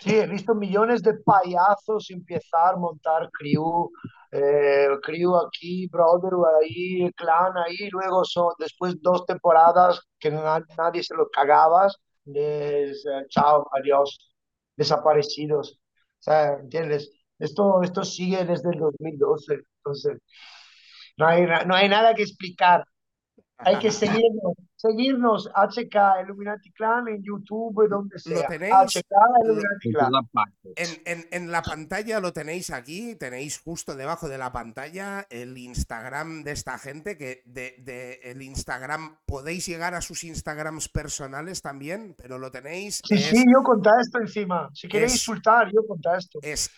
[0.00, 3.90] Sí, he visto millones de payasos empezar a montar crew,
[4.32, 11.02] eh, crew aquí, brother ahí, clan ahí, luego son, después dos temporadas que na- nadie
[11.04, 14.32] se lo cagabas, les, eh, chao, adiós,
[14.76, 15.78] desaparecidos.
[16.20, 17.10] O sea, ¿entiendes?
[17.38, 20.18] Esto, esto sigue desde el 2012, entonces
[21.16, 22.86] no hay, no hay nada que explicar.
[23.64, 28.48] Hay que seguirnos, seguirnos HK Illuminati Clan en YouTube, donde sea.
[28.48, 28.74] tenéis?
[28.74, 29.06] HK
[29.44, 30.12] Illuminati En Clan.
[30.74, 35.56] En, en- en la pantalla lo tenéis aquí, tenéis justo debajo de la pantalla el
[35.56, 41.62] Instagram de esta gente, que de, de el Instagram podéis llegar a sus Instagrams personales
[41.62, 43.00] también, pero lo tenéis.
[43.06, 44.68] Sí, es, sí, yo conta esto encima.
[44.74, 46.40] Si queréis es- insultar, yo conta esto.
[46.42, 46.68] es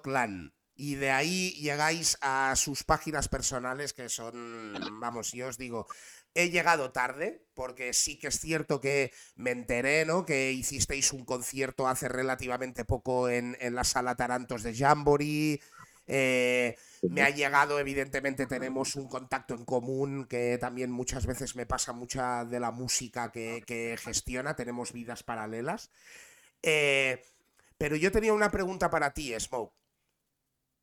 [0.00, 5.86] Claro, y de ahí llegáis a sus páginas personales que son, vamos, yo os digo,
[6.34, 10.24] he llegado tarde porque sí que es cierto que me enteré, ¿no?
[10.24, 15.60] Que hicisteis un concierto hace relativamente poco en, en la sala Tarantos de Jamboree.
[16.06, 16.76] eh,
[17.06, 21.92] me ha llegado, evidentemente tenemos un contacto en común que también muchas veces me pasa
[21.92, 25.90] mucha de la música que, que gestiona, tenemos vidas paralelas.
[26.62, 27.22] Eh,
[27.78, 29.74] pero yo tenía una pregunta para ti, Smoke.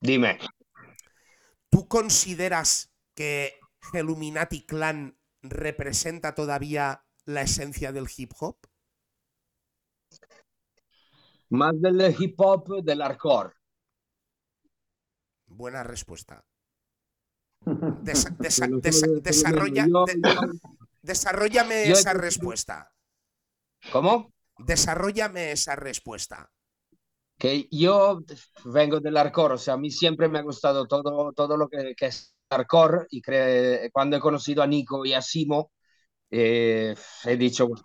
[0.02, 0.40] Dime.
[1.70, 3.60] ¿Tú consideras que
[3.94, 8.58] Illuminati Clan representa todavía la esencia del hip hop?
[11.50, 13.54] Más del hip hop, del hardcore.
[15.46, 16.44] Buena respuesta.
[17.66, 20.60] Desa- desa- desa- desarrolla, de-
[21.04, 22.92] desarrollame esa respuesta.
[23.92, 24.34] ¿Cómo?
[24.58, 26.52] Desarrollame esa respuesta.
[27.42, 28.22] Que yo
[28.66, 31.96] vengo del hardcore, o sea, a mí siempre me ha gustado todo, todo lo que,
[31.98, 35.72] que es hardcore y cre- cuando he conocido a Nico y a Simo,
[36.30, 36.94] eh,
[37.26, 37.82] he dicho, "Bueno,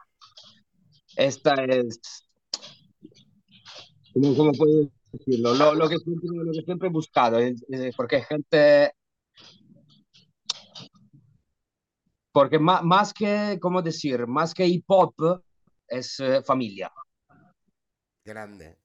[1.16, 1.98] esta es,
[4.12, 5.54] ¿cómo, cómo puedo decirlo?
[5.54, 7.64] Lo, lo que siempre, lo que siempre he buscado, es
[7.96, 8.92] porque gente,
[12.30, 14.26] porque más, más que, ¿cómo decir?
[14.26, 15.14] Más que hip hop
[15.88, 16.92] es eh, familia.
[18.22, 18.76] Grande.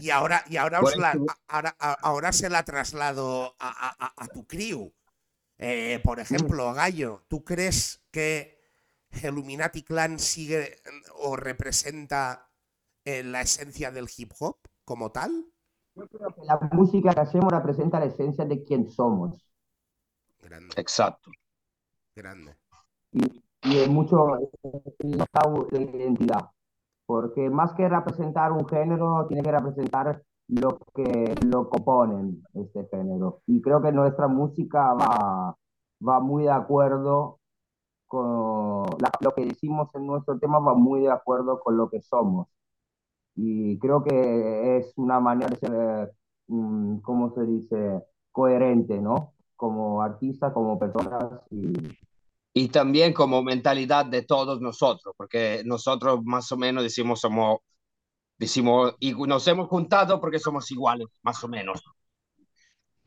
[0.00, 1.18] Y ahora, y ahora, os la-
[1.48, 4.92] ahora, ahora se la traslado a, a- a- a tu crew.
[5.58, 8.60] Eh, por ejemplo, Gallo, ¿tú crees que
[9.10, 12.48] Illuminati Clan sigue mm, o representa
[13.04, 15.46] eh, la esencia del hip hop como tal?
[15.96, 19.44] Yo creo que la música que hacemos representa la esencia de quién somos.
[20.40, 21.32] Grande, Exacto.
[22.14, 22.56] grande.
[23.62, 24.26] y es mucho
[25.72, 26.50] de identidad,
[27.08, 33.42] porque más que representar un género, tiene que representar lo que lo componen este género.
[33.48, 35.56] Y creo que nuestra música va,
[36.08, 37.40] va muy de acuerdo
[38.06, 42.00] con la- lo que decimos en nuestro tema, va muy de acuerdo con lo que
[42.02, 42.48] somos.
[43.36, 46.12] Y creo que es una manera de ser,
[46.48, 48.04] mm, ¿cómo se dice?
[48.32, 49.34] Coherente, ¿no?
[49.56, 51.72] Como artista, como personas y
[52.58, 57.58] Y también como mentalidad de todos nosotros, porque nosotros más o menos decimos somos,
[58.36, 61.80] decimos, y nos hemos juntado porque somos iguales, más o menos.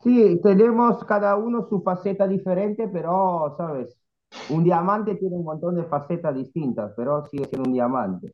[0.02, 3.94] Sí, tenemos cada uno su faceta diferente, pero, ¿sabes?
[4.48, 8.32] Un diamante tiene un montón de facetas distintas, pero sigue siendo un diamante.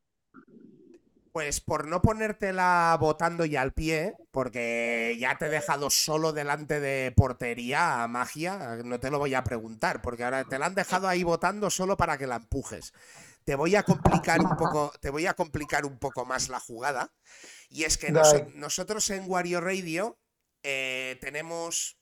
[1.32, 6.80] Pues por no ponértela botando ya al pie, porque ya te he dejado solo delante
[6.80, 10.76] de portería a magia, no te lo voy a preguntar, porque ahora te la han
[10.76, 12.94] dejado ahí votando solo para que la empujes.
[13.44, 17.14] Te voy a complicar un poco, te voy a complicar un poco más la jugada.
[17.70, 18.12] Y es que
[18.56, 20.18] nosotros en Wario Radio
[20.64, 21.97] eh, tenemos,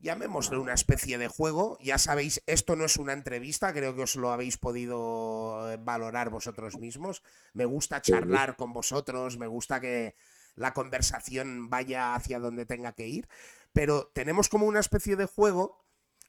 [0.00, 1.78] llamémosle una especie de juego.
[1.80, 6.30] Ya sabéis, esto no es una entrevista, creo que os lo habéis podido eh, valorar
[6.30, 7.22] vosotros mismos.
[7.52, 10.14] Me gusta charlar con vosotros, me gusta que
[10.56, 13.28] la conversación vaya hacia donde tenga que ir,
[13.72, 15.84] pero tenemos como una especie de juego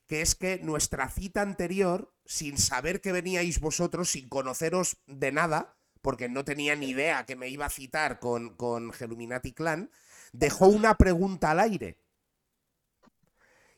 [0.08, 5.78] que es que nuestra cita anterior, sin saber que veníais vosotros, sin conoceros de nada,
[6.02, 9.90] porque no tenía ni idea que me iba a citar con, con Geluminati Clan,
[10.34, 11.98] dejó una pregunta al aire.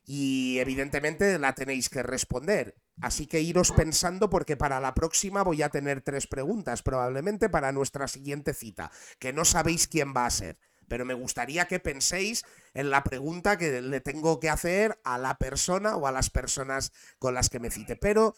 [0.06, 2.76] Y evidentemente la tenéis que responder.
[3.02, 7.72] Así que iros pensando porque para la próxima voy a tener tres preguntas, probablemente para
[7.72, 10.58] nuestra siguiente cita, que no sabéis quién va a ser.
[10.88, 12.44] Pero me gustaría que penséis
[12.74, 16.92] en la pregunta que le tengo que hacer a la persona o a las personas
[17.18, 17.96] con las que me cite.
[17.96, 18.36] Pero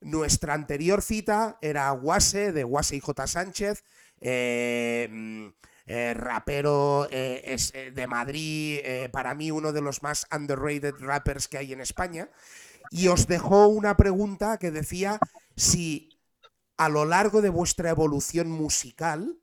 [0.00, 3.26] nuestra anterior cita era Guase, de Guase y J.
[3.26, 3.84] Sánchez,
[4.20, 5.52] eh,
[5.86, 10.94] eh, rapero eh, es, eh, de Madrid, eh, para mí uno de los más underrated
[11.00, 12.30] rappers que hay en España.
[12.90, 15.18] Y os dejó una pregunta que decía
[15.56, 16.10] si
[16.76, 19.38] a lo largo de vuestra evolución musical,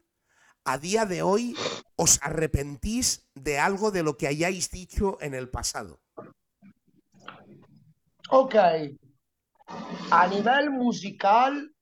[0.63, 1.55] a día de hoy,
[1.95, 5.99] os arrepentís de algo de lo que hayáis dicho en el pasado.
[8.30, 8.55] Ok.
[10.11, 11.73] A nivel musical,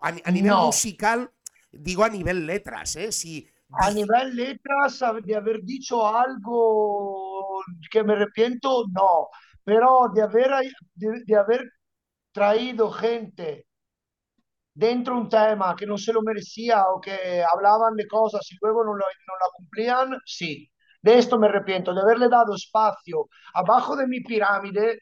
[0.00, 0.66] A, ni- a nivel No.
[0.66, 1.32] musical,
[1.70, 3.12] digo a nivel letras, ¿eh?
[3.12, 9.28] Si a nivel letras, de haber dicho algo que me arrepiento, no,
[9.64, 10.50] pero de haber,
[10.94, 11.70] de, de haber
[12.32, 13.66] traído gente
[14.74, 18.84] dentro un tema que no se lo merecía o que hablaban de cosas y luego
[18.84, 20.70] no, lo, no la cumplían, sí.
[21.02, 24.98] De esto me arrepiento, de haberle dado espacio abajo de mi pirámide.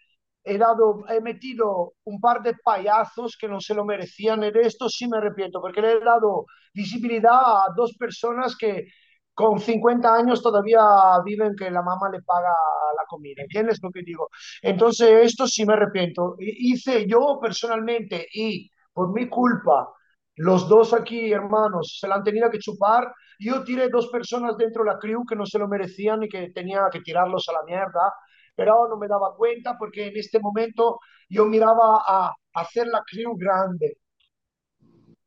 [0.47, 4.41] He, dado, he metido un par de payasos que no se lo merecían.
[4.41, 8.87] De esto sí me arrepiento, porque le he dado visibilidad a dos personas que
[9.35, 10.81] con 50 años todavía
[11.25, 13.43] viven que la mamá le paga la comida.
[13.43, 14.31] ¿Entiendes lo que digo?
[14.63, 16.37] Entonces, esto sí me arrepiento.
[16.39, 19.93] Hice yo personalmente y por mi culpa,
[20.37, 23.13] los dos aquí, hermanos, se la han tenido que chupar.
[23.39, 26.51] Yo tiré dos personas dentro de la crew que no se lo merecían y que
[26.51, 28.13] tenía que tirarlos a la mierda,
[28.57, 33.37] pero no me daba cuenta porque en este momento yo miraba a hacer la crew
[33.37, 33.99] grande.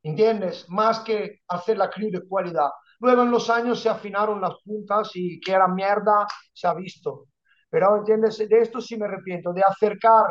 [0.04, 0.66] ¿Entiendes?
[0.70, 2.70] Más que hacer la crew de cualidad.
[3.00, 7.28] Luego en los años se afinaron las puntas y que era mierda se ha visto.
[7.70, 8.38] Pero, ¿entiendes?
[8.38, 10.26] De esto sí me arrepiento, de acercar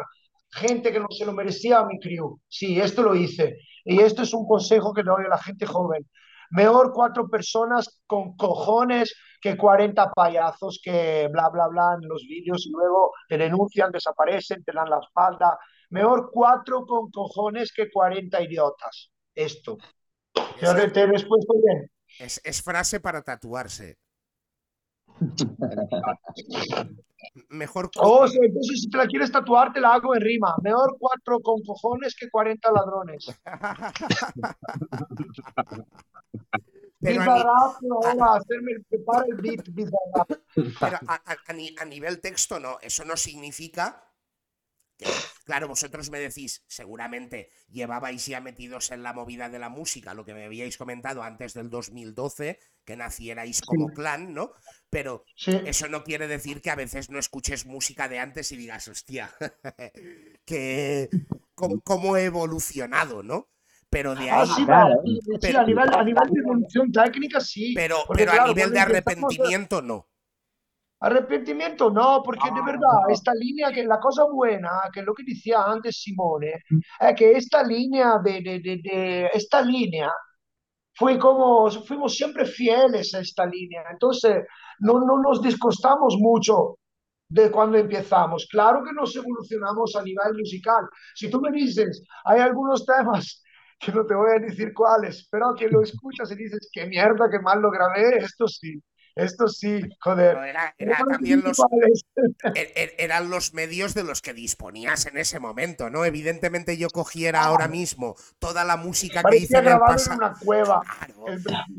[0.51, 2.41] gente que no se lo merecía a mi crew.
[2.49, 3.59] Sí, esto lo hice.
[3.85, 6.07] Y esto es un consejo que le doy a la gente joven.
[6.51, 12.67] Mejor cuatro personas con cojones que 40 payasos que bla, bla, bla en los vídeos
[12.67, 15.59] y luego te denuncian, desaparecen, te dan la espalda.
[15.91, 19.11] Mejor cuatro con cojones que 40 idiotas.
[19.35, 19.79] Esto.
[20.33, 21.91] ¿Te, te he respuesto bien?
[22.19, 23.99] Es, es frase para tatuarse.
[27.51, 27.91] Mejor.
[28.01, 30.55] Oh, sí, entonces si te la quieres tatuar, te la hago en rima.
[30.63, 33.27] Mejor cuatro con cojones que 40 ladrones.
[40.81, 42.79] Pero a, a- a- a ni- a nivel texto no.
[42.81, 44.05] Eso no significa
[45.45, 50.25] claro, vosotros me decís, seguramente llevabais ya metidos en la movida de la música, lo
[50.25, 54.53] que me habíais comentado antes del 2012, que nacierais como clan, ¿no?
[54.91, 55.53] Pero Sí.
[55.67, 59.31] eso no quiere decir que a veces no escuches música de antes y digas, hostia,
[60.45, 61.09] que
[61.55, 63.49] cómo, cómo he evolucionado, ¿no?
[63.91, 64.95] Pero de ahí, Ah, sí, Claro.
[65.05, 67.73] sí, sí, Pero- a nivel, a nivel de evolución técnica, sí.
[67.75, 70.07] pero, pero a nivel de arrepentimiento no.
[71.01, 75.23] Arrepentimiento no, porque de Ah, verdad esta línea, que la cosa buena, que lo que
[75.25, 76.55] decía antes Simone,
[77.01, 80.11] es que esta línea de, de, de, de- esta línea
[80.95, 84.45] fue como, fuimos siempre fieles a esta línea, entonces
[84.81, 86.79] no, no nos discostamos mucho
[87.29, 88.47] de cuando empezamos.
[88.51, 90.87] Claro que nos evolucionamos a nivel musical.
[91.15, 93.43] Si tú me dices, hay algunos temas
[93.81, 97.29] que no te voy a decir cuáles, pero que lo escuchas y dices, qué mierda,
[97.31, 98.83] qué mal lo grabé, esto sí,
[99.19, 100.33] esto sí, joder.
[100.35, 100.75] Pero era,
[101.07, 101.59] también los,
[102.55, 106.05] er- er- eran los medios de los que disponías en ese momento, ¿no?
[106.05, 110.17] Evidentemente yo cogiera ahora mismo toda la música que hice en el en pasado.
[110.19, 110.83] una cueva.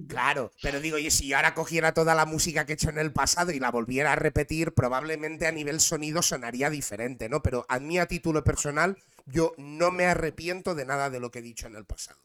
[0.07, 2.97] Claro, pero digo, y si yo ahora cogiera toda la música que he hecho en
[2.99, 7.41] el pasado y la volviera a repetir, probablemente a nivel sonido sonaría diferente, ¿no?
[7.41, 11.39] Pero a mí a título personal, yo no me arrepiento de nada de lo que
[11.39, 12.19] he dicho en el pasado.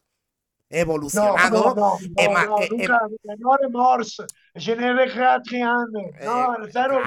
[0.69, 2.99] No, evolucionado, no, no, no, ma- no, he- he- nunca,
[3.37, 4.23] no remorse,
[6.23, 7.01] No, Eh, claro,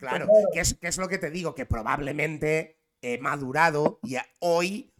[0.00, 0.26] claro.
[0.26, 0.48] cero.
[0.52, 1.54] ¿Qué es, qué es lo que te digo?
[1.54, 4.92] Que probablemente he madurado y hoy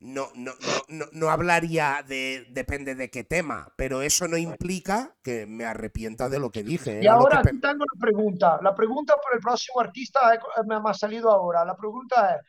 [0.00, 0.52] no, no,
[0.88, 6.28] no, no, hablaría de depende de qué tema, pero eso no implica que me arrepienta
[6.28, 6.92] de lo que dije.
[6.92, 8.58] Y lo que ahora aquí tengo una pregunta.
[8.62, 11.64] La pregunta por el próximo artista eh, me ha salido ahora.
[11.64, 12.42] La pregunta es,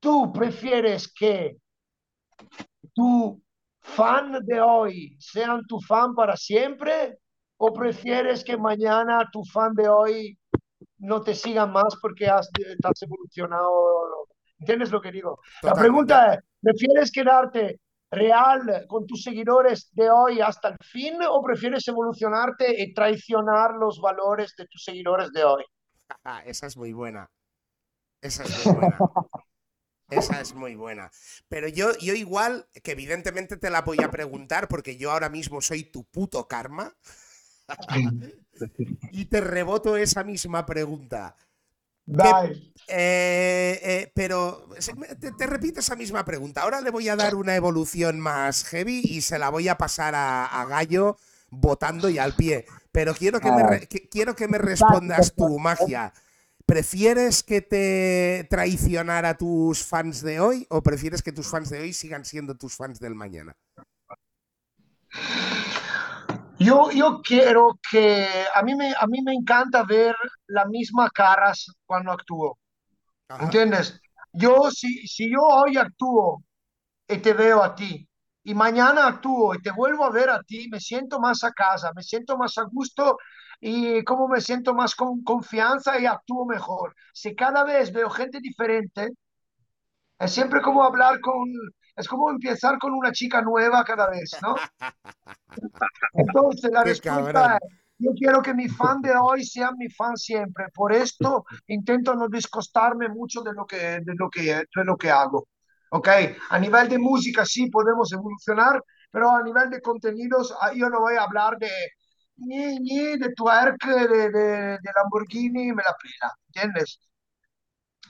[0.00, 1.56] ¿tú prefieres que
[2.92, 3.40] tu
[3.80, 7.18] fan de hoy sean tu fan para siempre
[7.56, 10.38] o prefieres que mañana tu fan de hoy
[10.98, 12.48] no te sigan más porque has,
[12.82, 14.28] has evolucionado?
[14.58, 15.40] ¿Entiendes lo que digo?
[15.62, 21.42] La pregunta es, ¿prefieres quedarte real con tus seguidores de hoy hasta el fin o
[21.42, 25.64] prefieres evolucionarte y traicionar los valores de tus seguidores de hoy?
[26.24, 27.30] Ah, esa es muy buena.
[28.20, 28.98] Esa es muy buena.
[30.10, 31.10] Esa es muy buena.
[31.48, 35.60] Pero yo, yo igual, que evidentemente te la voy a preguntar porque yo ahora mismo
[35.60, 36.94] soy tu puto karma.
[39.12, 41.36] y te reboto esa misma pregunta.
[42.06, 42.72] Dai.
[42.86, 44.68] Eh, eh, pero
[45.20, 46.62] te, te repito esa misma pregunta.
[46.62, 50.14] Ahora le voy a dar una evolución más heavy y se la voy a pasar
[50.14, 51.16] a, a Gallo
[51.50, 52.66] votando y al pie.
[52.92, 56.12] Pero quiero que, me, que- quiero que me respondas tu magia.
[56.66, 61.80] ¿Prefieres que te traicionara a tus fans de hoy o prefieres que tus fans de
[61.80, 63.56] hoy sigan siendo tus fans del mañana?
[66.58, 70.14] Yo, yo quiero que a mí, me, a mí me encanta ver
[70.46, 72.58] las mismas caras cuando actúo.
[73.28, 73.44] Ajá.
[73.44, 74.00] ¿Entiendes?
[74.32, 76.42] Yo, si, si yo hoy actúo
[77.08, 78.08] y te veo a ti,
[78.44, 81.92] y mañana actúo y te vuelvo a ver a ti, me siento más a casa,
[81.96, 83.16] me siento más a gusto
[83.60, 86.94] y como me siento más con confianza y actúo mejor.
[87.14, 89.08] Si cada vez veo gente diferente,
[90.18, 91.48] es siempre como hablar con,
[91.96, 94.54] es como empezar con una chica nueva cada vez, ¿no?
[96.12, 97.58] Entonces la Qué respuesta cabrón.
[97.62, 100.66] es, yo quiero que mi fan de hoy sea mi fan siempre.
[100.74, 104.42] Por esto intento no discostarme mucho de lo que, de lo que,
[104.74, 105.48] de lo que hago.
[105.90, 106.08] ¿Ok?
[106.50, 111.00] A nivel de música sí podemos evolucionar, pero a nivel de contenidos ah, yo no
[111.00, 111.70] voy a hablar de
[112.36, 114.50] ni, ni de twerk, de, de,
[114.82, 117.00] de Lamborghini, me la pela, ¿entiendes?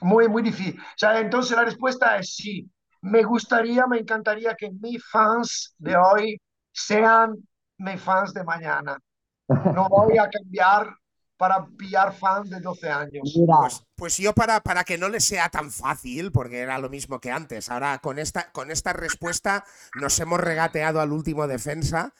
[0.00, 0.78] Muy, muy difícil.
[0.80, 2.70] O sea, entonces la respuesta es sí.
[3.04, 6.40] Me gustaría, me encantaría que mis fans de hoy
[6.72, 7.36] sean
[7.76, 8.98] mis fans de mañana.
[9.46, 10.96] No voy a cambiar
[11.36, 13.38] para pillar fans de 12 años.
[13.46, 17.20] Pues, pues yo para, para que no le sea tan fácil, porque era lo mismo
[17.20, 19.64] que antes, ahora con esta, con esta respuesta
[20.00, 22.14] nos hemos regateado al último defensa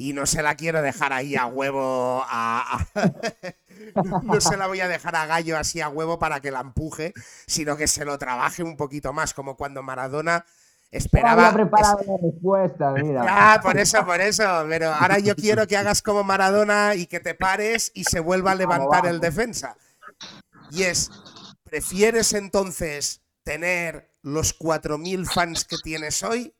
[0.00, 3.12] y no se la quiero dejar ahí a huevo, a, a-
[4.22, 7.12] no se la voy a dejar a Gallo así a huevo para que la empuje,
[7.46, 10.44] sino que se lo trabaje un poquito más, como cuando Maradona no
[10.90, 11.48] esperaba...
[11.48, 13.26] había preparado la respuesta, mira.
[13.28, 14.64] Ah, por eso, por eso.
[14.70, 18.52] Pero ahora yo quiero que hagas como Maradona y que te pares y se vuelva
[18.52, 19.76] a levantar el defensa.
[20.70, 21.10] Y es,
[21.64, 26.54] ¿prefieres entonces tener los 4.000 fans que tienes hoy?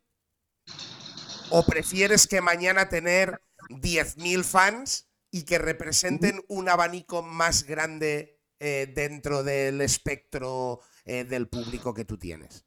[1.52, 8.92] ¿O prefieres que mañana tener 10.000 fans y que representen un abanico más grande eh,
[8.94, 12.64] dentro del espectro eh, del público que tú tienes?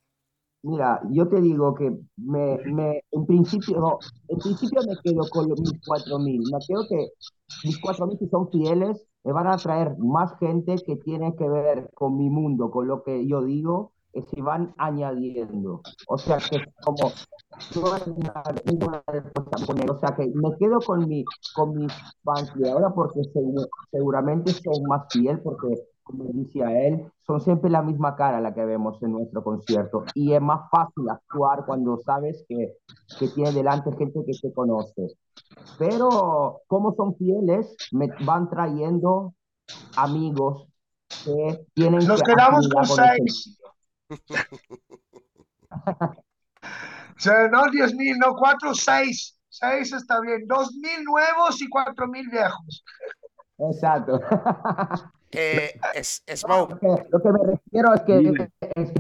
[0.64, 5.74] Mira, yo te digo que me, me, en principio, en principio me quedo con mis
[5.82, 6.52] 4.000.
[6.52, 7.10] Me quedo que
[7.66, 11.90] mis 4.000 si son fieles, me van a traer más gente que tiene que ver
[11.94, 15.82] con mi mundo, con lo que yo digo, se van añadiendo.
[16.08, 17.12] O sea, que como
[17.76, 19.90] no hay una- ninguna respuesta poner.
[19.92, 21.24] O sea, que me quedo con, mi,
[21.56, 21.92] con mis
[22.24, 25.68] fans de ahora porque segu- seguramente son más fieles, porque
[26.04, 30.34] como decía él, son siempre la misma cara la que vemos en nuestro concierto y
[30.34, 32.76] es más fácil actuar cuando sabes que,
[33.18, 35.16] que tiene delante gente que te conoce.
[35.80, 39.34] Pero como son fieles, me van trayendo
[39.96, 40.68] amigos
[41.24, 43.58] que tienen Nos que quedamos con seis.
[47.16, 49.38] O sea, no 10.000, no 4, 6.
[49.50, 50.48] 6 está bien.
[50.48, 52.84] 2.000 nuevos y 4.000 viejos.
[53.60, 54.20] Exacto.
[55.32, 58.92] Eh, es, Lo Smoke, que, lo que me refiero es que, es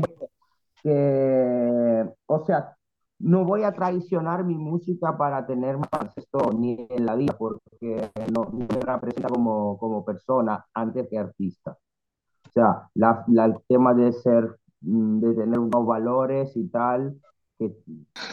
[0.83, 2.75] que, o sea,
[3.19, 8.09] no voy a traicionar mi música para tener más esto ni en la vida, porque
[8.33, 11.77] no, no me representa como, como persona antes que artista.
[12.47, 17.19] O sea, la, la- el tema de ser, de tener unos valores y tal,
[17.59, 17.73] que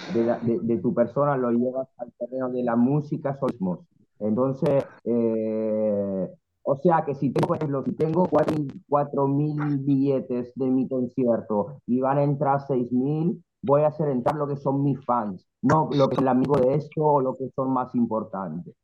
[0.07, 3.81] de, de- tu persona lo llevas al terreno de la música, son mismos.
[4.19, 6.29] Entonces, eh,
[6.63, 8.55] o sea que si tengo, por ejemplo, si tengo cuatro,
[8.89, 14.09] cuatro mil billetes de mi concierto y van a entrar seis mil, voy a hacer
[14.09, 17.21] entrar lo que son mis fans, no lo que es el amigo de esto o
[17.21, 18.75] lo que son más importantes.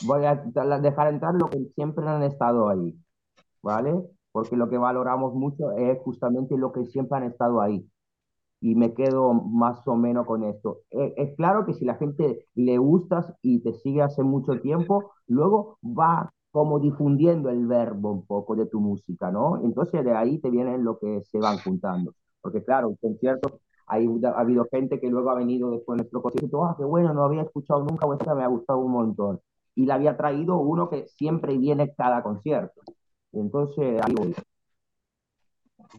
[0.00, 0.36] Voy a
[0.80, 2.94] dejar entrar lo que siempre han estado ahí,
[3.62, 3.94] ¿vale?
[4.32, 7.88] Porque lo que valoramos mucho es justamente lo que siempre han estado ahí.
[8.60, 10.80] Y me quedo más o menos con esto.
[10.90, 15.12] Es, es claro que si la gente le gustas y te sigue hace mucho tiempo,
[15.26, 19.60] luego va como difundiendo el verbo un poco de tu música, ¿no?
[19.62, 22.14] Entonces de ahí te vienen lo que se van juntando.
[22.40, 26.22] Porque claro, un concierto, hay, ha habido gente que luego ha venido después de nuestro
[26.22, 29.40] concierto, ah, qué bueno, no había escuchado nunca, o esta me ha gustado un montón.
[29.74, 32.82] Y le había traído uno que siempre viene cada concierto.
[33.32, 34.34] Entonces ahí voy.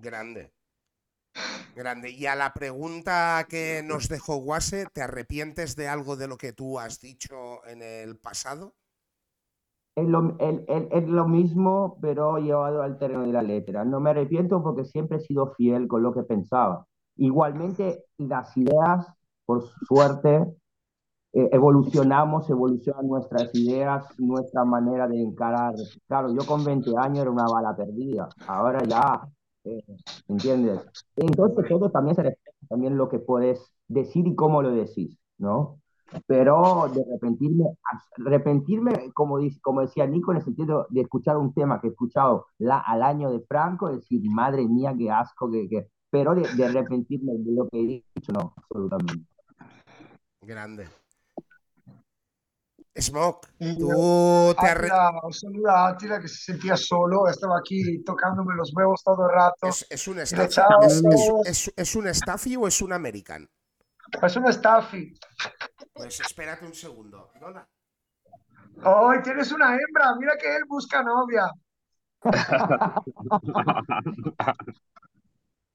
[0.01, 0.51] grande.
[1.75, 2.11] Grande.
[2.11, 6.51] Y a la pregunta que nos dejó Guase, ¿te arrepientes de algo de lo que
[6.53, 8.75] tú has dicho en el pasado?
[9.95, 13.83] Es lo, el- el- es lo mismo, pero llevado al terreno de la letra.
[13.85, 16.85] No me arrepiento porque siempre he sido fiel con lo que pensaba.
[17.17, 19.07] Igualmente, las ideas,
[19.45, 20.45] por suerte,
[21.33, 25.73] eh, evolucionamos, evolucionan nuestras ideas, nuestra manera de encarar.
[26.07, 29.27] Claro, yo con 20 años era una bala perdida, ahora ya,
[29.63, 29.83] eh,
[30.27, 30.81] ¿entiendes?
[31.15, 35.79] Entonces todo también se respeta, también lo que puedes decir y cómo lo decís, ¿no?
[36.25, 37.65] Pero de arrepentirme,
[38.25, 41.91] arrepentirme, como, dice- como decía Nico, en el sentido de escuchar un tema que he
[41.91, 45.87] escuchado la, al año de Franco, decir, madre mía, qué asco, que, que...
[46.09, 49.25] pero de, de arrepentirme de lo que he dicho, no, absolutamente.
[50.41, 50.87] Grande.
[53.01, 58.03] Smoke, tú te arre- Átila, un saludo a Átila que se sentía solo, estaba aquí
[58.03, 59.67] tocándome los huevos todo el rato.
[59.67, 60.45] ¿Es, es un Staffy?
[60.45, 63.47] ¿Es, es- todos- es- es un Staffy o es un American?
[64.21, 65.13] Es una Staffy.
[65.93, 67.31] Pues espérate un segundo.
[68.83, 70.15] ¡Ay, tienes una hembra!
[70.19, 71.49] Mira que él busca novia.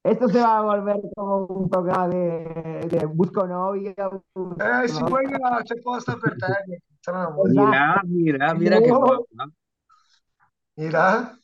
[0.05, 3.95] Esto se va a volver como un programa de, de busco novia.
[3.97, 4.87] Eh,
[5.65, 6.83] c'è posto per te.
[7.47, 9.49] Mira, mira, mira qué guapa.
[10.77, 11.39] Mira.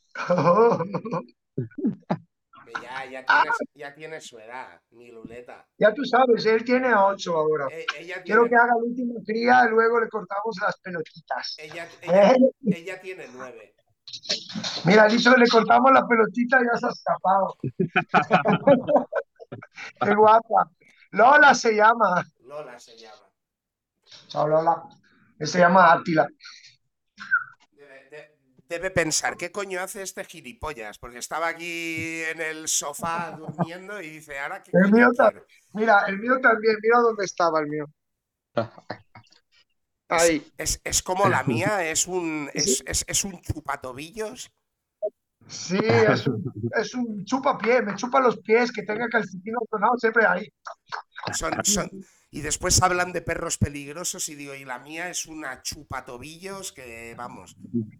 [2.82, 5.66] Ya, ya, tiene, ya tiene su edad, mi Luleta.
[5.76, 7.66] Ya tú sabes, él tiene ocho ahora.
[7.70, 11.56] Eh, ella Quiero que haga la última cría y luego le cortamos las pelotitas.
[11.58, 13.74] ella, ella, Eh, ella tiene nueve.
[14.84, 17.56] Mira, dicho que le cortamos la pelotita y ya se ha escapado.
[20.04, 20.70] Qué guapa.
[21.10, 22.24] Lola se llama.
[22.40, 23.28] Lola se llama.
[24.28, 24.82] Chao, Lola.
[25.40, 26.26] Se llama Átila.
[27.72, 28.36] Debe, de-
[28.68, 30.98] debe pensar, ¿qué coño hace este gilipollas?
[30.98, 35.08] Porque estaba aquí en el sofá durmiendo y dice, ¿ahora qué El mío?
[35.72, 36.76] Mira, el mío también.
[36.82, 37.86] Mira dónde estaba el mío.
[40.10, 40.52] Ahí.
[40.58, 44.50] Es, es como la mía, es un, es, es, es un chupatobillos.
[45.48, 45.78] Sí,
[46.12, 46.42] es un,
[46.80, 47.82] es un chupapié.
[47.82, 50.46] Me chupa los pies, que tenga calcetín ordenado siempre ahí.
[51.32, 51.90] Son, son,
[52.30, 57.14] y después hablan de perros peligrosos y digo, y la mía es una chupatobillos que,
[57.16, 57.56] vamos,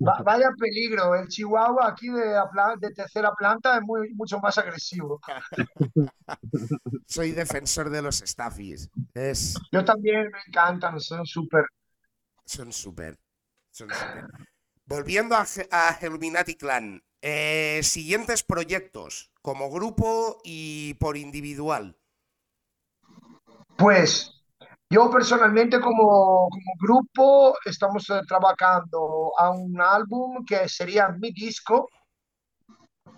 [0.07, 1.15] Va- vaya peligro.
[1.15, 2.35] El chihuahua aquí de,
[2.81, 5.21] de tercera planta es muy, mucho más agresivo.
[7.07, 8.91] soy defensor de los staffies.
[9.15, 11.65] Es, Yo también me encantan, son súper.
[12.51, 13.19] Son súper.
[13.71, 13.89] Son.
[14.85, 21.97] Volviendo a, a Illuminati Clan, eh, siguientes proyectos como grupo y por individual.
[23.77, 24.33] Pues
[24.91, 31.89] yo personalmente como, como grupo estamos eh, trabajando a un álbum que sería mi disco,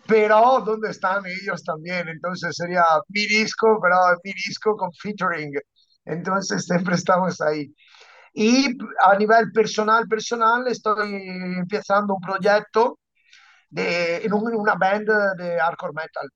[0.07, 2.07] pero ¿dónde están ellos también?
[2.09, 5.55] Entonces sería mi disco, pero mi disco con featuring.
[6.05, 7.75] Entonces siempre estamos ahí.
[8.35, 11.13] Y a nivel personal, personal, estoy
[11.59, 12.99] empezando un proyecto
[13.71, 16.29] de, en, un- una band de hardcore metal.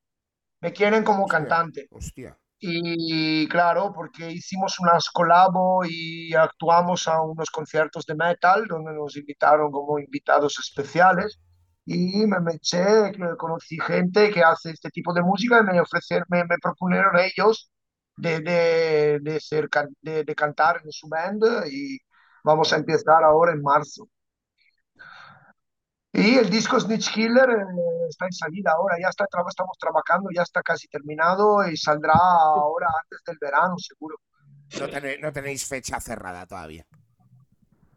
[0.60, 1.28] Me quieren como Hostia.
[1.28, 1.90] cantante.
[1.90, 2.38] Hostia.
[2.58, 9.16] Y claro, porque hicimos unas colabo y actuamos a unos conciertos de metal donde nos
[9.16, 11.38] invitaron como invitados especiales.
[11.84, 16.44] Y me, eché, conocí gente que hace este tipo de música y me ofrecieron, me,
[16.44, 17.70] me propusieron ellos
[18.16, 19.68] de, de, de ser,
[20.00, 21.98] de, de cantar en su band y
[22.44, 24.08] vamos a empezar ahora en marzo.
[26.12, 30.42] Y el disco Snitch Killer eh, está en salida ahora, ya está, estamos trabajando, ya
[30.42, 34.16] está casi terminado y saldrá ahora antes del verano, seguro.
[34.80, 36.86] No, tenéis, no tenéis fecha cerrada todavía.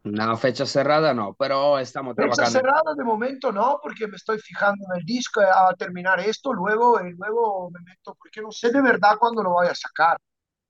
[0.09, 2.59] Una fecha cerrada no, pero estamos Fecha trabajando.
[2.59, 6.99] cerrada de momento no, porque me estoy fijando en el disco a terminar esto, luego,
[7.05, 10.17] y luego me meto, porque no sé de verdad cuándo lo voy a sacar.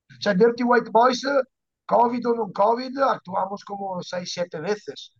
[0.10, 1.41] O sea, Dirty White Boys, eh,
[1.86, 5.14] COVID o no COVID, actuamos como 6, 7 veces.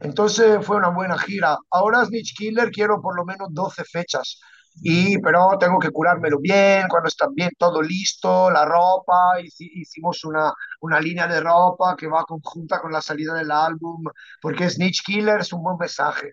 [0.00, 1.56] Entonces fue una buena gira.
[1.70, 4.40] Ahora Snitch Killer quiero por lo menos 12 fechas.
[4.80, 10.24] Y, pero tengo que curármelo bien, cuando está bien todo listo, la ropa, hici- hicimos
[10.24, 14.02] una, una línea de ropa que va conjunta con la salida del álbum,
[14.40, 16.32] porque Snitch Killer es un buen mensaje.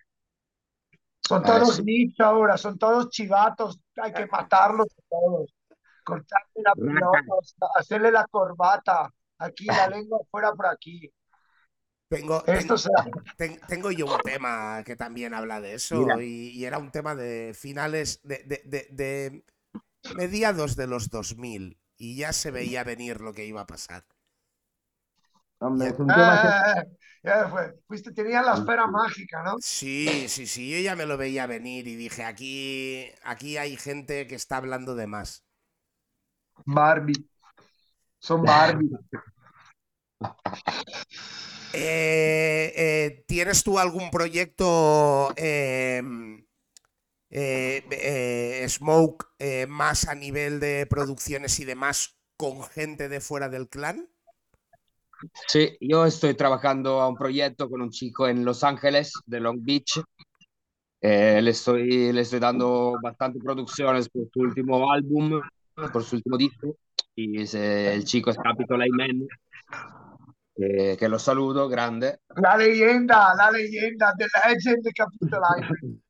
[1.20, 5.54] Son Ah, todos snitch ahora, son todos chivatos, hay que matarlos todos,
[6.04, 7.34] cortarle la pelota,
[7.76, 11.10] hacerle la corbata, aquí la lengua fuera por aquí.
[12.10, 13.04] Tengo, Esto tengo, será.
[13.36, 17.14] ten- tengo yo un tema que también habla de eso y, y era un tema
[17.14, 19.44] de finales de, de- de- de
[20.16, 24.04] mediados de los 2000 y ya se veía venir lo que iba a pasar.
[25.60, 26.48] Hombre, es un tema que...
[26.48, 27.74] Eh, ya fue.
[27.86, 29.56] Fuiste, tenía la esfera mágica, ¿no?
[29.60, 34.26] Sí, sí, sí, yo ya me lo veía venir y dije, aquí, aquí hay gente
[34.26, 35.44] que está hablando de más.
[36.66, 37.24] Barbie.
[38.20, 38.90] Son Barbie.
[41.72, 46.02] Eh, eh, ¿tienes tú algún proyecto eh,
[47.30, 49.26] eh, Smoke
[49.68, 54.08] más a nivel de producciones y demás con gente de fuera del clan?
[55.46, 59.58] Sí, yo estoy trabajando a un proyecto con un chico en Los Ángeles, de Long
[59.62, 60.00] Beach.
[61.02, 65.40] Le estoy, le estoy dando bastante producciones por su último álbum,
[65.92, 66.76] por su último disco.
[67.14, 69.26] Y ese- el chico es Capitol Amen,
[70.60, 72.18] que, que lo saludo, grande.
[72.36, 76.02] La leyenda, la leyenda, The Legend Island.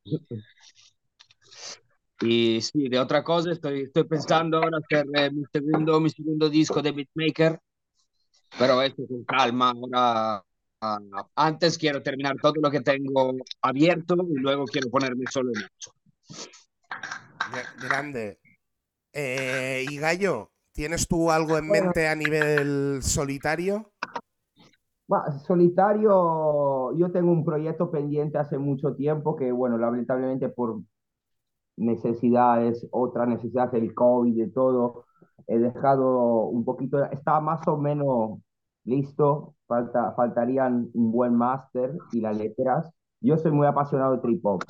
[2.23, 6.51] Y sí, de otra cosa, estoy, estoy pensando ahora hacer eh, mi segundo, mi segundo
[6.51, 7.59] disco de beatmaker,
[8.59, 9.71] pero esto con calma.
[9.71, 10.45] Ahora,
[10.83, 10.99] ah,
[11.37, 15.95] antes quiero terminar todo lo que tengo abierto y luego quiero ponerme solo en eso.
[17.53, 18.39] Gra- Grande.
[19.13, 23.93] Eh, y Gallo, ¿Tienes tú algo en mente a nivel solitario?
[25.45, 30.81] Solitario, yo tengo un proyecto pendiente hace mucho tiempo que, bueno, lamentablemente por
[31.77, 35.05] necesidades, otra necesidad del COVID y todo,
[35.47, 38.39] he dejado un poquito, está más o menos
[38.85, 42.91] listo, falta, faltarían un buen máster y las letras.
[43.20, 44.62] Yo soy muy apasionado de trip hop,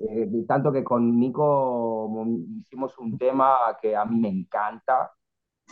[0.00, 2.10] eh, tanto que con Nico
[2.60, 5.10] hicimos un tema que a mí me encanta,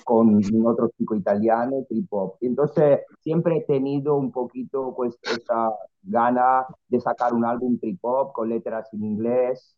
[0.05, 2.37] con otro chico italiano, trip hop.
[2.41, 5.71] Entonces, siempre he tenido un poquito pues, esa
[6.03, 9.77] gana de sacar un álbum trip hop con letras en inglés.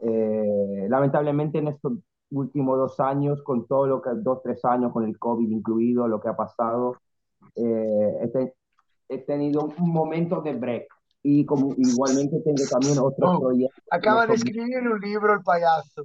[0.00, 1.92] Eh, lamentablemente en estos
[2.30, 6.20] últimos dos años, con todo lo que, dos, tres años con el COVID incluido, lo
[6.20, 6.96] que ha pasado,
[7.56, 8.52] eh,
[9.08, 10.86] he, tenido un momento de break.
[11.22, 13.52] Y como igualmente tengo también otro oh,
[13.90, 16.04] Acaba de escribir un libro el payaso.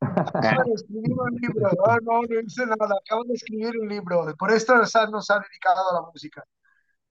[0.00, 1.68] Acaba de escribir un libro.
[1.86, 2.94] No, no, no hice nada.
[3.04, 4.24] Acaba de escribir un libro.
[4.38, 6.44] Por esto nos ha, dedicado a la música.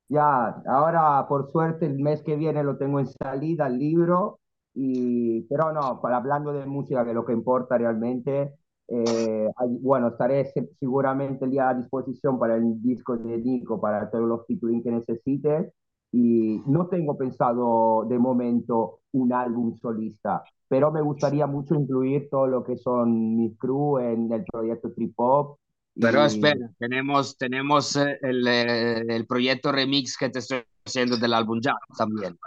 [0.10, 4.40] Ya, ahora por suerte el mes que viene lo tengo en salida el libro,
[4.74, 8.56] y, pero no, para, hablando de música, que es lo que importa realmente,
[8.90, 9.50] eh,
[9.80, 14.92] bueno, estaré seguramente a disposición para el disco de Nico, para todos los featuring que
[14.92, 15.74] necesite,
[16.12, 22.48] y no tengo pensado de momento un álbum solista, pero me gustaría mucho incluir todo
[22.48, 25.58] lo que son mis crew en el proyecto Trip Hop.
[26.00, 31.34] Pero espera, tenemos, tenemos eh, el, eh, el, proyecto remix que te estoy haciendo del
[31.34, 32.38] álbum ya también.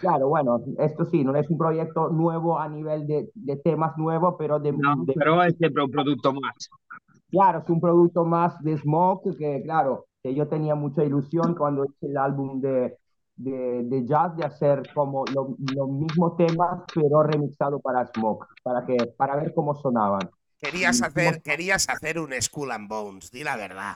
[0.00, 4.36] Claro, bueno, esto sí, no es un proyecto nuevo a nivel de, de temas nuevos,
[4.38, 6.70] pero de, no, Pero es siempre un producto más.
[7.30, 11.84] Claro, es un producto más de Smoke, que claro, que yo tenía mucha ilusión cuando
[11.84, 12.96] hice el álbum de,
[13.36, 18.96] de, de jazz de hacer como los mismos temas, pero remixado para Smoke, para, que,
[19.16, 20.30] para ver cómo sonaban.
[20.58, 23.94] Querías hacer, querías hacer un Skull and Bones, di la verdad.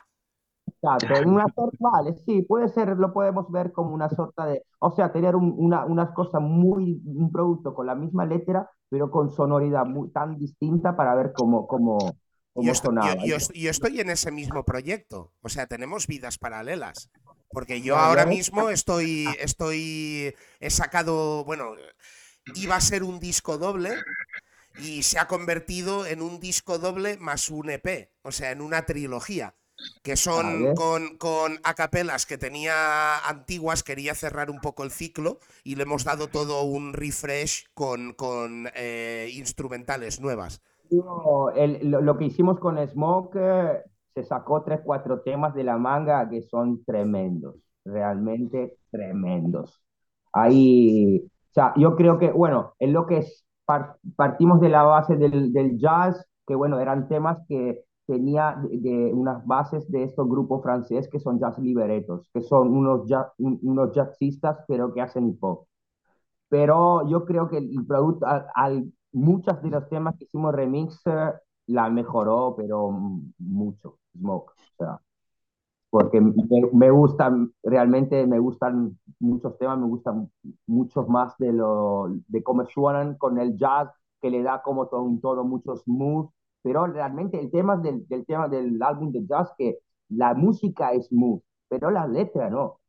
[0.66, 4.90] Exacto, una sorta, vale, sí, puede ser, lo podemos ver como una sorta de, o
[4.90, 9.30] sea, tener un, una, unas cosas muy, un producto con la misma letra, pero con
[9.30, 11.98] sonoridad muy, tan distinta para ver cómo, cómo,
[12.52, 13.14] cómo yo, sonaba.
[13.24, 17.10] Yo, yo, yo, estoy en ese mismo proyecto, o sea, tenemos vidas paralelas.
[17.50, 21.74] Porque yo ahora mismo estoy, estoy, he sacado, bueno,
[22.54, 23.94] iba a ser un disco doble
[24.78, 28.84] y se ha convertido en un disco doble más un EP, o sea, en una
[28.84, 29.54] trilogía,
[30.02, 35.76] que son con, con acapelas que tenía antiguas, quería cerrar un poco el ciclo y
[35.76, 40.62] le hemos dado todo un refresh con, con eh, instrumentales nuevas.
[40.90, 43.82] lo, que hicimos con Smoke eh,
[44.16, 49.82] se sacó tres, cuatro temas de la manga que son tremendos, realmente tremendos.
[50.32, 53.44] Ahí, o sea, yo creo que, bueno, en lo que es,
[54.16, 59.46] partimos de la base del, del, jazz, que bueno, eran temas que tenía de, unas
[59.46, 63.02] bases de estos grupos franceses que son jazz liberetos, que son unos,
[63.38, 65.66] unos jazzistas, pero que hacen hip hop.
[66.48, 71.02] Pero yo creo que el producto, al, muchos de los temas que hicimos remix
[71.66, 72.90] la mejoró, pero
[73.38, 73.98] mucho.
[74.16, 74.52] Smoke.
[74.52, 75.00] O sea,
[75.90, 76.34] porque me,
[76.72, 80.30] me, gustan, realmente me gustan muchos temas, me gustan
[80.66, 83.88] muchos más de, lo, de cómo suenan con el jazz,
[84.20, 86.28] que le da como todo un todo mucho smooth,
[86.62, 89.78] pero realmente el tema del, del tema del álbum de jazz, que
[90.08, 92.80] la música es smooth, pero la letra no.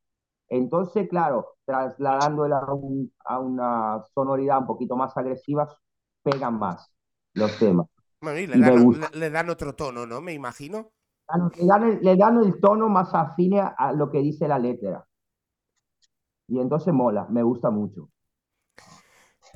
[0.49, 5.67] Entonces, claro, trasladándola a, a una sonoridad un poquito más agresiva,
[6.23, 6.91] pegan más
[7.33, 7.87] los temas.
[8.21, 10.21] Bueno, y le, dan, le, le dan otro tono, ¿no?
[10.21, 10.91] Me imagino.
[11.29, 15.05] Le dan, el, le dan el tono más afín a lo que dice la letra.
[16.47, 18.09] Y entonces mola, me gusta mucho.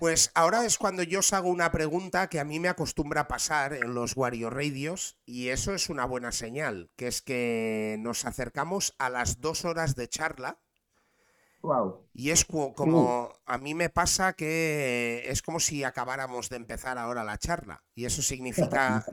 [0.01, 3.73] Pues ahora es cuando yo os hago una pregunta que a mí me acostumbra pasar
[3.73, 8.95] en los Wario Radios y eso es una buena señal, que es que nos acercamos
[8.97, 10.57] a las dos horas de charla.
[11.61, 12.07] Wow.
[12.15, 17.23] Y es como, a mí me pasa que es como si acabáramos de empezar ahora
[17.23, 17.83] la charla.
[17.93, 19.05] Y eso significa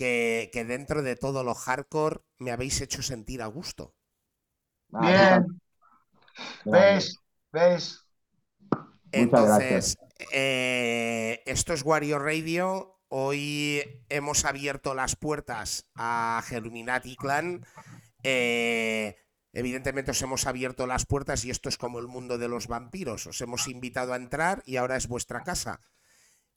[0.00, 3.94] que, dentro de todo lo hardcore me habéis hecho sentir a gusto.
[4.88, 5.60] Bien.
[6.64, 7.18] ¿Ves?
[7.52, 8.06] ¿Ves?
[9.12, 9.98] Entonces,
[10.32, 12.98] eh, esto es Wario Radio.
[13.08, 17.66] Hoy hemos abierto las puertas a Germinati Clan.
[18.22, 19.16] Eh,
[19.52, 23.26] evidentemente os hemos abierto las puertas y esto es como el mundo de los vampiros.
[23.26, 25.80] Os hemos invitado a entrar y ahora es vuestra casa.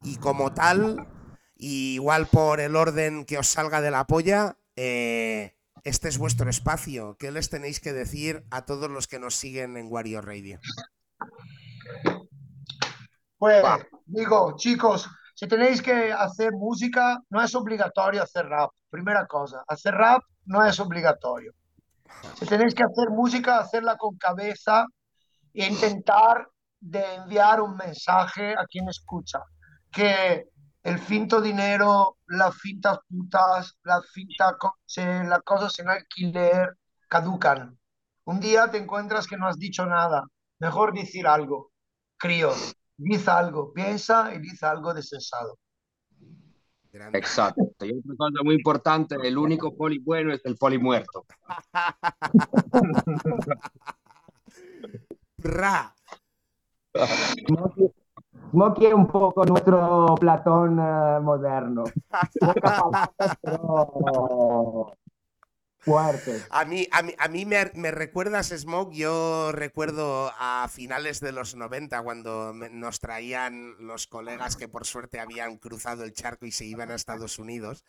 [0.01, 1.07] Y como tal,
[1.55, 7.17] igual por el orden que os salga de la polla, eh, este es vuestro espacio.
[7.19, 10.59] ¿Qué les tenéis que decir a todos los que nos siguen en Wario Radio?
[13.37, 13.63] Pues
[14.05, 18.71] digo, chicos, si tenéis que hacer música, no es obligatorio hacer rap.
[18.89, 21.53] Primera cosa, hacer rap no es obligatorio.
[22.39, 24.85] Si tenéis que hacer música, hacerla con cabeza
[25.53, 26.47] e intentar
[26.79, 29.39] de enviar un mensaje a quien escucha.
[29.91, 30.47] Que
[30.83, 36.77] el finto dinero, las fintas putas, las finta coche, las cosas en alquiler
[37.07, 37.77] caducan.
[38.25, 40.25] Un día te encuentras que no has dicho nada.
[40.59, 41.71] Mejor decir algo.
[42.17, 42.51] Crío,
[42.97, 45.57] dice algo, piensa y dice algo de sensado.
[47.13, 47.61] Exacto.
[47.81, 51.25] Y otra cosa muy importante, el único poli bueno es el poli muerto.
[58.53, 61.85] Smokey un poco nuestro Platón uh, moderno.
[63.41, 64.93] pero
[65.79, 66.39] fuerte.
[66.51, 71.31] A mí, a mí, a mí me, me, recuerdas, Smoke, yo recuerdo a finales de
[71.31, 76.51] los 90 cuando nos traían los colegas que por suerte habían cruzado el charco y
[76.51, 77.83] se iban a Estados Unidos,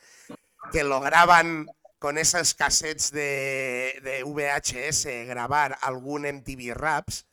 [0.73, 1.67] que lograban
[1.99, 7.27] con esas cassettes de, de VHS grabar algún MTV Raps.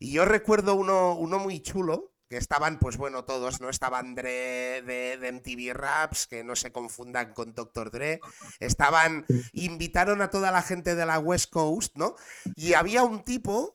[0.00, 3.68] Y yo recuerdo uno, uno muy chulo, que estaban, pues bueno, todos, ¿no?
[3.68, 7.90] Estaban Dre de, de, MTV Raps, que no se confundan con Dr.
[7.90, 8.20] Dre.
[8.58, 12.14] Estaban, invitaron a toda la gente de la West Coast, ¿no?
[12.56, 13.74] Y había un tipo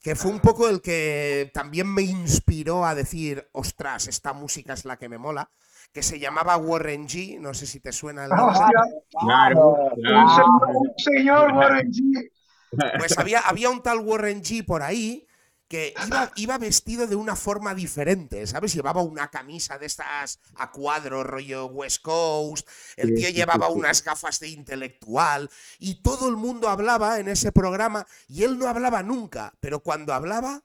[0.00, 4.84] que fue un poco el que también me inspiró a decir, ostras, esta música es
[4.84, 5.50] la que me mola,
[5.92, 8.60] que se llamaba Warren G, no sé si te suena el nombre.
[9.20, 10.46] Claro, claro.
[10.96, 12.30] Señor Warren G.
[12.98, 15.25] Pues había, había un tal Warren G por ahí
[15.68, 18.72] que iba, iba, vestido de una forma diferente, ¿sabes?
[18.72, 24.38] Llevaba una camisa de estas a cuadro, rollo West Coast, el tío llevaba unas gafas
[24.40, 29.54] de intelectual y todo el mundo hablaba en ese programa y él no hablaba nunca,
[29.60, 30.62] pero cuando hablaba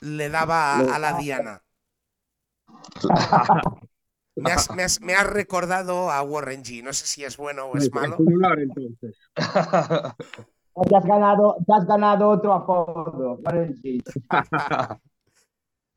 [0.00, 1.62] le daba a la Diana.
[4.36, 6.82] Me has, me, has, me has, recordado a Warren G.
[6.82, 8.16] No sé si es bueno o es malo.
[8.16, 9.18] entonces.
[10.88, 13.38] Te has ganado, te has ganado otro apodo.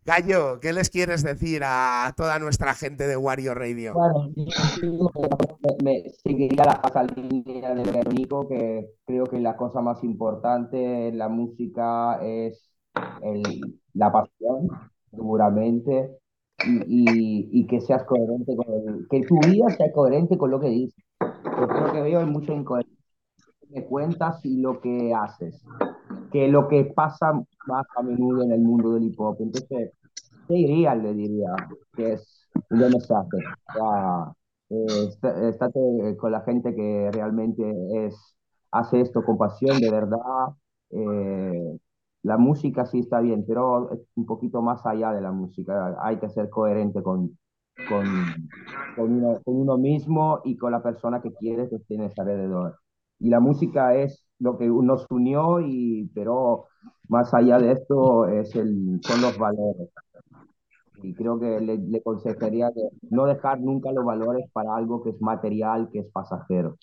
[0.05, 3.93] Gallo, ¿qué les quieres decir a toda nuestra gente de Wario Radio?
[3.93, 4.33] Bueno,
[5.81, 11.17] me, seguiría la pasa línea de Veronico, que creo que la cosa más importante en
[11.17, 12.69] la música es
[13.21, 14.67] el, la pasión,
[15.09, 16.17] seguramente,
[16.65, 20.59] y, y, y, que seas coherente con el, que tu vida sea coherente con lo
[20.59, 21.01] que dices.
[21.21, 23.02] Yo creo que veo mucho incoherencia
[23.73, 25.63] que cuentas y lo que haces,
[26.31, 27.33] que lo que pasa
[27.67, 29.37] más a menudo en el mundo del hip hop.
[29.39, 29.91] Entonces,
[30.47, 31.53] te diría, le diría,
[31.95, 33.37] que es un buen mensaje.
[34.69, 35.09] Eh,
[35.49, 37.63] estate con la gente que realmente
[38.05, 38.35] es,
[38.71, 40.47] hace esto con pasión, de verdad.
[40.91, 41.77] Eh,
[42.23, 45.97] la música sí está bien, pero un poquito más allá de la música.
[46.01, 47.37] Hay que ser coherente con,
[47.89, 48.05] con,
[48.95, 52.82] con, uno, con uno mismo y con la persona que quieres que tienes alrededor
[53.23, 56.65] y la música es lo que nos unió, y, pero
[57.07, 59.89] más allá de esto es el, son los valores.
[61.01, 65.11] Y creo que le, le aconsejaría que no dejar nunca los valores para algo que
[65.11, 66.77] es material, que es pasajero.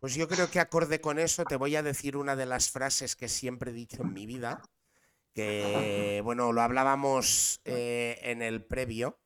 [0.00, 3.14] Pues yo creo que acorde con eso te voy a decir una de las frases
[3.14, 4.62] que siempre he dicho en mi vida,
[5.34, 9.18] que bueno, lo hablábamos eh, en el previo.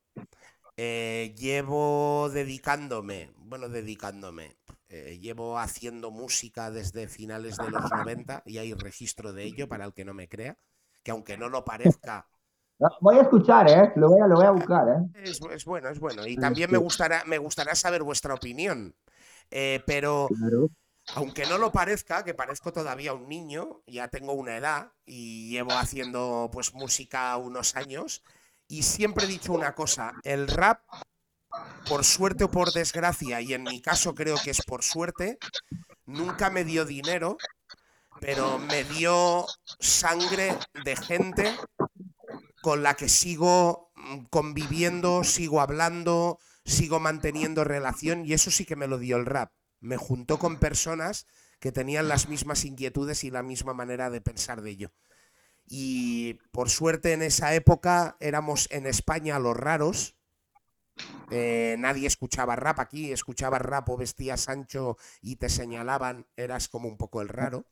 [0.76, 4.56] Eh, llevo dedicándome, bueno, dedicándome,
[4.92, 9.86] eh, llevo haciendo música desde finales de los 90 y hay registro de ello para
[9.86, 10.58] el que no me crea,
[11.02, 12.28] que aunque no lo parezca...
[13.00, 13.92] Voy a escuchar, ¿eh?
[13.96, 15.22] Lo voy a, lo voy a buscar, ¿eh?
[15.22, 16.26] Es, es, bueno, es bueno.
[16.26, 18.94] Y también me gustará, me gustará saber vuestra opinión.
[19.50, 20.28] Eh, pero...
[20.28, 20.68] Claro.
[21.14, 25.72] Aunque no lo parezca, que parezco todavía un niño, ya tengo una edad y llevo
[25.72, 28.22] haciendo pues música unos años
[28.68, 30.80] y siempre he dicho una cosa, el rap
[31.88, 35.38] por suerte o por desgracia, y en mi caso creo que es por suerte,
[36.06, 37.36] nunca me dio dinero,
[38.20, 39.46] pero me dio
[39.80, 41.54] sangre de gente
[42.62, 48.76] con la que sigo mm, conviviendo, sigo hablando, sigo manteniendo relación, y eso sí que
[48.76, 49.52] me lo dio el rap.
[49.80, 51.26] Me juntó con personas
[51.58, 54.92] que tenían las mismas inquietudes y la misma manera de pensar de ello.
[55.66, 60.16] Y por suerte en esa época éramos en España los raros,
[61.30, 66.88] eh, nadie escuchaba rap aquí, escuchaba rap o vestías Sancho y te señalaban, eras como
[66.88, 67.64] un poco el raro.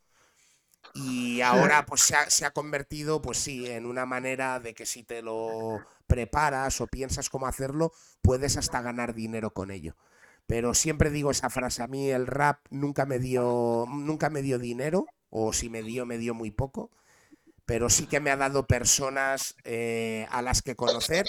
[0.94, 4.86] Y ahora pues se ha, se ha, convertido, pues sí, en una manera de que
[4.86, 7.92] si te lo preparas o piensas cómo hacerlo,
[8.22, 9.96] puedes hasta ganar dinero con ello.
[10.46, 14.58] Pero siempre digo esa frase, a mí el rap nunca me dio, nunca me dio
[14.58, 16.90] dinero, o si me dio, me dio muy poco
[17.70, 21.24] pero sí que me ha dado personas eh, a las que conocer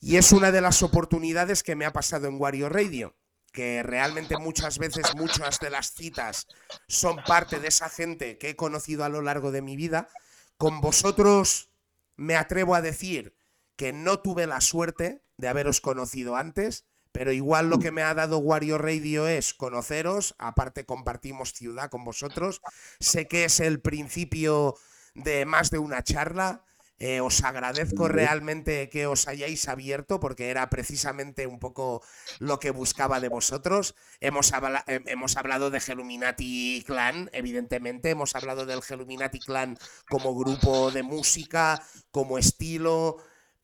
[0.00, 3.14] y es una de las oportunidades que me ha pasado en Wario Radio
[3.52, 6.48] que realmente muchas veces muchas de las citas
[6.88, 10.08] son parte de esa gente que he conocido a lo largo de mi vida.
[10.56, 11.70] Con vosotros
[12.16, 13.36] me atrevo a decir
[13.76, 18.14] que no tuve la suerte de haberos conocido antes, pero igual lo que me ha
[18.14, 22.62] dado Wario Radio es conoceros, aparte compartimos ciudad con vosotros,
[22.98, 24.74] sé que es el principio
[25.18, 26.64] de más de una charla,
[27.00, 32.02] eh, os agradezco realmente que os hayáis abierto porque era precisamente un poco
[32.40, 33.94] lo que buscaba de vosotros.
[34.20, 34.52] Hemos,
[34.86, 39.78] hemos hablado de Geluminati Clan, evidentemente, hemos hablado del Geluminati Clan
[40.08, 41.80] como grupo de música,
[42.10, 43.18] como estilo,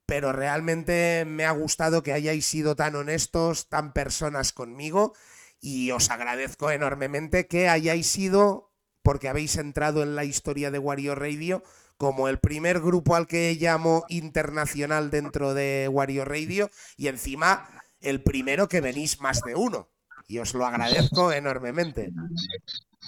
[0.06, 5.14] pero realmente me ha gustado que hayáis sido tan honestos, tan personas conmigo
[5.60, 8.73] y os agradezco enormemente que hayáis sido,
[9.04, 11.62] porque habéis entrado en la historia de Wario Radio,
[11.98, 17.68] como el primer grupo al que llamo internacional dentro de Wario Radio y encima
[18.00, 19.90] el primero que venís más de uno.
[20.26, 22.10] Y os lo agradezco enormemente.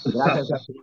[0.04, 0.74] Gracias a ti.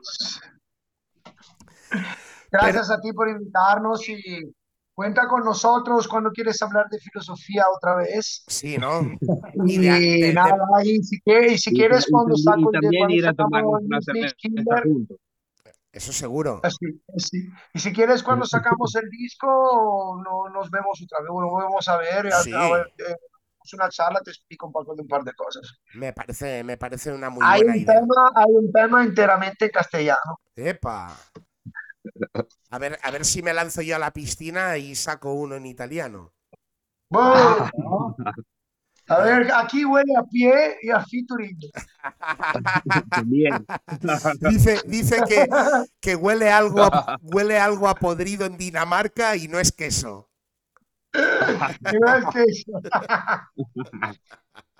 [2.51, 4.51] Gracias a ti por invitarnos y
[4.93, 8.43] cuenta con nosotros cuando quieres hablar de filosofía otra vez.
[8.47, 9.01] Sí, ¿no?
[9.65, 9.77] Y,
[10.33, 14.35] nada, y si, quieres, cuando saco y también ir a tomar una cerveza
[15.93, 16.59] eso seguro.
[17.73, 21.97] Y si quieres, cuando sacamos el disco, no, nos vemos otra vez, nos vamos a
[21.97, 22.31] ver.
[22.43, 22.51] Sí.
[22.51, 23.15] Eh,
[23.73, 25.79] una charla, te explico un poco de un par de cosas.
[25.93, 27.99] Me parece, me parece una muy hay buena un idea.
[28.01, 30.39] Tema, hay un tema enteramente castellano.
[30.55, 31.15] ¡Epa!
[32.69, 35.65] A ver, a ver si me lanzo yo a la piscina y saco uno en
[35.65, 36.33] italiano.
[37.09, 37.69] Bueno,
[39.07, 41.59] A ver, aquí huele a pie y a featuring.
[44.49, 45.47] dice dice que,
[45.99, 50.29] que huele, algo a, huele algo a podrido en Dinamarca y no es queso.
[51.13, 52.71] no es queso.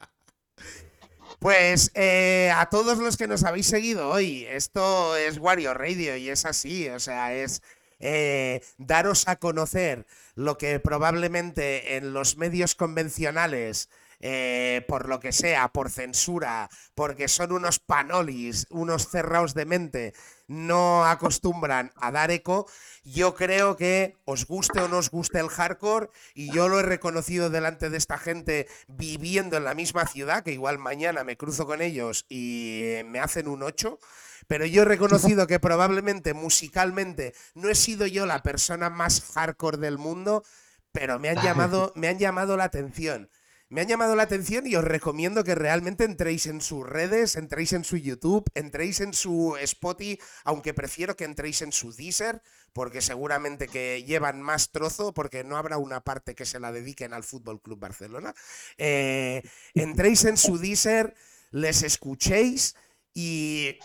[1.43, 6.29] Pues eh, a todos los que nos habéis seguido hoy, esto es Wario Radio y
[6.29, 7.61] es así, o sea, es
[7.99, 10.05] eh, daros a conocer
[10.35, 13.89] lo que probablemente en los medios convencionales
[14.25, 20.13] eh, por lo que sea, por censura, porque son unos panolis, unos cerrados de mente,
[20.47, 22.65] no acostumbran a dar eco,
[23.03, 26.83] yo creo que os guste o no os guste el hardcore, y yo lo he
[26.83, 31.65] reconocido delante de esta gente viviendo en la misma ciudad, que igual mañana me cruzo
[31.65, 33.99] con ellos y me hacen un 8.
[34.47, 39.79] Pero yo he reconocido que probablemente musicalmente no he sido yo la persona más hardcore
[39.79, 40.45] del mundo,
[40.93, 43.29] pero me han llamado, me han llamado la atención
[43.73, 47.73] me han llamado la atención y os recomiendo que realmente entréis en sus redes, entréis
[47.73, 53.01] en su YouTube, entréis en su Spotify, aunque prefiero que entréis en su Deezer, porque
[53.01, 57.23] seguramente que llevan más trozo, porque no habrá una parte que se la dediquen al
[57.23, 58.35] Fútbol Club Barcelona.
[58.77, 59.41] Eh,
[59.73, 61.15] entréis en su Deezer,
[61.49, 62.75] les escuchéis
[63.11, 63.79] y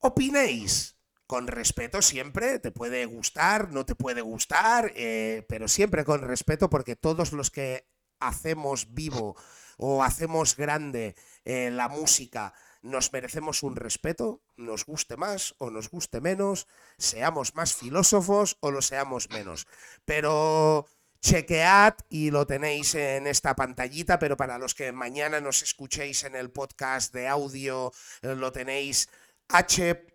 [0.00, 0.96] opinéis
[1.28, 6.68] con respeto siempre, te puede gustar, no te puede gustar, eh, pero siempre con respeto
[6.68, 7.86] porque todos los que
[8.20, 9.36] hacemos vivo
[9.76, 11.14] o hacemos grande
[11.44, 12.52] eh, la música,
[12.82, 16.66] nos merecemos un respeto, nos guste más o nos guste menos,
[16.98, 19.66] seamos más filósofos o lo seamos menos.
[20.04, 20.86] Pero
[21.20, 26.34] chequead y lo tenéis en esta pantallita, pero para los que mañana nos escuchéis en
[26.34, 27.92] el podcast de audio,
[28.22, 29.08] eh, lo tenéis
[29.48, 30.10] hk.gel.clan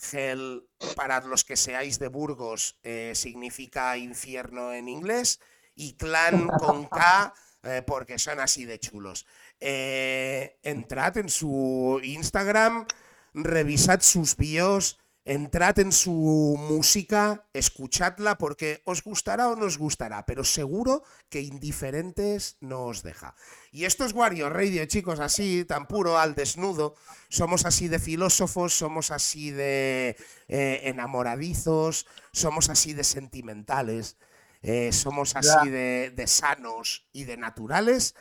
[0.00, 5.40] Gel, para los que seáis de Burgos, eh, significa infierno en inglés.
[5.74, 9.26] Y clan con K, eh, porque son así de chulos.
[9.60, 12.86] Eh, entrad en su Instagram,
[13.34, 20.24] revisad sus bios entrad en su música, escuchadla porque os gustará o no os gustará,
[20.24, 23.34] pero seguro que indiferentes no os deja.
[23.72, 26.94] Y esto es Wario Radio, chicos, así, tan puro, al desnudo.
[27.28, 30.16] Somos así de filósofos, somos así de
[30.46, 34.18] eh, enamoradizos, somos así de sentimentales,
[34.62, 38.14] eh, somos así de, de sanos y de naturales.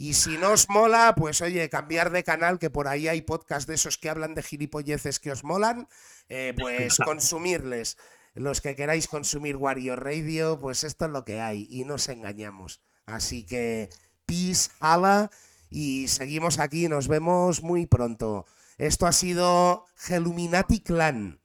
[0.00, 3.68] Y si no os mola, pues oye, cambiar de canal, que por ahí hay podcast
[3.68, 5.88] de esos que hablan de gilipolleces que os molan,
[6.30, 7.98] eh, pues consumirles.
[8.34, 12.80] Los que queráis consumir Wario Radio, pues esto es lo que hay y nos engañamos.
[13.04, 13.90] Así que
[14.24, 15.30] peace, hala
[15.68, 18.46] y seguimos aquí, nos vemos muy pronto.
[18.78, 21.40] Esto ha sido Geluminati Clan.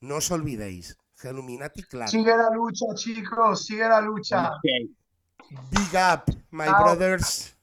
[0.00, 2.08] No os olvidéis, Geluminati Clan.
[2.08, 4.52] Sigue la lucha, chicos, sigue la lucha.
[5.70, 7.57] Big up, my brothers.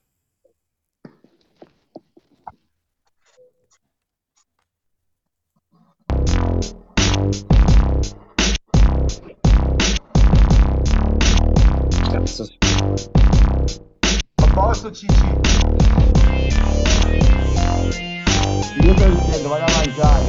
[12.11, 12.45] Cazzo.
[14.35, 15.15] A posto Cici.
[18.81, 20.23] Io te lo chiedo, vado a mangiare.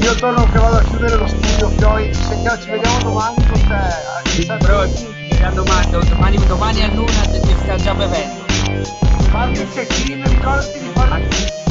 [0.00, 2.12] Io torno che vado a chiudere lo studio, Fioi.
[2.12, 3.76] Se cazzo, ci vediamo domani con te.
[3.76, 8.44] Eh, sì, a domani, domani, domani a luna ti sta già bevendo.
[9.30, 11.67] Fammi un check-in, ricordati di fare...